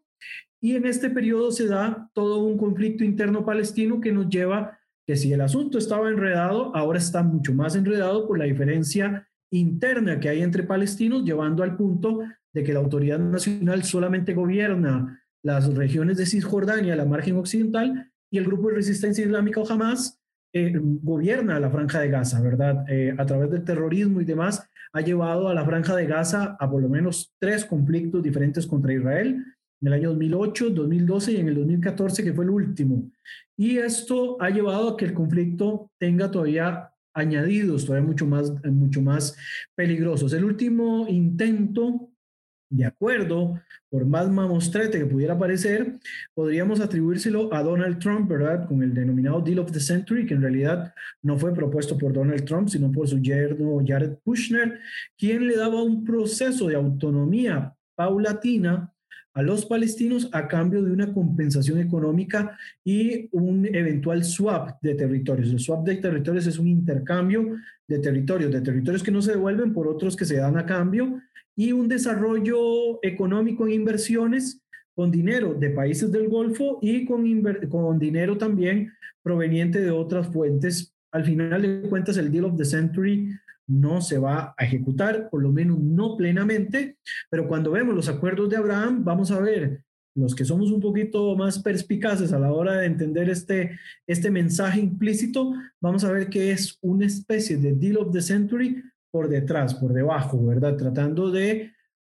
y 0.60 0.76
en 0.76 0.86
este 0.86 1.10
periodo 1.10 1.50
se 1.50 1.66
da 1.66 2.08
todo 2.14 2.44
un 2.44 2.56
conflicto 2.56 3.02
interno 3.02 3.44
palestino 3.44 4.00
que 4.00 4.12
nos 4.12 4.28
lleva 4.28 4.78
que 5.04 5.16
si 5.16 5.32
el 5.32 5.40
asunto 5.40 5.78
estaba 5.78 6.08
enredado, 6.08 6.74
ahora 6.76 7.00
está 7.00 7.24
mucho 7.24 7.52
más 7.52 7.74
enredado 7.74 8.28
por 8.28 8.38
la 8.38 8.44
diferencia 8.44 9.28
interna 9.52 10.18
que 10.18 10.28
hay 10.28 10.42
entre 10.42 10.64
palestinos, 10.64 11.24
llevando 11.24 11.62
al 11.62 11.76
punto 11.76 12.20
de 12.52 12.64
que 12.64 12.72
la 12.72 12.80
autoridad 12.80 13.18
nacional 13.18 13.84
solamente 13.84 14.34
gobierna 14.34 15.22
las 15.42 15.74
regiones 15.74 16.16
de 16.16 16.26
Cisjordania, 16.26 16.96
la 16.96 17.04
margen 17.04 17.36
occidental, 17.36 18.10
y 18.30 18.38
el 18.38 18.44
grupo 18.44 18.68
de 18.68 18.76
resistencia 18.76 19.24
islámica 19.24 19.60
o 19.60 19.70
Hamas 19.70 20.20
eh, 20.54 20.72
gobierna 20.74 21.58
la 21.58 21.70
franja 21.70 22.00
de 22.00 22.08
Gaza, 22.08 22.40
¿verdad? 22.40 22.84
Eh, 22.88 23.14
a 23.16 23.26
través 23.26 23.50
del 23.50 23.64
terrorismo 23.64 24.20
y 24.20 24.24
demás, 24.24 24.66
ha 24.92 25.00
llevado 25.00 25.48
a 25.48 25.54
la 25.54 25.64
franja 25.64 25.96
de 25.96 26.06
Gaza 26.06 26.56
a 26.58 26.70
por 26.70 26.82
lo 26.82 26.88
menos 26.88 27.34
tres 27.38 27.64
conflictos 27.64 28.22
diferentes 28.22 28.66
contra 28.66 28.92
Israel, 28.92 29.44
en 29.80 29.88
el 29.88 29.94
año 29.94 30.10
2008, 30.10 30.70
2012 30.70 31.32
y 31.32 31.36
en 31.38 31.48
el 31.48 31.54
2014, 31.56 32.22
que 32.22 32.32
fue 32.32 32.44
el 32.44 32.50
último. 32.50 33.10
Y 33.56 33.78
esto 33.78 34.40
ha 34.40 34.50
llevado 34.50 34.90
a 34.90 34.96
que 34.96 35.06
el 35.06 35.14
conflicto 35.14 35.90
tenga 35.98 36.30
todavía 36.30 36.91
añadidos, 37.14 37.86
todavía 37.86 38.06
mucho 38.06 38.26
más, 38.26 38.52
mucho 38.64 39.02
más 39.02 39.36
peligrosos. 39.74 40.32
El 40.32 40.44
último 40.44 41.06
intento 41.08 42.12
de 42.72 42.86
acuerdo, 42.86 43.60
por 43.90 44.06
más 44.06 44.30
mamostrete 44.30 44.98
que 44.98 45.04
pudiera 45.04 45.38
parecer, 45.38 45.98
podríamos 46.32 46.80
atribuírselo 46.80 47.52
a 47.52 47.62
Donald 47.62 47.98
Trump, 47.98 48.30
¿verdad? 48.30 48.66
Con 48.66 48.82
el 48.82 48.94
denominado 48.94 49.42
Deal 49.42 49.58
of 49.58 49.72
the 49.72 49.80
Century, 49.80 50.24
que 50.24 50.32
en 50.32 50.40
realidad 50.40 50.94
no 51.20 51.36
fue 51.36 51.52
propuesto 51.52 51.98
por 51.98 52.14
Donald 52.14 52.46
Trump, 52.46 52.68
sino 52.68 52.90
por 52.90 53.06
su 53.06 53.20
yerno 53.20 53.82
Jared 53.86 54.16
Kushner, 54.24 54.80
quien 55.18 55.46
le 55.46 55.56
daba 55.56 55.82
un 55.82 56.02
proceso 56.02 56.68
de 56.68 56.76
autonomía 56.76 57.74
paulatina 57.94 58.90
a 59.34 59.42
los 59.42 59.64
palestinos 59.64 60.28
a 60.32 60.46
cambio 60.46 60.82
de 60.82 60.92
una 60.92 61.12
compensación 61.12 61.78
económica 61.78 62.56
y 62.84 63.28
un 63.32 63.66
eventual 63.66 64.24
swap 64.24 64.80
de 64.82 64.94
territorios. 64.94 65.50
El 65.50 65.60
swap 65.60 65.84
de 65.84 65.96
territorios 65.96 66.46
es 66.46 66.58
un 66.58 66.68
intercambio 66.68 67.56
de 67.88 67.98
territorios, 67.98 68.52
de 68.52 68.60
territorios 68.60 69.02
que 69.02 69.10
no 69.10 69.22
se 69.22 69.32
devuelven 69.32 69.72
por 69.72 69.88
otros 69.88 70.16
que 70.16 70.24
se 70.24 70.36
dan 70.36 70.58
a 70.58 70.66
cambio 70.66 71.20
y 71.56 71.72
un 71.72 71.88
desarrollo 71.88 73.02
económico 73.02 73.66
en 73.66 73.72
inversiones 73.72 74.60
con 74.94 75.10
dinero 75.10 75.54
de 75.54 75.70
países 75.70 76.12
del 76.12 76.28
Golfo 76.28 76.78
y 76.82 77.06
con, 77.06 77.24
con 77.70 77.98
dinero 77.98 78.36
también 78.36 78.92
proveniente 79.22 79.80
de 79.80 79.90
otras 79.90 80.28
fuentes. 80.28 80.94
Al 81.10 81.24
final 81.24 81.62
de 81.62 81.88
cuentas, 81.88 82.16
el 82.16 82.30
Deal 82.30 82.44
of 82.44 82.56
the 82.56 82.64
Century 82.64 83.30
no 83.72 84.00
se 84.00 84.18
va 84.18 84.54
a 84.56 84.64
ejecutar, 84.64 85.30
por 85.30 85.42
lo 85.42 85.50
menos 85.50 85.78
no 85.78 86.16
plenamente, 86.16 86.98
pero 87.30 87.48
cuando 87.48 87.70
vemos 87.70 87.94
los 87.94 88.08
acuerdos 88.08 88.50
de 88.50 88.56
Abraham, 88.56 89.04
vamos 89.04 89.30
a 89.30 89.40
ver 89.40 89.84
los 90.14 90.34
que 90.34 90.44
somos 90.44 90.70
un 90.70 90.80
poquito 90.80 91.34
más 91.36 91.58
perspicaces 91.58 92.32
a 92.32 92.38
la 92.38 92.52
hora 92.52 92.74
de 92.74 92.86
entender 92.86 93.30
este, 93.30 93.78
este 94.06 94.30
mensaje 94.30 94.80
implícito, 94.80 95.54
vamos 95.80 96.04
a 96.04 96.12
ver 96.12 96.28
que 96.28 96.52
es 96.52 96.78
una 96.82 97.06
especie 97.06 97.56
de 97.56 97.72
deal 97.72 97.96
of 97.96 98.12
the 98.12 98.20
century 98.20 98.82
por 99.10 99.28
detrás, 99.28 99.74
por 99.74 99.92
debajo, 99.92 100.44
¿verdad? 100.44 100.76
Tratando 100.76 101.30
de 101.30 101.72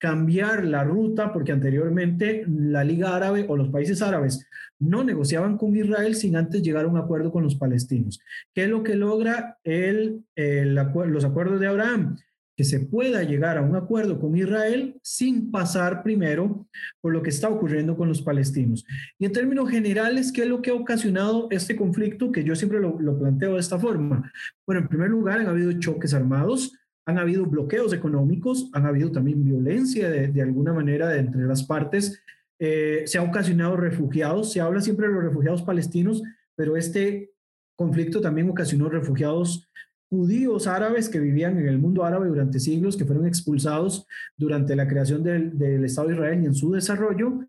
cambiar 0.06 0.66
la 0.66 0.84
ruta, 0.84 1.34
porque 1.34 1.52
anteriormente 1.52 2.46
la 2.48 2.84
Liga 2.84 3.16
Árabe 3.16 3.48
o 3.50 3.58
los 3.58 3.70
países 3.70 4.04
árabes 4.04 4.48
no 4.78 5.04
negociaban 5.04 5.58
con 5.58 5.76
Israel 5.76 6.14
sin 6.14 6.36
antes 6.36 6.62
llegar 6.62 6.86
a 6.86 6.88
un 6.88 6.98
acuerdo 6.98 7.32
con 7.32 7.42
los 7.42 7.56
palestinos. 7.56 8.20
¿Qué 8.54 8.66
es 8.66 8.70
lo 8.70 8.84
que 8.84 8.94
logra 8.94 9.58
el, 9.64 10.24
los 10.36 11.26
acuerdos 11.26 11.60
de 11.60 11.66
Abraham? 11.66 12.18
Que 12.56 12.64
se 12.64 12.82
pueda 12.82 13.24
llegar 13.24 13.58
a 13.58 13.64
un 13.64 13.76
acuerdo 13.76 14.20
con 14.20 14.38
Israel 14.38 14.96
sin 15.02 15.50
pasar 15.50 16.04
primero 16.04 16.68
por 17.02 17.12
lo 17.12 17.24
que 17.24 17.32
está 17.32 17.50
ocurriendo 17.50 17.98
con 17.98 18.08
los 18.08 18.22
palestinos. 18.22 18.86
Y 19.18 19.26
en 19.26 19.32
términos 19.32 19.72
generales, 19.72 20.32
¿qué 20.32 20.44
es 20.44 20.48
lo 20.48 20.62
que 20.62 20.70
ha 20.70 20.76
ocasionado 20.76 21.48
este 21.50 21.76
conflicto? 21.76 22.32
Que 22.32 22.44
yo 22.44 22.56
siempre 22.56 22.80
lo, 22.80 23.00
lo 23.00 23.18
planteo 23.18 23.56
de 23.56 23.60
esta 23.60 23.80
forma. 23.80 24.32
Bueno, 24.68 24.82
en 24.82 24.88
primer 24.88 25.10
lugar, 25.10 25.40
han 25.40 25.48
habido 25.48 25.72
choques 25.80 26.14
armados 26.14 26.78
han 27.06 27.18
habido 27.18 27.46
bloqueos 27.46 27.94
económicos, 27.94 28.70
han 28.74 28.86
habido 28.86 29.12
también 29.12 29.44
violencia 29.44 30.10
de, 30.10 30.42
alguna 30.42 30.74
manera 30.74 31.16
entre 31.18 31.44
las 31.44 31.64
partes, 31.64 32.22
eh, 32.60 33.04
se 33.06 33.18
ha 33.18 33.24
ocasionado 33.24 33.78
refugiados, 33.78 34.52
se 34.52 34.62
habla 34.62 34.82
siempre 34.82 35.08
de 35.08 35.14
los 35.14 35.24
refugiados 35.24 35.62
palestinos, 35.62 36.24
pero 36.56 36.78
este 36.78 37.32
conflicto 37.76 38.22
también 38.22 38.50
ocasionó 38.50 38.90
refugiados 38.90 39.70
judíos 40.10 40.68
árabes 40.68 41.10
que 41.10 41.20
vivían 41.20 41.60
en 41.60 41.68
el 41.68 41.80
mundo 41.80 42.06
árabe 42.06 42.28
durante 42.28 42.60
siglos, 42.60 42.96
que 42.96 43.06
fueron 43.06 43.28
expulsados 43.28 44.08
durante 44.38 44.76
la 44.76 44.88
creación 44.88 45.24
del, 45.24 45.58
del 45.58 45.84
Estado 45.84 46.08
de 46.08 46.14
Israel 46.14 46.44
y 46.44 46.46
en 46.46 46.56
su 46.56 46.72
desarrollo. 46.72 47.40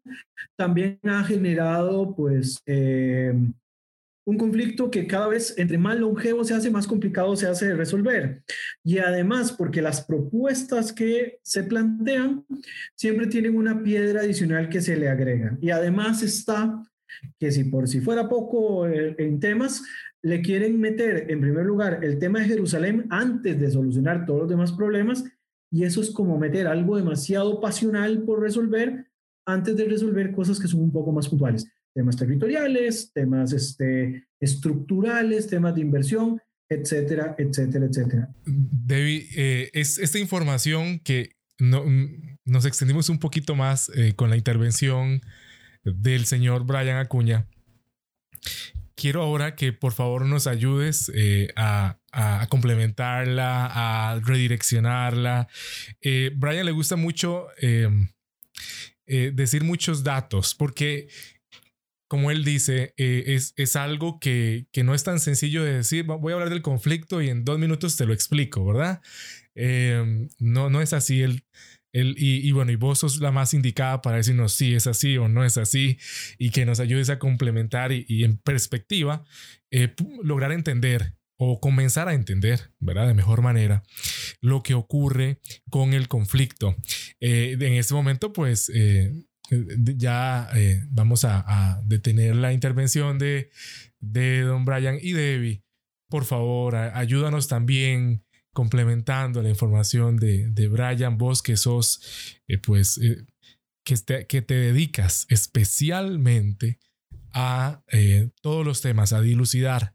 También 0.57 0.99
ha 1.05 1.23
generado, 1.23 2.15
pues, 2.17 2.63
eh, 2.67 3.33
un 4.27 4.37
conflicto 4.39 4.91
que 4.91 5.07
cada 5.07 5.29
vez 5.29 5.55
entre 5.57 5.79
más 5.79 5.99
longevo 5.99 6.45
se 6.45 6.53
hace, 6.53 6.69
más 6.69 6.89
complicado 6.89 7.37
se 7.37 7.47
hace 7.47 7.69
de 7.69 7.77
resolver. 7.77 8.43
Y 8.83 8.99
además, 8.99 9.53
porque 9.53 9.81
las 9.81 10.05
propuestas 10.05 10.93
que 10.93 11.39
se 11.43 11.63
plantean 11.63 12.45
siempre 12.97 13.29
tienen 13.29 13.57
una 13.57 13.85
piedra 13.85 14.21
adicional 14.21 14.69
que 14.69 14.81
se 14.81 14.97
le 14.97 15.09
agrega. 15.09 15.57
Y 15.61 15.71
además 15.71 16.25
está 16.25 16.83
que 17.39 17.53
si 17.53 17.65
por 17.65 17.89
si 17.89 18.01
fuera 18.01 18.29
poco 18.29 18.89
eh, 18.89 19.15
en 19.17 19.39
temas, 19.39 19.85
le 20.23 20.43
quieren 20.43 20.81
meter 20.81 21.31
en 21.31 21.41
primer 21.41 21.65
lugar 21.65 22.01
el 22.03 22.19
tema 22.19 22.41
de 22.41 22.47
Jerusalén 22.47 23.07
antes 23.11 23.61
de 23.61 23.71
solucionar 23.71 24.27
todos 24.27 24.41
los 24.41 24.49
demás 24.49 24.73
problemas. 24.73 25.23
Y 25.71 25.85
eso 25.85 26.01
es 26.01 26.11
como 26.11 26.37
meter 26.37 26.67
algo 26.67 26.97
demasiado 26.97 27.61
pasional 27.61 28.25
por 28.25 28.41
resolver 28.41 29.07
antes 29.47 29.77
de 29.77 29.85
resolver 29.85 30.33
cosas 30.33 30.59
que 30.59 30.67
son 30.67 30.81
un 30.81 30.91
poco 30.91 31.13
más 31.13 31.29
puntuales 31.29 31.71
temas 31.97 32.17
territoriales, 32.17 33.11
temas 33.15 33.55
este, 33.55 34.27
estructurales, 34.39 35.47
temas 35.47 35.75
de 35.75 35.81
inversión, 35.81 36.39
etcétera, 36.69 37.35
etcétera, 37.39 37.87
etcétera. 37.87 38.29
David, 38.45 39.25
eh, 39.35 39.71
es 39.73 39.97
esta 39.99 40.19
información 40.19 40.99
que 40.99 41.37
no, 41.59 41.85
nos 42.45 42.67
extendimos 42.67 43.09
un 43.09 43.19
poquito 43.19 43.55
más 43.55 43.91
eh, 43.97 44.13
con 44.15 44.29
la 44.29 44.37
intervención 44.37 45.23
del 45.85 46.27
señor 46.27 46.67
Brian 46.67 46.99
Acuña. 46.99 47.49
Quiero 48.95 49.23
ahora 49.23 49.57
que 49.57 49.73
por 49.73 49.93
favor 49.93 50.27
nos 50.27 50.47
ayudes 50.47 51.11
eh, 51.15 51.49
a, 51.57 51.99
a, 52.13 52.47
complementarla, 52.49 53.71
a 53.73 54.21
redireccionarla. 54.21 55.49
Brian 56.35 56.67
le 56.67 56.73
gusta 56.73 56.97
mucho 56.97 57.47
decir 59.07 59.65
muchos 59.65 60.03
datos 60.03 60.55
porque 60.55 61.09
como 62.09 62.31
él 62.31 62.45
dice, 62.45 62.95
eh, 62.97 63.25
es, 63.27 63.53
es, 63.57 63.77
algo 63.77 64.21
que, 64.21 64.67
que, 64.73 64.85
no 64.85 64.95
es 64.95 65.03
tan 65.05 65.19
sencillo 65.19 65.65
de 65.65 65.75
decir, 65.75 66.05
voy 66.05 66.33
a 66.33 66.35
hablar 66.35 66.51
del 66.51 66.63
conflicto 66.63 67.21
y 67.21 67.29
en 67.29 67.45
dos 67.45 67.59
minutos 67.59 67.97
te 67.97 68.07
lo 68.07 68.13
explico, 68.13 68.65
¿verdad? 68.65 69.01
Em, 69.55 70.29
no, 70.39 70.71
no 70.71 70.81
es 70.81 70.93
así. 70.93 71.23
Él, 71.23 71.45
él, 71.93 72.15
y, 72.19 72.47
y, 72.47 72.53
bueno, 72.53 72.71
y 72.71 72.77
vos 72.77 73.01
sos 73.01 73.21
la 73.21 73.33
más 73.33 73.55
indicada 73.55 74.03
para 74.03 74.19
decirnos 74.19 74.53
si 74.53 74.75
es 74.75 74.87
así 74.87 75.17
o 75.19 75.29
no 75.29 75.45
es 75.45 75.57
así 75.57 75.99
y 76.39 76.51
que 76.51 76.67
nos 76.67 76.79
ayudes 76.79 77.11
a 77.11 77.19
complementar 77.19 77.91
y, 77.91 78.05
y 78.09 78.25
en 78.25 78.39
perspectiva 78.39 79.25
eh, 79.71 79.95
lograr 80.23 80.53
entender 80.53 81.15
o 81.39 81.61
comenzar 81.61 82.09
a 82.09 82.15
entender, 82.15 82.73
¿verdad? 82.79 83.09
De 83.09 83.15
mejor 83.15 83.43
manera 83.43 83.83
lo 84.41 84.63
que 84.63 84.75
ocurre 84.75 85.41
con 85.71 85.93
el 85.93 86.09
conflicto. 86.09 86.77
Eh, 87.21 87.57
en 87.61 87.75
este 87.75 87.95
momento, 87.95 88.33
pues 88.33 88.71
ya 89.51 90.49
eh, 90.55 90.85
vamos 90.91 91.25
a, 91.25 91.81
detener 91.85 92.37
la 92.37 92.53
intervención 92.53 93.19
de, 93.19 93.51
de 94.01 94.41
don 94.43 94.65
Brian 94.65 94.99
y 95.01 95.13
Debbie. 95.13 95.63
Por 96.09 96.25
favor, 96.25 96.77
ayúdanos 96.77 97.49
también 97.49 98.25
complementando 98.53 99.43
la 99.43 99.49
información 99.49 100.17
de, 100.17 100.49
de 100.49 100.69
Brian, 100.69 101.19
vos 101.19 101.43
que 101.43 101.57
sos, 101.57 102.41
eh, 102.49 102.59
pues, 102.59 102.99
eh, 102.99 103.27
que, 103.85 103.97
te, 103.97 104.27
que 104.27 104.43
te 104.43 104.55
dedicas 104.55 105.27
especialmente 105.29 106.79
a 107.33 107.83
todos 108.41 108.65
los 108.65 108.81
temas, 108.81 109.13
a 109.13 109.21
dilucidar 109.21 109.95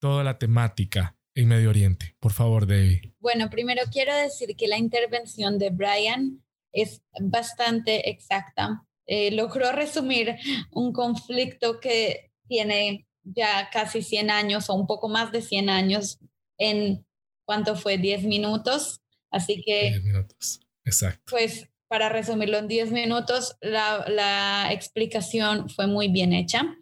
toda 0.00 0.22
la 0.22 0.38
temática 0.38 1.16
en 1.34 1.48
Medio 1.48 1.70
Oriente. 1.70 2.14
Por 2.20 2.32
favor, 2.32 2.66
Debbie. 2.66 3.14
Bueno, 3.20 3.50
primero 3.50 3.82
quiero 3.90 4.14
decir 4.14 4.54
que 4.56 4.68
la 4.68 4.78
intervención 4.78 5.58
de 5.58 5.70
Brian 5.70 6.43
es 6.74 7.00
bastante 7.20 8.10
exacta. 8.10 8.84
Eh, 9.06 9.30
logró 9.30 9.72
resumir 9.72 10.36
un 10.72 10.92
conflicto 10.92 11.80
que 11.80 12.32
tiene 12.48 13.06
ya 13.22 13.70
casi 13.70 14.02
100 14.02 14.30
años 14.30 14.68
o 14.68 14.74
un 14.74 14.86
poco 14.86 15.08
más 15.08 15.32
de 15.32 15.40
100 15.40 15.70
años 15.70 16.18
en, 16.58 17.06
¿cuánto 17.46 17.76
fue? 17.76 17.96
10 17.96 18.24
minutos. 18.24 19.00
Así 19.30 19.62
que... 19.64 19.90
10 19.90 20.04
minutos, 20.04 20.60
exacto. 20.84 21.22
Pues 21.30 21.68
para 21.88 22.08
resumirlo 22.08 22.58
en 22.58 22.68
10 22.68 22.90
minutos, 22.90 23.56
la, 23.60 24.04
la 24.08 24.72
explicación 24.72 25.68
fue 25.68 25.86
muy 25.86 26.08
bien 26.08 26.32
hecha. 26.32 26.76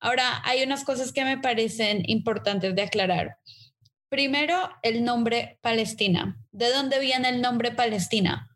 Ahora, 0.00 0.42
hay 0.44 0.62
unas 0.62 0.84
cosas 0.84 1.12
que 1.12 1.24
me 1.24 1.38
parecen 1.38 2.02
importantes 2.06 2.74
de 2.74 2.82
aclarar. 2.82 3.38
Primero, 4.10 4.70
el 4.82 5.04
nombre 5.04 5.58
Palestina. 5.62 6.36
¿De 6.50 6.70
dónde 6.70 6.98
viene 6.98 7.28
el 7.28 7.40
nombre 7.40 7.70
Palestina? 7.70 8.49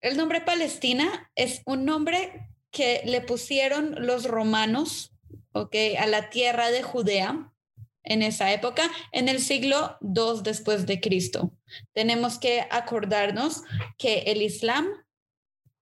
El 0.00 0.16
nombre 0.16 0.40
Palestina 0.40 1.30
es 1.34 1.62
un 1.66 1.84
nombre 1.84 2.48
que 2.70 3.02
le 3.04 3.20
pusieron 3.20 4.06
los 4.06 4.24
romanos, 4.24 5.12
¿ok? 5.52 5.74
A 5.98 6.06
la 6.06 6.30
tierra 6.30 6.70
de 6.70 6.82
Judea. 6.82 7.46
en 8.02 8.22
esa 8.22 8.50
época, 8.50 8.90
en 9.12 9.28
el 9.28 9.40
siglo 9.40 9.98
II 10.00 10.40
después 10.42 10.86
de 10.86 11.00
Cristo. 11.00 11.52
Tenemos 11.92 12.38
que 12.38 12.66
acordarnos 12.70 13.62
que 13.98 14.20
el 14.20 14.40
Islam 14.40 14.88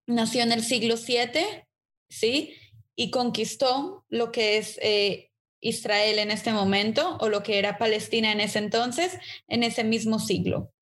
nació 0.04 0.42
en 0.42 0.50
el 0.50 0.64
siglo 0.64 0.96
VII, 0.96 1.64
¿sí? 2.08 2.56
Y 2.96 3.12
conquistó 3.12 4.04
lo 4.08 4.32
que 4.32 4.58
es 4.58 4.80
eh, 4.82 5.30
Israel 5.60 6.18
en 6.18 6.32
este 6.32 6.52
momento 6.52 7.18
o 7.20 7.28
lo 7.28 7.44
que 7.44 7.58
era 7.60 7.78
Palestina 7.78 8.32
en 8.32 8.40
ese 8.40 8.58
entonces, 8.58 9.16
en 9.46 9.62
ese 9.62 9.84
mismo 9.84 10.18
siglo. 10.18 10.72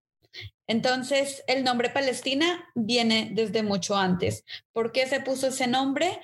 Entonces, 0.66 1.44
el 1.46 1.64
nombre 1.64 1.90
Palestina 1.90 2.68
viene 2.74 3.30
desde 3.32 3.62
mucho 3.62 3.96
antes. 3.96 4.44
¿Por 4.72 4.92
qué 4.92 5.06
se 5.06 5.20
puso 5.20 5.48
ese 5.48 5.66
nombre? 5.66 6.20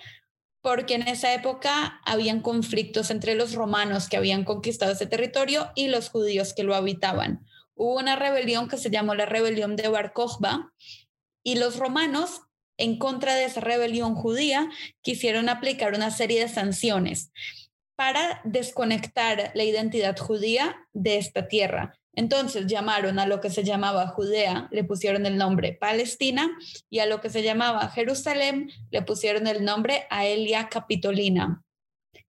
Porque 0.61 0.95
en 0.95 1.07
esa 1.07 1.33
época 1.33 2.01
habían 2.05 2.41
conflictos 2.41 3.11
entre 3.11 3.35
los 3.35 3.55
romanos 3.55 4.09
que 4.09 4.17
habían 4.17 4.45
conquistado 4.45 4.93
ese 4.93 5.07
territorio 5.07 5.71
y 5.75 5.89
los 5.89 6.09
judíos 6.09 6.55
que 6.55 6.65
lo 6.65 6.75
habitaban. 6.75 7.47
Hubo 7.75 7.99
una 7.99 8.17
rebelión 8.17 8.69
que 8.69 8.79
se 8.79 8.91
llamó 8.91 9.15
la 9.15 9.27
rebelión 9.27 9.77
de 9.77 9.89
Bar 9.89 10.13
Kokhba 10.13 10.73
y 11.43 11.57
los 11.57 11.79
romanos, 11.79 12.43
en 12.79 12.99
contra 12.99 13.35
de 13.35 13.45
esa 13.45 13.61
rebelión 13.61 14.15
judía, 14.15 14.71
quisieron 15.03 15.49
aplicar 15.49 15.95
una 15.95 16.11
serie 16.11 16.41
de 16.41 16.49
sanciones 16.49 17.33
para 17.97 18.41
desconectar 18.45 19.53
la 19.55 19.65
identidad 19.65 20.17
judía 20.17 20.89
de 20.93 21.19
esta 21.19 21.49
tierra. 21.49 21.99
Entonces 22.15 22.67
llamaron 22.67 23.19
a 23.19 23.27
lo 23.27 23.41
que 23.41 23.51
se 23.51 23.65
llamaba 23.65 24.07
Judea, 24.09 24.69
le 24.71 24.85
pusieron 24.85 25.25
el 25.25 25.39
nombre 25.39 25.73
Palestina, 25.73 26.51
y 26.91 26.99
a 26.99 27.07
lo 27.07 27.21
que 27.21 27.31
se 27.31 27.43
llamaba 27.43 27.89
Jerusalén 27.89 28.71
le 28.91 29.03
pusieron 29.03 29.47
el 29.47 29.65
nombre 29.65 30.07
Aelia 30.11 30.69
Capitolina. 30.69 31.65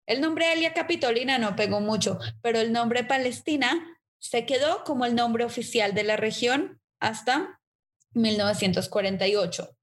El 0.05 0.21
nombre 0.21 0.45
Aelia 0.45 0.73
Capitolina 0.73 1.37
no 1.37 1.55
pegó 1.55 1.79
mucho, 1.81 2.19
pero 2.41 2.59
el 2.59 2.71
nombre 2.71 3.03
Palestina 3.03 3.99
se 4.19 4.45
quedó 4.45 4.83
como 4.85 5.05
el 5.05 5.15
nombre 5.15 5.43
oficial 5.43 5.93
de 5.93 6.03
la 6.03 6.15
región 6.15 6.81
hasta 6.99 7.59
1948. 8.13 9.75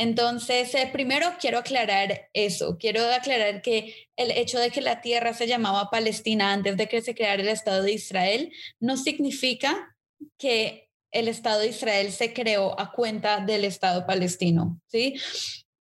Entonces, 0.00 0.74
eh, 0.74 0.88
primero 0.90 1.26
quiero 1.38 1.58
aclarar 1.58 2.30
eso, 2.32 2.78
quiero 2.78 3.04
aclarar 3.12 3.60
que 3.60 4.08
el 4.16 4.30
hecho 4.30 4.58
de 4.58 4.70
que 4.70 4.80
la 4.80 5.02
tierra 5.02 5.34
se 5.34 5.46
llamaba 5.46 5.90
Palestina 5.90 6.54
antes 6.54 6.78
de 6.78 6.88
que 6.88 7.02
se 7.02 7.14
creara 7.14 7.42
el 7.42 7.48
Estado 7.48 7.82
de 7.82 7.92
Israel 7.92 8.50
no 8.78 8.96
significa 8.96 9.94
que 10.38 10.88
el 11.10 11.28
Estado 11.28 11.60
de 11.60 11.68
Israel 11.68 12.12
se 12.12 12.32
creó 12.32 12.80
a 12.80 12.92
cuenta 12.92 13.44
del 13.44 13.66
Estado 13.66 14.06
palestino, 14.06 14.80
¿sí? 14.86 15.16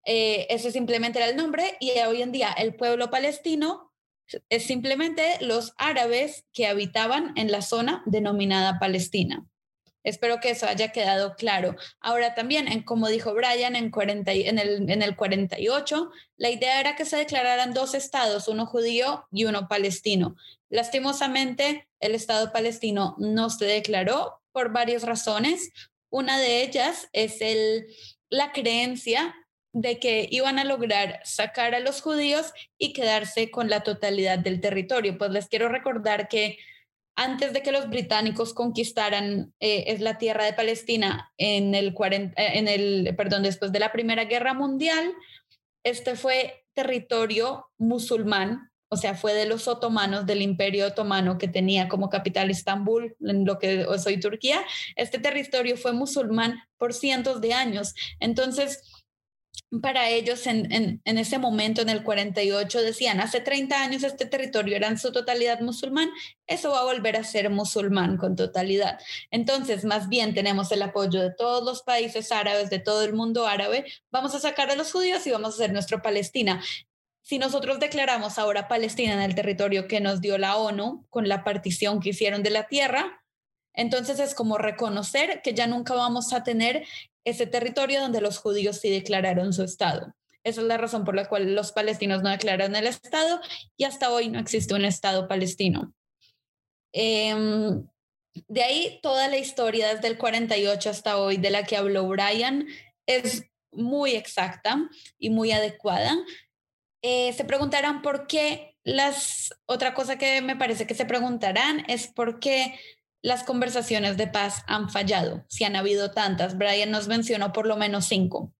Eh, 0.04 0.48
ese 0.50 0.72
simplemente 0.72 1.20
era 1.20 1.28
el 1.28 1.36
nombre 1.36 1.76
y 1.78 1.90
hoy 2.00 2.20
en 2.20 2.32
día 2.32 2.50
el 2.58 2.74
pueblo 2.74 3.10
palestino 3.10 3.92
es 4.48 4.64
simplemente 4.64 5.22
los 5.42 5.74
árabes 5.78 6.44
que 6.52 6.66
habitaban 6.66 7.34
en 7.36 7.52
la 7.52 7.62
zona 7.62 8.02
denominada 8.04 8.80
Palestina. 8.80 9.46
Espero 10.08 10.40
que 10.40 10.50
eso 10.50 10.66
haya 10.66 10.88
quedado 10.88 11.34
claro. 11.36 11.76
Ahora 12.00 12.34
también, 12.34 12.66
en, 12.66 12.82
como 12.82 13.08
dijo 13.08 13.34
Brian, 13.34 13.76
en, 13.76 13.90
40, 13.90 14.32
en, 14.32 14.58
el, 14.58 14.90
en 14.90 15.02
el 15.02 15.16
48, 15.16 16.10
la 16.38 16.48
idea 16.48 16.80
era 16.80 16.96
que 16.96 17.04
se 17.04 17.18
declararan 17.18 17.74
dos 17.74 17.94
estados, 17.94 18.48
uno 18.48 18.64
judío 18.64 19.26
y 19.30 19.44
uno 19.44 19.68
palestino. 19.68 20.34
Lastimosamente, 20.70 21.88
el 22.00 22.14
Estado 22.14 22.52
palestino 22.52 23.16
no 23.18 23.50
se 23.50 23.66
declaró 23.66 24.40
por 24.50 24.72
varias 24.72 25.02
razones. 25.02 25.72
Una 26.08 26.38
de 26.38 26.62
ellas 26.62 27.10
es 27.12 27.42
el, 27.42 27.86
la 28.30 28.52
creencia 28.52 29.34
de 29.72 29.98
que 29.98 30.26
iban 30.30 30.58
a 30.58 30.64
lograr 30.64 31.20
sacar 31.24 31.74
a 31.74 31.80
los 31.80 32.00
judíos 32.00 32.54
y 32.78 32.94
quedarse 32.94 33.50
con 33.50 33.68
la 33.68 33.82
totalidad 33.82 34.38
del 34.38 34.62
territorio. 34.62 35.18
Pues 35.18 35.30
les 35.32 35.48
quiero 35.48 35.68
recordar 35.68 36.28
que 36.28 36.58
antes 37.18 37.52
de 37.52 37.62
que 37.64 37.72
los 37.72 37.90
británicos 37.90 38.54
conquistaran 38.54 39.52
eh, 39.58 39.84
es 39.88 40.00
la 40.00 40.18
tierra 40.18 40.44
de 40.44 40.52
Palestina 40.52 41.32
en 41.36 41.74
el, 41.74 41.92
40, 41.92 42.40
eh, 42.40 42.58
en 42.58 42.68
el, 42.68 43.12
perdón, 43.16 43.42
después 43.42 43.72
de 43.72 43.80
la 43.80 43.90
Primera 43.90 44.26
Guerra 44.26 44.54
Mundial, 44.54 45.12
este 45.82 46.14
fue 46.14 46.64
territorio 46.74 47.66
musulmán, 47.76 48.70
o 48.88 48.96
sea, 48.96 49.16
fue 49.16 49.34
de 49.34 49.46
los 49.46 49.66
otomanos, 49.66 50.26
del 50.26 50.42
imperio 50.42 50.86
otomano 50.86 51.38
que 51.38 51.48
tenía 51.48 51.88
como 51.88 52.08
capital 52.08 52.50
Estambul, 52.50 53.16
en 53.20 53.44
lo 53.44 53.58
que 53.58 53.84
hoy 53.84 53.98
soy 53.98 54.20
Turquía. 54.20 54.60
Este 54.94 55.18
territorio 55.18 55.76
fue 55.76 55.92
musulmán 55.92 56.62
por 56.76 56.94
cientos 56.94 57.40
de 57.40 57.52
años. 57.52 57.94
Entonces, 58.20 58.80
para 59.82 60.08
ellos 60.08 60.46
en, 60.46 61.00
ese 61.04 61.38
momento, 61.38 61.82
en 61.82 61.88
el 61.88 62.02
48, 62.02 62.82
decían, 62.82 63.20
hace 63.20 63.40
30 63.40 63.80
años 63.80 64.02
este 64.02 64.26
territorio 64.26 64.76
era 64.76 64.88
en 64.88 64.98
su 64.98 65.12
totalidad 65.12 65.60
musulmán, 65.60 66.10
eso 66.46 66.70
va 66.70 66.80
a 66.80 66.84
volver 66.84 67.16
a 67.16 67.24
ser 67.24 67.50
musulmán 67.50 68.16
con 68.16 68.36
totalidad. 68.36 68.98
Entonces, 69.30 69.84
más 69.84 70.08
bien 70.08 70.34
tenemos 70.34 70.72
el 70.72 70.82
apoyo 70.82 71.20
de 71.20 71.32
todos 71.32 71.64
los 71.64 71.82
países 71.82 72.32
árabes, 72.32 72.70
de 72.70 72.78
todo 72.78 73.02
el 73.02 73.12
mundo 73.12 73.46
árabe, 73.46 73.84
vamos 74.10 74.34
a 74.34 74.40
sacar 74.40 74.70
a 74.70 74.76
los 74.76 74.92
judíos 74.92 75.26
y 75.26 75.30
vamos 75.30 75.52
a 75.52 75.54
hacer 75.54 75.72
nuestra 75.72 76.02
Palestina. 76.02 76.62
Si 77.22 77.38
nosotros 77.38 77.78
declaramos 77.78 78.38
ahora 78.38 78.68
Palestina 78.68 79.12
en 79.12 79.20
el 79.20 79.34
territorio 79.34 79.86
que 79.86 80.00
nos 80.00 80.20
dio 80.20 80.38
la 80.38 80.56
ONU 80.56 81.06
con 81.10 81.28
la 81.28 81.44
partición 81.44 82.00
que 82.00 82.10
hicieron 82.10 82.42
de 82.42 82.50
la 82.50 82.68
tierra, 82.68 83.22
entonces 83.78 84.18
es 84.18 84.34
como 84.34 84.58
reconocer 84.58 85.40
que 85.42 85.54
ya 85.54 85.68
nunca 85.68 85.94
vamos 85.94 86.32
a 86.32 86.42
tener 86.42 86.84
ese 87.24 87.46
territorio 87.46 88.00
donde 88.00 88.20
los 88.20 88.38
judíos 88.38 88.78
sí 88.80 88.90
declararon 88.90 89.52
su 89.52 89.62
Estado. 89.62 90.14
Esa 90.44 90.60
es 90.60 90.66
la 90.66 90.78
razón 90.78 91.04
por 91.04 91.14
la 91.14 91.28
cual 91.28 91.54
los 91.54 91.72
palestinos 91.72 92.22
no 92.22 92.30
declaran 92.30 92.74
el 92.76 92.86
Estado 92.86 93.40
y 93.76 93.84
hasta 93.84 94.10
hoy 94.10 94.28
no 94.28 94.38
existe 94.38 94.74
un 94.74 94.84
Estado 94.84 95.28
palestino. 95.28 95.92
Em, 96.92 97.86
de 98.46 98.62
ahí 98.62 99.00
toda 99.02 99.28
la 99.28 99.36
historia 99.36 99.94
desde 99.94 100.08
el 100.08 100.16
48 100.16 100.90
hasta 100.90 101.18
hoy 101.18 101.36
de 101.36 101.50
la 101.50 101.64
que 101.64 101.76
habló 101.76 102.06
Brian 102.06 102.66
es 103.06 103.44
muy 103.72 104.14
exacta 104.14 104.88
y 105.18 105.30
muy 105.30 105.52
adecuada. 105.52 106.16
Eh, 107.02 107.32
se 107.32 107.44
preguntarán 107.44 108.02
por 108.02 108.26
qué 108.26 108.76
las, 108.84 109.54
otra 109.66 109.92
cosa 109.94 110.16
que 110.18 110.40
me 110.40 110.56
parece 110.56 110.86
que 110.86 110.94
se 110.94 111.04
preguntarán 111.04 111.84
es 111.88 112.06
por 112.06 112.40
qué 112.40 112.78
las 113.22 113.44
conversaciones 113.44 114.16
de 114.16 114.28
paz 114.28 114.62
han 114.66 114.90
fallado, 114.90 115.44
si 115.48 115.64
han 115.64 115.76
habido 115.76 116.12
tantas. 116.12 116.56
Brian 116.56 116.90
nos 116.90 117.08
mencionó 117.08 117.52
por 117.52 117.66
lo 117.66 117.76
menos 117.76 118.06
cinco. 118.06 118.54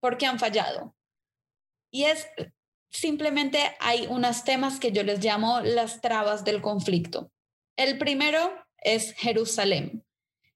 ¿Por 0.00 0.16
qué 0.16 0.26
han 0.26 0.38
fallado? 0.38 0.94
Y 1.92 2.04
es 2.04 2.28
simplemente 2.90 3.76
hay 3.80 4.06
unos 4.08 4.44
temas 4.44 4.80
que 4.80 4.92
yo 4.92 5.02
les 5.02 5.22
llamo 5.24 5.60
las 5.60 6.00
trabas 6.00 6.44
del 6.44 6.60
conflicto. 6.60 7.32
El 7.76 7.98
primero 7.98 8.52
es 8.78 9.12
Jerusalén. 9.14 10.04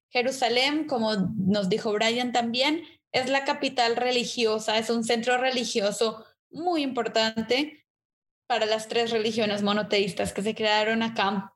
Jerusalén, 0.09 0.85
como 0.87 1.15
nos 1.35 1.69
dijo 1.69 1.91
Brian 1.91 2.31
también, 2.31 2.83
es 3.11 3.29
la 3.29 3.45
capital 3.45 3.95
religiosa, 3.95 4.77
es 4.77 4.89
un 4.89 5.03
centro 5.03 5.37
religioso 5.37 6.25
muy 6.49 6.83
importante 6.83 7.85
para 8.47 8.65
las 8.65 8.87
tres 8.87 9.11
religiones 9.11 9.61
monoteístas 9.61 10.33
que 10.33 10.41
se 10.41 10.55
crearon 10.55 11.01
acá 11.03 11.54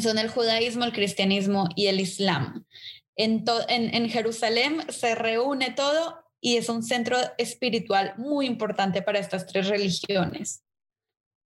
son 0.00 0.18
el 0.18 0.28
judaísmo, 0.28 0.84
el 0.84 0.92
cristianismo 0.92 1.68
y 1.76 1.88
el 1.88 2.00
islam. 2.00 2.64
En, 3.16 3.44
en, 3.68 4.08
Jerusalén 4.08 4.86
se 4.88 5.14
reúne 5.14 5.70
todo 5.70 6.24
y 6.40 6.56
es 6.56 6.68
un 6.68 6.82
centro 6.82 7.18
espiritual 7.36 8.14
muy 8.16 8.46
importante 8.46 9.02
para 9.02 9.18
estas 9.18 9.46
tres 9.46 9.68
religiones. 9.68 10.64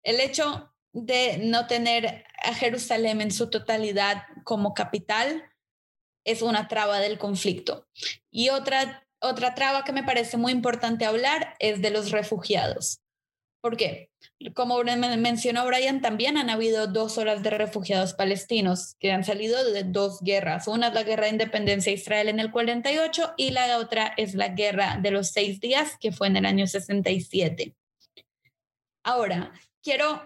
El 0.02 0.18
hecho 0.18 0.72
de 0.92 1.38
no 1.38 1.66
tener 1.66 2.24
a 2.42 2.54
Jerusalén 2.54 3.20
en 3.20 3.30
su 3.30 3.48
totalidad 3.48 4.24
como 4.44 4.74
capital 4.74 5.44
es 6.24 6.42
una 6.42 6.68
traba 6.68 6.98
del 6.98 7.18
conflicto. 7.18 7.86
Y 8.30 8.50
otra, 8.50 9.06
otra 9.20 9.54
traba 9.54 9.84
que 9.84 9.92
me 9.92 10.04
parece 10.04 10.36
muy 10.36 10.52
importante 10.52 11.04
hablar 11.04 11.54
es 11.58 11.80
de 11.80 11.90
los 11.90 12.10
refugiados. 12.10 13.00
¿Por 13.62 13.76
qué? 13.76 14.10
Como 14.54 14.82
mencionó 14.82 15.64
Brian, 15.64 16.00
también 16.00 16.36
han 16.36 16.50
habido 16.50 16.88
dos 16.88 17.16
olas 17.16 17.44
de 17.44 17.50
refugiados 17.50 18.12
palestinos 18.12 18.96
que 18.98 19.12
han 19.12 19.22
salido 19.22 19.64
de 19.70 19.84
dos 19.84 20.20
guerras. 20.20 20.66
Una 20.66 20.88
es 20.88 20.94
la 20.94 21.04
guerra 21.04 21.26
de 21.26 21.30
independencia 21.30 21.92
de 21.92 21.98
Israel 21.98 22.28
en 22.28 22.40
el 22.40 22.50
48 22.50 23.34
y 23.36 23.50
la 23.52 23.78
otra 23.78 24.14
es 24.16 24.34
la 24.34 24.48
guerra 24.48 24.98
de 25.00 25.12
los 25.12 25.28
seis 25.28 25.60
días, 25.60 25.96
que 26.00 26.10
fue 26.10 26.26
en 26.26 26.38
el 26.38 26.44
año 26.44 26.66
67. 26.66 27.76
Ahora, 29.04 29.52
quiero, 29.80 30.20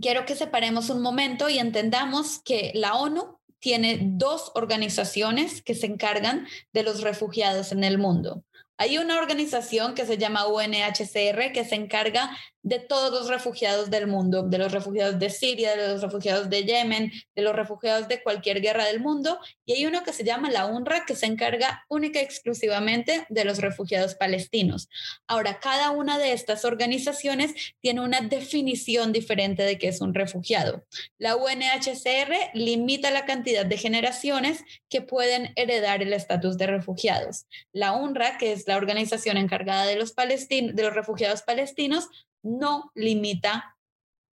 quiero 0.00 0.24
que 0.24 0.36
separemos 0.36 0.88
un 0.88 1.02
momento 1.02 1.48
y 1.48 1.58
entendamos 1.58 2.40
que 2.44 2.70
la 2.76 2.94
ONU 2.94 3.40
tiene 3.58 3.98
dos 4.02 4.52
organizaciones 4.54 5.62
que 5.62 5.74
se 5.74 5.86
encargan 5.86 6.46
de 6.72 6.84
los 6.84 7.00
refugiados 7.00 7.72
en 7.72 7.82
el 7.82 7.98
mundo. 7.98 8.44
Hay 8.78 8.98
una 8.98 9.18
organización 9.18 9.94
que 9.94 10.04
se 10.04 10.18
llama 10.18 10.46
UNHCR 10.46 11.52
que 11.52 11.64
se 11.64 11.76
encarga 11.76 12.36
de 12.66 12.80
todos 12.80 13.12
los 13.12 13.28
refugiados 13.28 13.90
del 13.90 14.08
mundo, 14.08 14.42
de 14.42 14.58
los 14.58 14.72
refugiados 14.72 15.20
de 15.20 15.30
Siria, 15.30 15.76
de 15.76 15.86
los 15.86 16.02
refugiados 16.02 16.50
de 16.50 16.64
Yemen, 16.64 17.12
de 17.36 17.42
los 17.42 17.54
refugiados 17.54 18.08
de 18.08 18.20
cualquier 18.24 18.60
guerra 18.60 18.86
del 18.86 18.98
mundo. 18.98 19.38
Y 19.64 19.74
hay 19.74 19.86
uno 19.86 20.02
que 20.02 20.12
se 20.12 20.24
llama 20.24 20.50
la 20.50 20.66
UNRWA, 20.66 21.04
que 21.06 21.14
se 21.14 21.26
encarga 21.26 21.84
única 21.88 22.18
y 22.20 22.24
exclusivamente 22.24 23.24
de 23.28 23.44
los 23.44 23.58
refugiados 23.58 24.16
palestinos. 24.16 24.88
Ahora, 25.28 25.60
cada 25.60 25.92
una 25.92 26.18
de 26.18 26.32
estas 26.32 26.64
organizaciones 26.64 27.54
tiene 27.80 28.00
una 28.00 28.20
definición 28.20 29.12
diferente 29.12 29.62
de 29.62 29.78
qué 29.78 29.86
es 29.86 30.00
un 30.00 30.12
refugiado. 30.12 30.84
La 31.18 31.36
UNHCR 31.36 32.50
limita 32.54 33.12
la 33.12 33.26
cantidad 33.26 33.64
de 33.64 33.78
generaciones 33.78 34.64
que 34.88 35.02
pueden 35.02 35.52
heredar 35.54 36.02
el 36.02 36.12
estatus 36.12 36.58
de 36.58 36.66
refugiados. 36.66 37.46
La 37.72 37.92
UNRWA, 37.92 38.38
que 38.38 38.50
es 38.50 38.66
la 38.66 38.76
organización 38.76 39.36
encargada 39.36 39.86
de 39.86 39.94
los, 39.94 40.16
de 40.16 40.82
los 40.82 40.94
refugiados 40.94 41.42
palestinos, 41.42 42.08
no 42.46 42.92
limita 42.94 43.76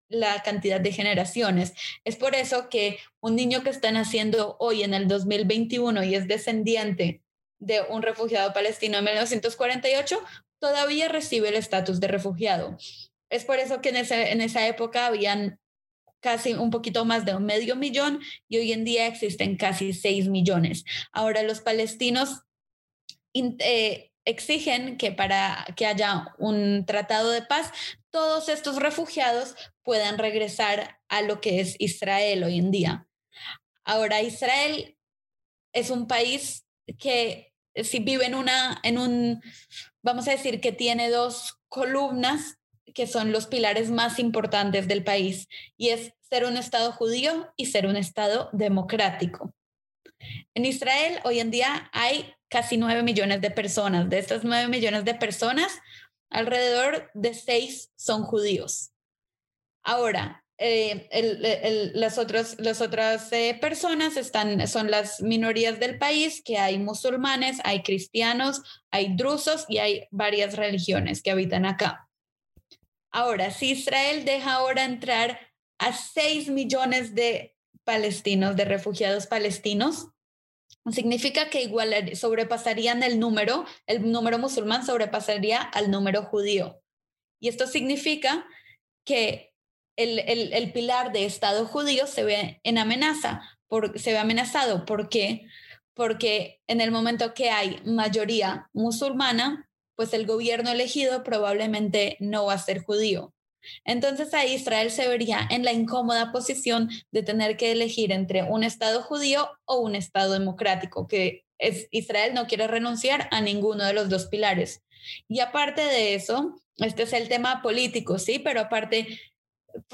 la 0.07 0.41
cantidad 0.43 0.79
de 0.79 0.91
generaciones. 0.91 1.73
Es 2.05 2.15
por 2.15 2.35
eso 2.35 2.69
que 2.69 2.99
un 3.19 3.35
niño 3.35 3.63
que 3.63 3.71
está 3.71 3.91
naciendo 3.91 4.55
hoy 4.59 4.83
en 4.83 4.93
el 4.93 5.07
2021 5.07 6.03
y 6.03 6.15
es 6.15 6.27
descendiente 6.27 7.21
de 7.59 7.81
un 7.81 8.01
refugiado 8.01 8.53
palestino 8.53 8.97
en 8.99 9.05
1948, 9.05 10.19
todavía 10.59 11.07
recibe 11.07 11.49
el 11.49 11.55
estatus 11.55 11.99
de 11.99 12.07
refugiado. 12.07 12.77
Es 13.29 13.45
por 13.45 13.57
eso 13.57 13.81
que 13.81 13.89
en, 13.89 13.95
en 13.95 14.41
esa 14.41 14.67
época 14.67 15.07
habían 15.07 15.59
casi 16.19 16.53
un 16.53 16.69
poquito 16.69 17.03
más 17.05 17.25
de 17.25 17.35
un 17.35 17.45
medio 17.45 17.75
millón 17.75 18.21
y 18.47 18.57
hoy 18.57 18.71
en 18.71 18.85
día 18.85 19.07
existen 19.07 19.57
casi 19.57 19.93
6 19.93 20.29
millones. 20.29 20.85
Ahora 21.11 21.43
los 21.43 21.61
palestinos 21.61 22.43
eh, 23.33 24.11
exigen 24.25 24.97
que 24.97 25.11
para 25.11 25.65
que 25.75 25.85
haya 25.85 26.33
un 26.37 26.85
tratado 26.85 27.31
de 27.31 27.41
paz, 27.41 27.71
todos 28.09 28.49
estos 28.49 28.77
refugiados 28.77 29.55
puedan 29.81 30.17
regresar 30.17 30.99
a 31.09 31.21
lo 31.21 31.41
que 31.41 31.59
es 31.59 31.75
Israel 31.79 32.43
hoy 32.43 32.57
en 32.57 32.71
día. 32.71 33.07
Ahora, 33.83 34.21
Israel 34.21 34.97
es 35.73 35.89
un 35.89 36.07
país 36.07 36.65
que 36.99 37.53
si 37.75 37.99
vive 37.99 38.25
en 38.25 38.35
una, 38.35 38.79
en 38.83 38.97
un, 38.97 39.41
vamos 40.01 40.27
a 40.27 40.31
decir 40.31 40.61
que 40.61 40.71
tiene 40.71 41.09
dos 41.09 41.59
columnas 41.67 42.57
que 42.93 43.07
son 43.07 43.31
los 43.31 43.47
pilares 43.47 43.89
más 43.89 44.19
importantes 44.19 44.87
del 44.87 45.03
país, 45.03 45.47
y 45.77 45.89
es 45.89 46.13
ser 46.21 46.45
un 46.45 46.57
Estado 46.57 46.91
judío 46.91 47.51
y 47.57 47.67
ser 47.67 47.87
un 47.87 47.95
Estado 47.95 48.49
democrático. 48.53 49.53
En 50.53 50.65
Israel 50.65 51.19
hoy 51.23 51.39
en 51.39 51.51
día 51.51 51.89
hay 51.91 52.33
casi 52.53 52.77
9 52.77 53.01
millones 53.01 53.41
de 53.41 53.49
personas. 53.49 54.07
De 54.11 54.19
estas 54.19 54.43
9 54.43 54.67
millones 54.67 55.05
de 55.05 55.15
personas, 55.15 55.81
alrededor 56.29 57.09
de 57.15 57.33
6 57.33 57.91
son 57.95 58.21
judíos. 58.21 58.91
Ahora, 59.81 60.45
eh, 60.59 61.09
las, 61.95 62.15
las 62.59 62.81
otras 62.81 63.33
eh, 63.33 63.57
personas 63.59 64.17
están, 64.17 64.67
son 64.67 64.91
las 64.91 65.19
minorías 65.19 65.79
del 65.79 65.97
país, 65.97 66.43
que 66.45 66.59
hay 66.59 66.77
musulmanes, 66.77 67.57
hay 67.63 67.81
cristianos, 67.81 68.61
hay 68.91 69.15
drusos 69.15 69.65
y 69.67 69.79
hay 69.79 70.07
varias 70.11 70.55
religiones 70.55 71.23
que 71.23 71.31
habitan 71.31 71.65
acá. 71.65 72.07
Ahora, 73.09 73.49
si 73.49 73.71
Israel 73.71 74.25
deja 74.25 74.53
ahora 74.53 74.85
entrar 74.85 75.39
a 75.79 75.91
6 75.91 76.49
millones 76.49 77.15
de 77.15 77.55
palestinos, 77.83 78.55
de 78.55 78.65
refugiados 78.65 79.25
palestinos, 79.25 80.12
significa 80.91 81.49
que 81.49 81.61
igual 81.61 82.15
sobrepasarían 82.15 83.03
el 83.03 83.19
número, 83.19 83.65
el 83.87 84.11
número 84.11 84.37
musulmán 84.37 84.85
sobrepasaría 84.85 85.61
al 85.61 85.91
número 85.91 86.23
judío. 86.23 86.81
Y 87.39 87.47
esto 87.47 87.67
significa 87.67 88.45
que 89.05 89.53
el, 89.95 90.19
el, 90.19 90.71
pilar 90.71 91.11
de 91.11 91.25
Estado 91.25 91.65
judío 91.65 92.07
se 92.07 92.23
ve 92.23 92.59
en 92.63 92.77
amenaza, 92.77 93.41
por, 93.67 93.99
se 93.99 94.11
ve 94.11 94.17
amenazado. 94.17 94.85
¿Por 94.85 95.09
qué? 95.09 95.45
Porque 95.93 96.61
en 96.67 96.81
el 96.81 96.91
momento 96.91 97.33
que 97.33 97.49
hay 97.49 97.79
mayoría 97.85 98.69
musulmana, 98.73 99.69
pues 99.95 100.13
el 100.13 100.25
gobierno 100.25 100.71
elegido 100.71 101.23
probablemente 101.23 102.17
no 102.19 102.45
va 102.45 102.53
a 102.53 102.59
ser 102.59 102.83
judío. 102.83 103.32
Entonces 103.85 104.33
ahí 104.33 104.53
Israel 104.53 104.91
se 104.91 105.07
vería 105.07 105.47
en 105.49 105.63
la 105.63 105.73
incómoda 105.73 106.31
posición 106.31 106.89
de 107.11 107.23
tener 107.23 107.57
que 107.57 107.71
elegir 107.71 108.11
entre 108.11 108.43
un 108.43 108.63
Estado 108.63 109.01
judío 109.01 109.49
o 109.65 109.79
un 109.79 109.95
Estado 109.95 110.33
democrático, 110.33 111.07
que 111.07 111.45
Israel 111.91 112.33
no 112.33 112.47
quiere 112.47 112.67
renunciar 112.67 113.27
a 113.31 113.41
ninguno 113.41 113.85
de 113.85 113.93
los 113.93 114.09
dos 114.09 114.27
pilares. 114.27 114.83
Y 115.27 115.39
aparte 115.39 115.81
de 115.81 116.15
eso, 116.15 116.55
este 116.77 117.03
es 117.03 117.13
el 117.13 117.27
tema 117.29 117.61
político, 117.61 118.19
sí, 118.19 118.39
pero 118.39 118.61
aparte, 118.61 119.19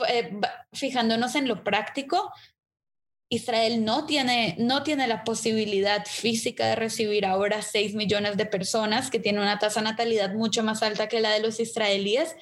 eh, 0.08 0.40
fijándonos 0.74 1.36
en 1.36 1.48
lo 1.48 1.64
práctico, 1.64 2.32
Israel 3.32 3.86
no 3.86 4.08
tiene, 4.08 4.56
no 4.58 4.82
tiene 4.82 5.08
la 5.08 5.24
posibilidad 5.24 6.04
física 6.06 6.66
de 6.66 6.76
recibir 6.76 7.26
ahora 7.26 7.62
6 7.62 7.94
millones 7.94 8.38
de 8.38 8.48
personas, 8.48 9.12
que 9.12 9.20
tiene 9.20 9.40
una 9.40 9.60
tasa 9.60 9.82
de 9.82 9.86
natalidad 9.86 10.34
mucho 10.34 10.64
más 10.64 10.82
alta 10.82 11.08
que 11.08 11.22
la 11.22 11.30
de 11.30 11.42
los 11.42 11.60
israelíes, 11.60 12.36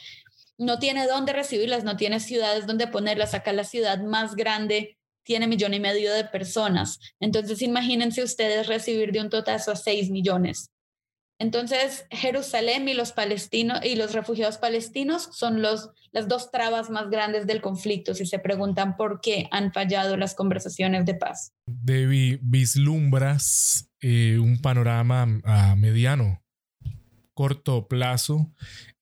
no 0.58 0.80
tiene 0.80 1.08
dónde 1.08 1.34
recibirlas, 1.34 1.84
no 1.84 1.98
tiene 1.98 2.20
ciudades 2.20 2.66
donde 2.66 2.88
ponerlas. 2.88 3.34
Acá 3.34 3.54
la 3.54 3.64
ciudad 3.64 4.02
más 4.02 4.36
grande 4.36 4.98
tiene 5.24 5.48
millón 5.48 5.74
y 5.74 5.80
medio 5.80 6.14
de 6.14 6.24
personas. 6.24 7.00
Entonces, 7.20 7.62
imagínense 7.62 8.24
ustedes 8.24 8.68
recibir 8.68 9.12
de 9.12 9.22
un 9.22 9.30
totazo 9.30 9.72
a 9.72 9.76
seis 9.76 10.10
millones. 10.10 10.72
Entonces, 11.40 12.06
Jerusalén 12.10 12.90
y 12.90 12.96
los 12.96 13.12
palestinos 13.12 13.80
y 13.84 13.96
los 13.96 14.14
refugiados 14.14 14.58
palestinos 14.58 15.30
son 15.34 15.62
los, 15.62 15.92
las 16.12 16.28
dos 16.28 16.50
trabas 16.50 16.90
más 16.90 17.12
grandes 17.12 17.46
del 17.46 17.62
conflicto, 17.62 18.16
si 18.16 18.26
se 18.26 18.40
preguntan 18.40 18.98
por 18.98 19.22
qué 19.22 19.48
han 19.52 19.72
fallado 19.72 20.18
las 20.18 20.34
conversaciones 20.34 21.06
de 21.06 21.14
paz. 21.14 21.54
Debbie, 21.68 22.40
vislumbras 22.42 23.88
eh, 24.02 24.40
un 24.40 24.60
panorama 24.60 25.28
a 25.44 25.76
mediano, 25.76 26.42
corto 27.36 27.88
plazo, 27.88 28.52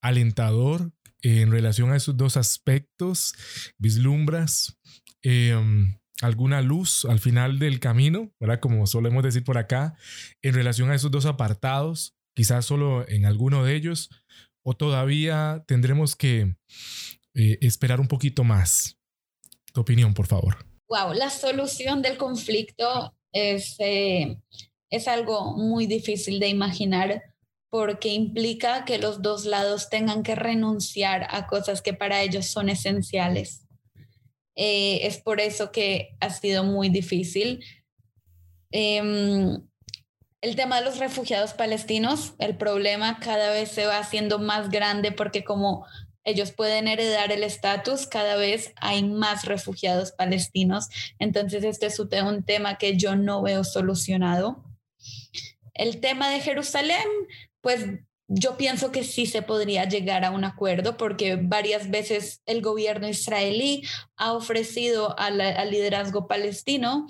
alentador 0.01 0.91
en 1.26 1.49
relación 1.49 1.91
a 1.91 1.95
esos 1.95 2.15
dos 2.15 2.38
aspectos, 2.38 3.34
vislumbras 3.80 4.78
em, 5.23 5.97
alguna 6.21 6.61
luz 6.61 7.03
al 7.05 7.19
final 7.19 7.57
del 7.57 7.80
camino, 7.80 8.32
¿verdad? 8.39 8.59
Como 8.59 8.86
solemos 8.86 9.23
decir 9.23 9.43
por 9.43 9.57
acá, 9.57 9.97
en 10.43 10.53
relación 10.53 10.91
a 10.91 10.95
esos 10.95 11.09
dos 11.09 11.26
apartados, 11.26 12.13
quizás 12.36 12.65
solo 12.65 13.09
en 13.09 13.26
alguno 13.26 13.63
de 13.63 13.76
ellos, 13.76 14.11
o 14.63 14.76
todavía 14.76 15.63
tendremos 15.67 16.15
que 16.15 16.55
eh, 17.34 17.57
esperar 17.61 17.99
un 17.99 18.07
poquito 18.07 18.43
más. 18.43 18.99
Tu 19.73 19.82
opinión, 19.82 20.13
por 20.13 20.28
favor. 20.28 20.57
Wow, 20.88 21.13
la 21.13 21.32
solución 21.32 22.03
del 22.03 22.17
conflicto 22.17 23.15
es, 23.32 23.76
eh, 23.80 24.38
es 24.91 25.07
algo 25.07 25.57
muy 25.57 25.88
difícil 25.88 26.39
de 26.39 26.49
imaginar 26.49 27.34
porque 27.70 28.09
implica 28.13 28.86
que 28.86 28.97
los 28.97 29.22
dos 29.22 29.45
lados 29.45 29.89
tengan 29.89 30.24
que 30.24 30.36
renunciar 30.36 31.28
a 31.30 31.47
cosas 31.47 31.82
que 31.82 31.93
para 31.93 32.22
ellos 32.22 32.45
son 32.45 32.70
esenciales. 32.70 33.66
Eh, 34.55 34.99
es 35.03 35.18
por 35.18 35.41
eso 35.41 35.72
que 35.72 36.16
ha 36.22 36.30
sido 36.30 36.63
muy 36.63 36.89
difícil. 36.89 37.63
Em, 38.72 39.61
el 40.41 40.55
tema 40.55 40.80
de 40.80 40.86
los 40.86 40.99
refugiados 40.99 41.53
palestinos, 41.53 42.34
el 42.39 42.55
problema 42.55 43.20
cada 43.20 43.51
vez 43.51 43.72
se 43.72 43.86
va 43.86 43.97
haciendo 43.97 44.39
más 44.39 44.70
grande 44.70 45.11
porque 45.11 45.43
como 45.43 45.86
ellos 46.26 46.51
pueden 46.51 46.88
heredar 46.88 47.32
el 47.32 47.43
estatus, 47.43 48.07
cada 48.07 48.36
vez 48.36 48.74
hay 48.78 49.03
más 49.03 49.45
refugiados 49.45 50.11
palestinos. 50.11 50.89
Entonces, 51.20 51.63
este 51.63 51.86
es 51.86 51.99
un 51.99 52.43
tema 52.43 52.78
que 52.78 52.97
yo 52.97 53.16
no 53.16 53.43
veo 53.43 53.63
solucionado. 53.63 54.63
El 55.76 55.99
tema 55.99 56.30
de 56.30 56.39
Jerusalén, 56.39 57.05
pues 57.66 57.84
yo 58.28 58.57
pienso 58.57 58.91
que 58.91 59.03
sí 59.03 59.26
se 59.26 59.41
podría 59.41 59.86
llegar 59.86 60.24
a 60.24 60.30
un 60.30 60.43
acuerdo 60.43 60.97
porque 60.97 61.36
varias 61.36 61.89
veces 61.89 62.43
el 62.45 62.61
gobierno 62.61 63.07
israelí 63.07 63.82
ha 64.18 64.34
ofrecido 64.34 65.18
al, 65.18 65.39
liderazgo 65.72 66.28
palestino 66.28 67.07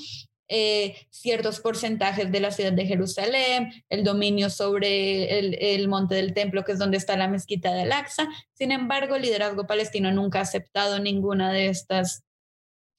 eh, 0.48 0.96
ciertos 1.10 1.60
porcentajes 1.60 2.32
de 2.32 2.40
la 2.40 2.52
ciudad 2.52 2.72
de 2.72 2.86
Jerusalén, 2.86 3.84
el 3.90 4.06
dominio 4.06 4.50
sobre 4.50 5.74
el, 5.74 5.88
monte 5.90 6.16
del 6.16 6.34
templo, 6.34 6.64
que 6.64 6.72
es 6.72 6.80
donde 6.80 6.96
está 6.96 7.18
la 7.18 7.28
mezquita 7.28 7.74
de 7.74 7.82
Al-Aqsa. 7.82 8.30
Sin 8.54 8.72
embargo, 8.72 9.18
el 9.18 9.24
liderazgo 9.24 9.68
palestino 9.68 10.14
nunca 10.14 10.40
ha 10.40 10.44
aceptado 10.44 11.00
ninguna 11.00 11.52
de 11.52 11.68
estas, 11.68 12.24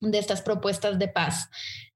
de 0.03 0.19
estas 0.19 0.43
propuestas 0.43 0.99
de 0.99 1.09
paz. 1.09 1.49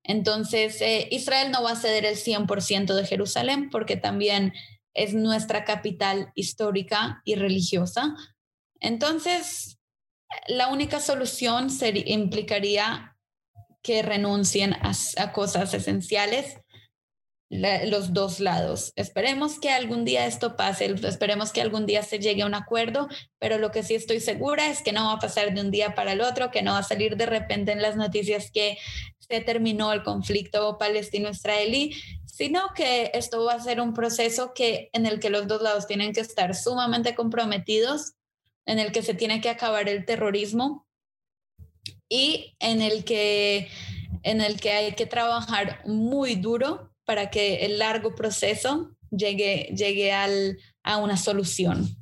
Entonces, 0.05 0.81
eh, 0.81 1.07
Israel 1.11 1.51
no 1.51 1.63
va 1.63 1.73
a 1.73 1.77
ceder 1.77 2.07
el 2.07 2.17
100% 2.17 2.95
de 2.95 3.05
Jerusalén 3.05 3.69
porque 3.69 3.99
también 3.99 4.55
es 4.95 5.15
nuestra 5.15 5.65
capital 5.65 6.31
histórica 6.35 7.23
y 7.25 7.35
religiosa. 7.37 8.15
Entonces, 8.81 9.79
la 10.49 10.69
única 10.69 11.01
solución 11.01 11.69
implicaría 12.07 13.17
que 13.83 14.03
renuncien 14.03 14.75
a, 14.75 15.33
cosas 15.33 15.73
esenciales 15.75 16.57
los 17.51 18.13
dos 18.13 18.39
lados. 18.39 18.93
Esperemos 18.95 19.59
que 19.59 19.71
algún 19.71 20.05
día 20.05 20.27
esto 20.27 20.57
pase, 20.57 20.85
esperemos 20.85 21.51
que 21.51 21.61
algún 21.61 21.85
día 21.85 22.05
se 22.05 22.21
llegue 22.21 22.43
a 22.43 22.47
un 22.47 22.55
acuerdo, 22.55 23.09
pero 23.41 23.59
lo 23.59 23.73
que 23.73 23.83
sí 23.83 23.97
estoy 23.97 24.21
segura 24.21 24.69
es 24.69 24.83
que 24.83 24.93
no 24.93 25.07
va 25.07 25.15
a 25.15 25.19
pasar 25.19 25.53
de 25.53 25.61
un 25.61 25.73
día 25.73 25.97
para 25.97 26.13
el 26.13 26.21
otro, 26.21 26.53
que 26.53 26.63
no 26.63 26.73
va 26.73 26.79
a 26.79 26.85
salir 26.85 27.17
de 27.17 27.27
repente 27.27 27.73
en 27.73 27.83
las 27.83 27.97
noticias 27.97 28.53
que 28.53 28.79
se 29.19 29.41
terminó 29.41 29.93
el 29.93 30.05
conflicto 30.05 30.79
palestino-israelí, 30.79 31.95
sino 32.41 32.73
que 32.75 33.11
esto 33.13 33.45
va 33.45 33.53
a 33.53 33.61
ser 33.61 33.83
un 33.83 33.93
proceso 33.93 34.55
que, 34.55 34.89
en 34.95 35.05
el 35.05 35.21
que 35.21 35.29
los 35.29 35.47
dos 35.47 35.61
lados 35.61 35.87
tienen 35.87 36.15
que 36.15 36.21
estar 36.21 36.57
sumamente 36.57 37.15
comprometidos, 37.15 38.15
en 38.65 38.79
el 38.79 38.93
que 38.93 39.03
se 39.03 39.13
tiene 39.13 39.43
que 39.43 39.51
acabar 39.51 39.91
el 39.91 40.07
terrorismo 40.07 40.87
y 42.09 42.57
en 42.59 42.81
el 42.81 43.05
que, 43.05 43.69
en 44.23 44.41
el 44.41 44.59
que 44.59 44.73
hay 44.73 44.95
que 44.95 45.05
trabajar 45.05 45.83
muy 45.85 46.35
duro 46.35 46.91
para 47.05 47.29
que 47.29 47.67
el 47.67 47.79
largo 47.79 48.15
proceso 48.15 48.97
llegue, 49.11 49.75
llegue 49.77 50.11
al, 50.11 50.57
a 50.83 50.97
una 50.97 51.19
solución. 51.19 51.95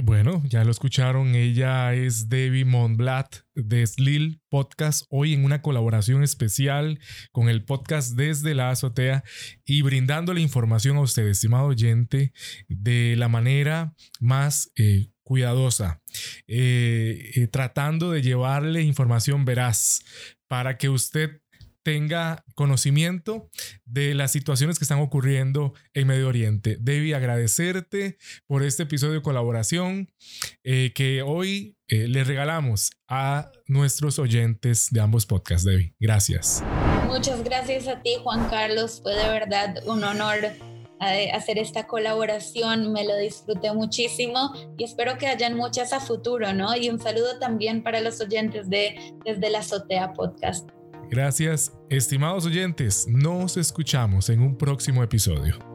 Bueno, 0.00 0.42
ya 0.46 0.64
lo 0.64 0.70
escucharon, 0.70 1.34
ella 1.34 1.92
es 1.92 2.30
Debbie 2.30 2.64
Monblat 2.64 3.40
de 3.54 3.86
Slil 3.86 4.40
Podcast, 4.48 5.04
hoy 5.10 5.34
en 5.34 5.44
una 5.44 5.60
colaboración 5.60 6.22
especial 6.22 6.98
con 7.30 7.50
el 7.50 7.62
podcast 7.62 8.16
desde 8.16 8.54
la 8.54 8.70
azotea 8.70 9.22
y 9.66 9.82
brindando 9.82 10.32
la 10.32 10.40
información 10.40 10.96
a 10.96 11.02
usted, 11.02 11.26
estimado 11.26 11.66
oyente, 11.66 12.32
de 12.68 13.16
la 13.18 13.28
manera 13.28 13.94
más 14.18 14.72
eh, 14.76 15.10
cuidadosa, 15.24 16.00
eh, 16.46 17.32
eh, 17.34 17.46
tratando 17.48 18.10
de 18.12 18.22
llevarle 18.22 18.80
información 18.80 19.44
veraz 19.44 20.00
para 20.48 20.78
que 20.78 20.88
usted 20.88 21.41
tenga 21.82 22.44
conocimiento 22.54 23.50
de 23.84 24.14
las 24.14 24.32
situaciones 24.32 24.78
que 24.78 24.84
están 24.84 25.00
ocurriendo 25.00 25.74
en 25.94 26.06
Medio 26.06 26.28
Oriente. 26.28 26.76
Debbie, 26.80 27.14
agradecerte 27.14 28.18
por 28.46 28.62
este 28.62 28.84
episodio 28.84 29.14
de 29.14 29.22
colaboración 29.22 30.10
eh, 30.64 30.92
que 30.94 31.22
hoy 31.22 31.76
eh, 31.88 32.08
le 32.08 32.24
regalamos 32.24 32.90
a 33.08 33.50
nuestros 33.66 34.18
oyentes 34.18 34.88
de 34.90 35.00
ambos 35.00 35.26
podcasts. 35.26 35.66
Debbie, 35.66 35.94
gracias. 35.98 36.62
Muchas 37.06 37.42
gracias 37.44 37.88
a 37.88 38.00
ti, 38.00 38.16
Juan 38.22 38.48
Carlos. 38.48 39.00
Fue 39.02 39.14
de 39.14 39.28
verdad 39.28 39.76
un 39.86 40.02
honor 40.04 40.52
eh, 41.04 41.32
hacer 41.32 41.58
esta 41.58 41.88
colaboración, 41.88 42.92
me 42.92 43.04
lo 43.04 43.16
disfruté 43.16 43.72
muchísimo 43.72 44.52
y 44.78 44.84
espero 44.84 45.18
que 45.18 45.26
hayan 45.26 45.56
muchas 45.56 45.92
a 45.92 45.98
futuro, 45.98 46.52
¿no? 46.52 46.76
Y 46.76 46.90
un 46.90 47.00
saludo 47.00 47.40
también 47.40 47.82
para 47.82 48.00
los 48.00 48.20
oyentes 48.20 48.70
de 48.70 48.94
Desde 49.24 49.50
la 49.50 49.58
Azotea 49.58 50.12
Podcast. 50.12 50.70
Gracias, 51.12 51.70
estimados 51.90 52.46
oyentes. 52.46 53.06
Nos 53.06 53.58
escuchamos 53.58 54.30
en 54.30 54.40
un 54.40 54.56
próximo 54.56 55.02
episodio. 55.02 55.71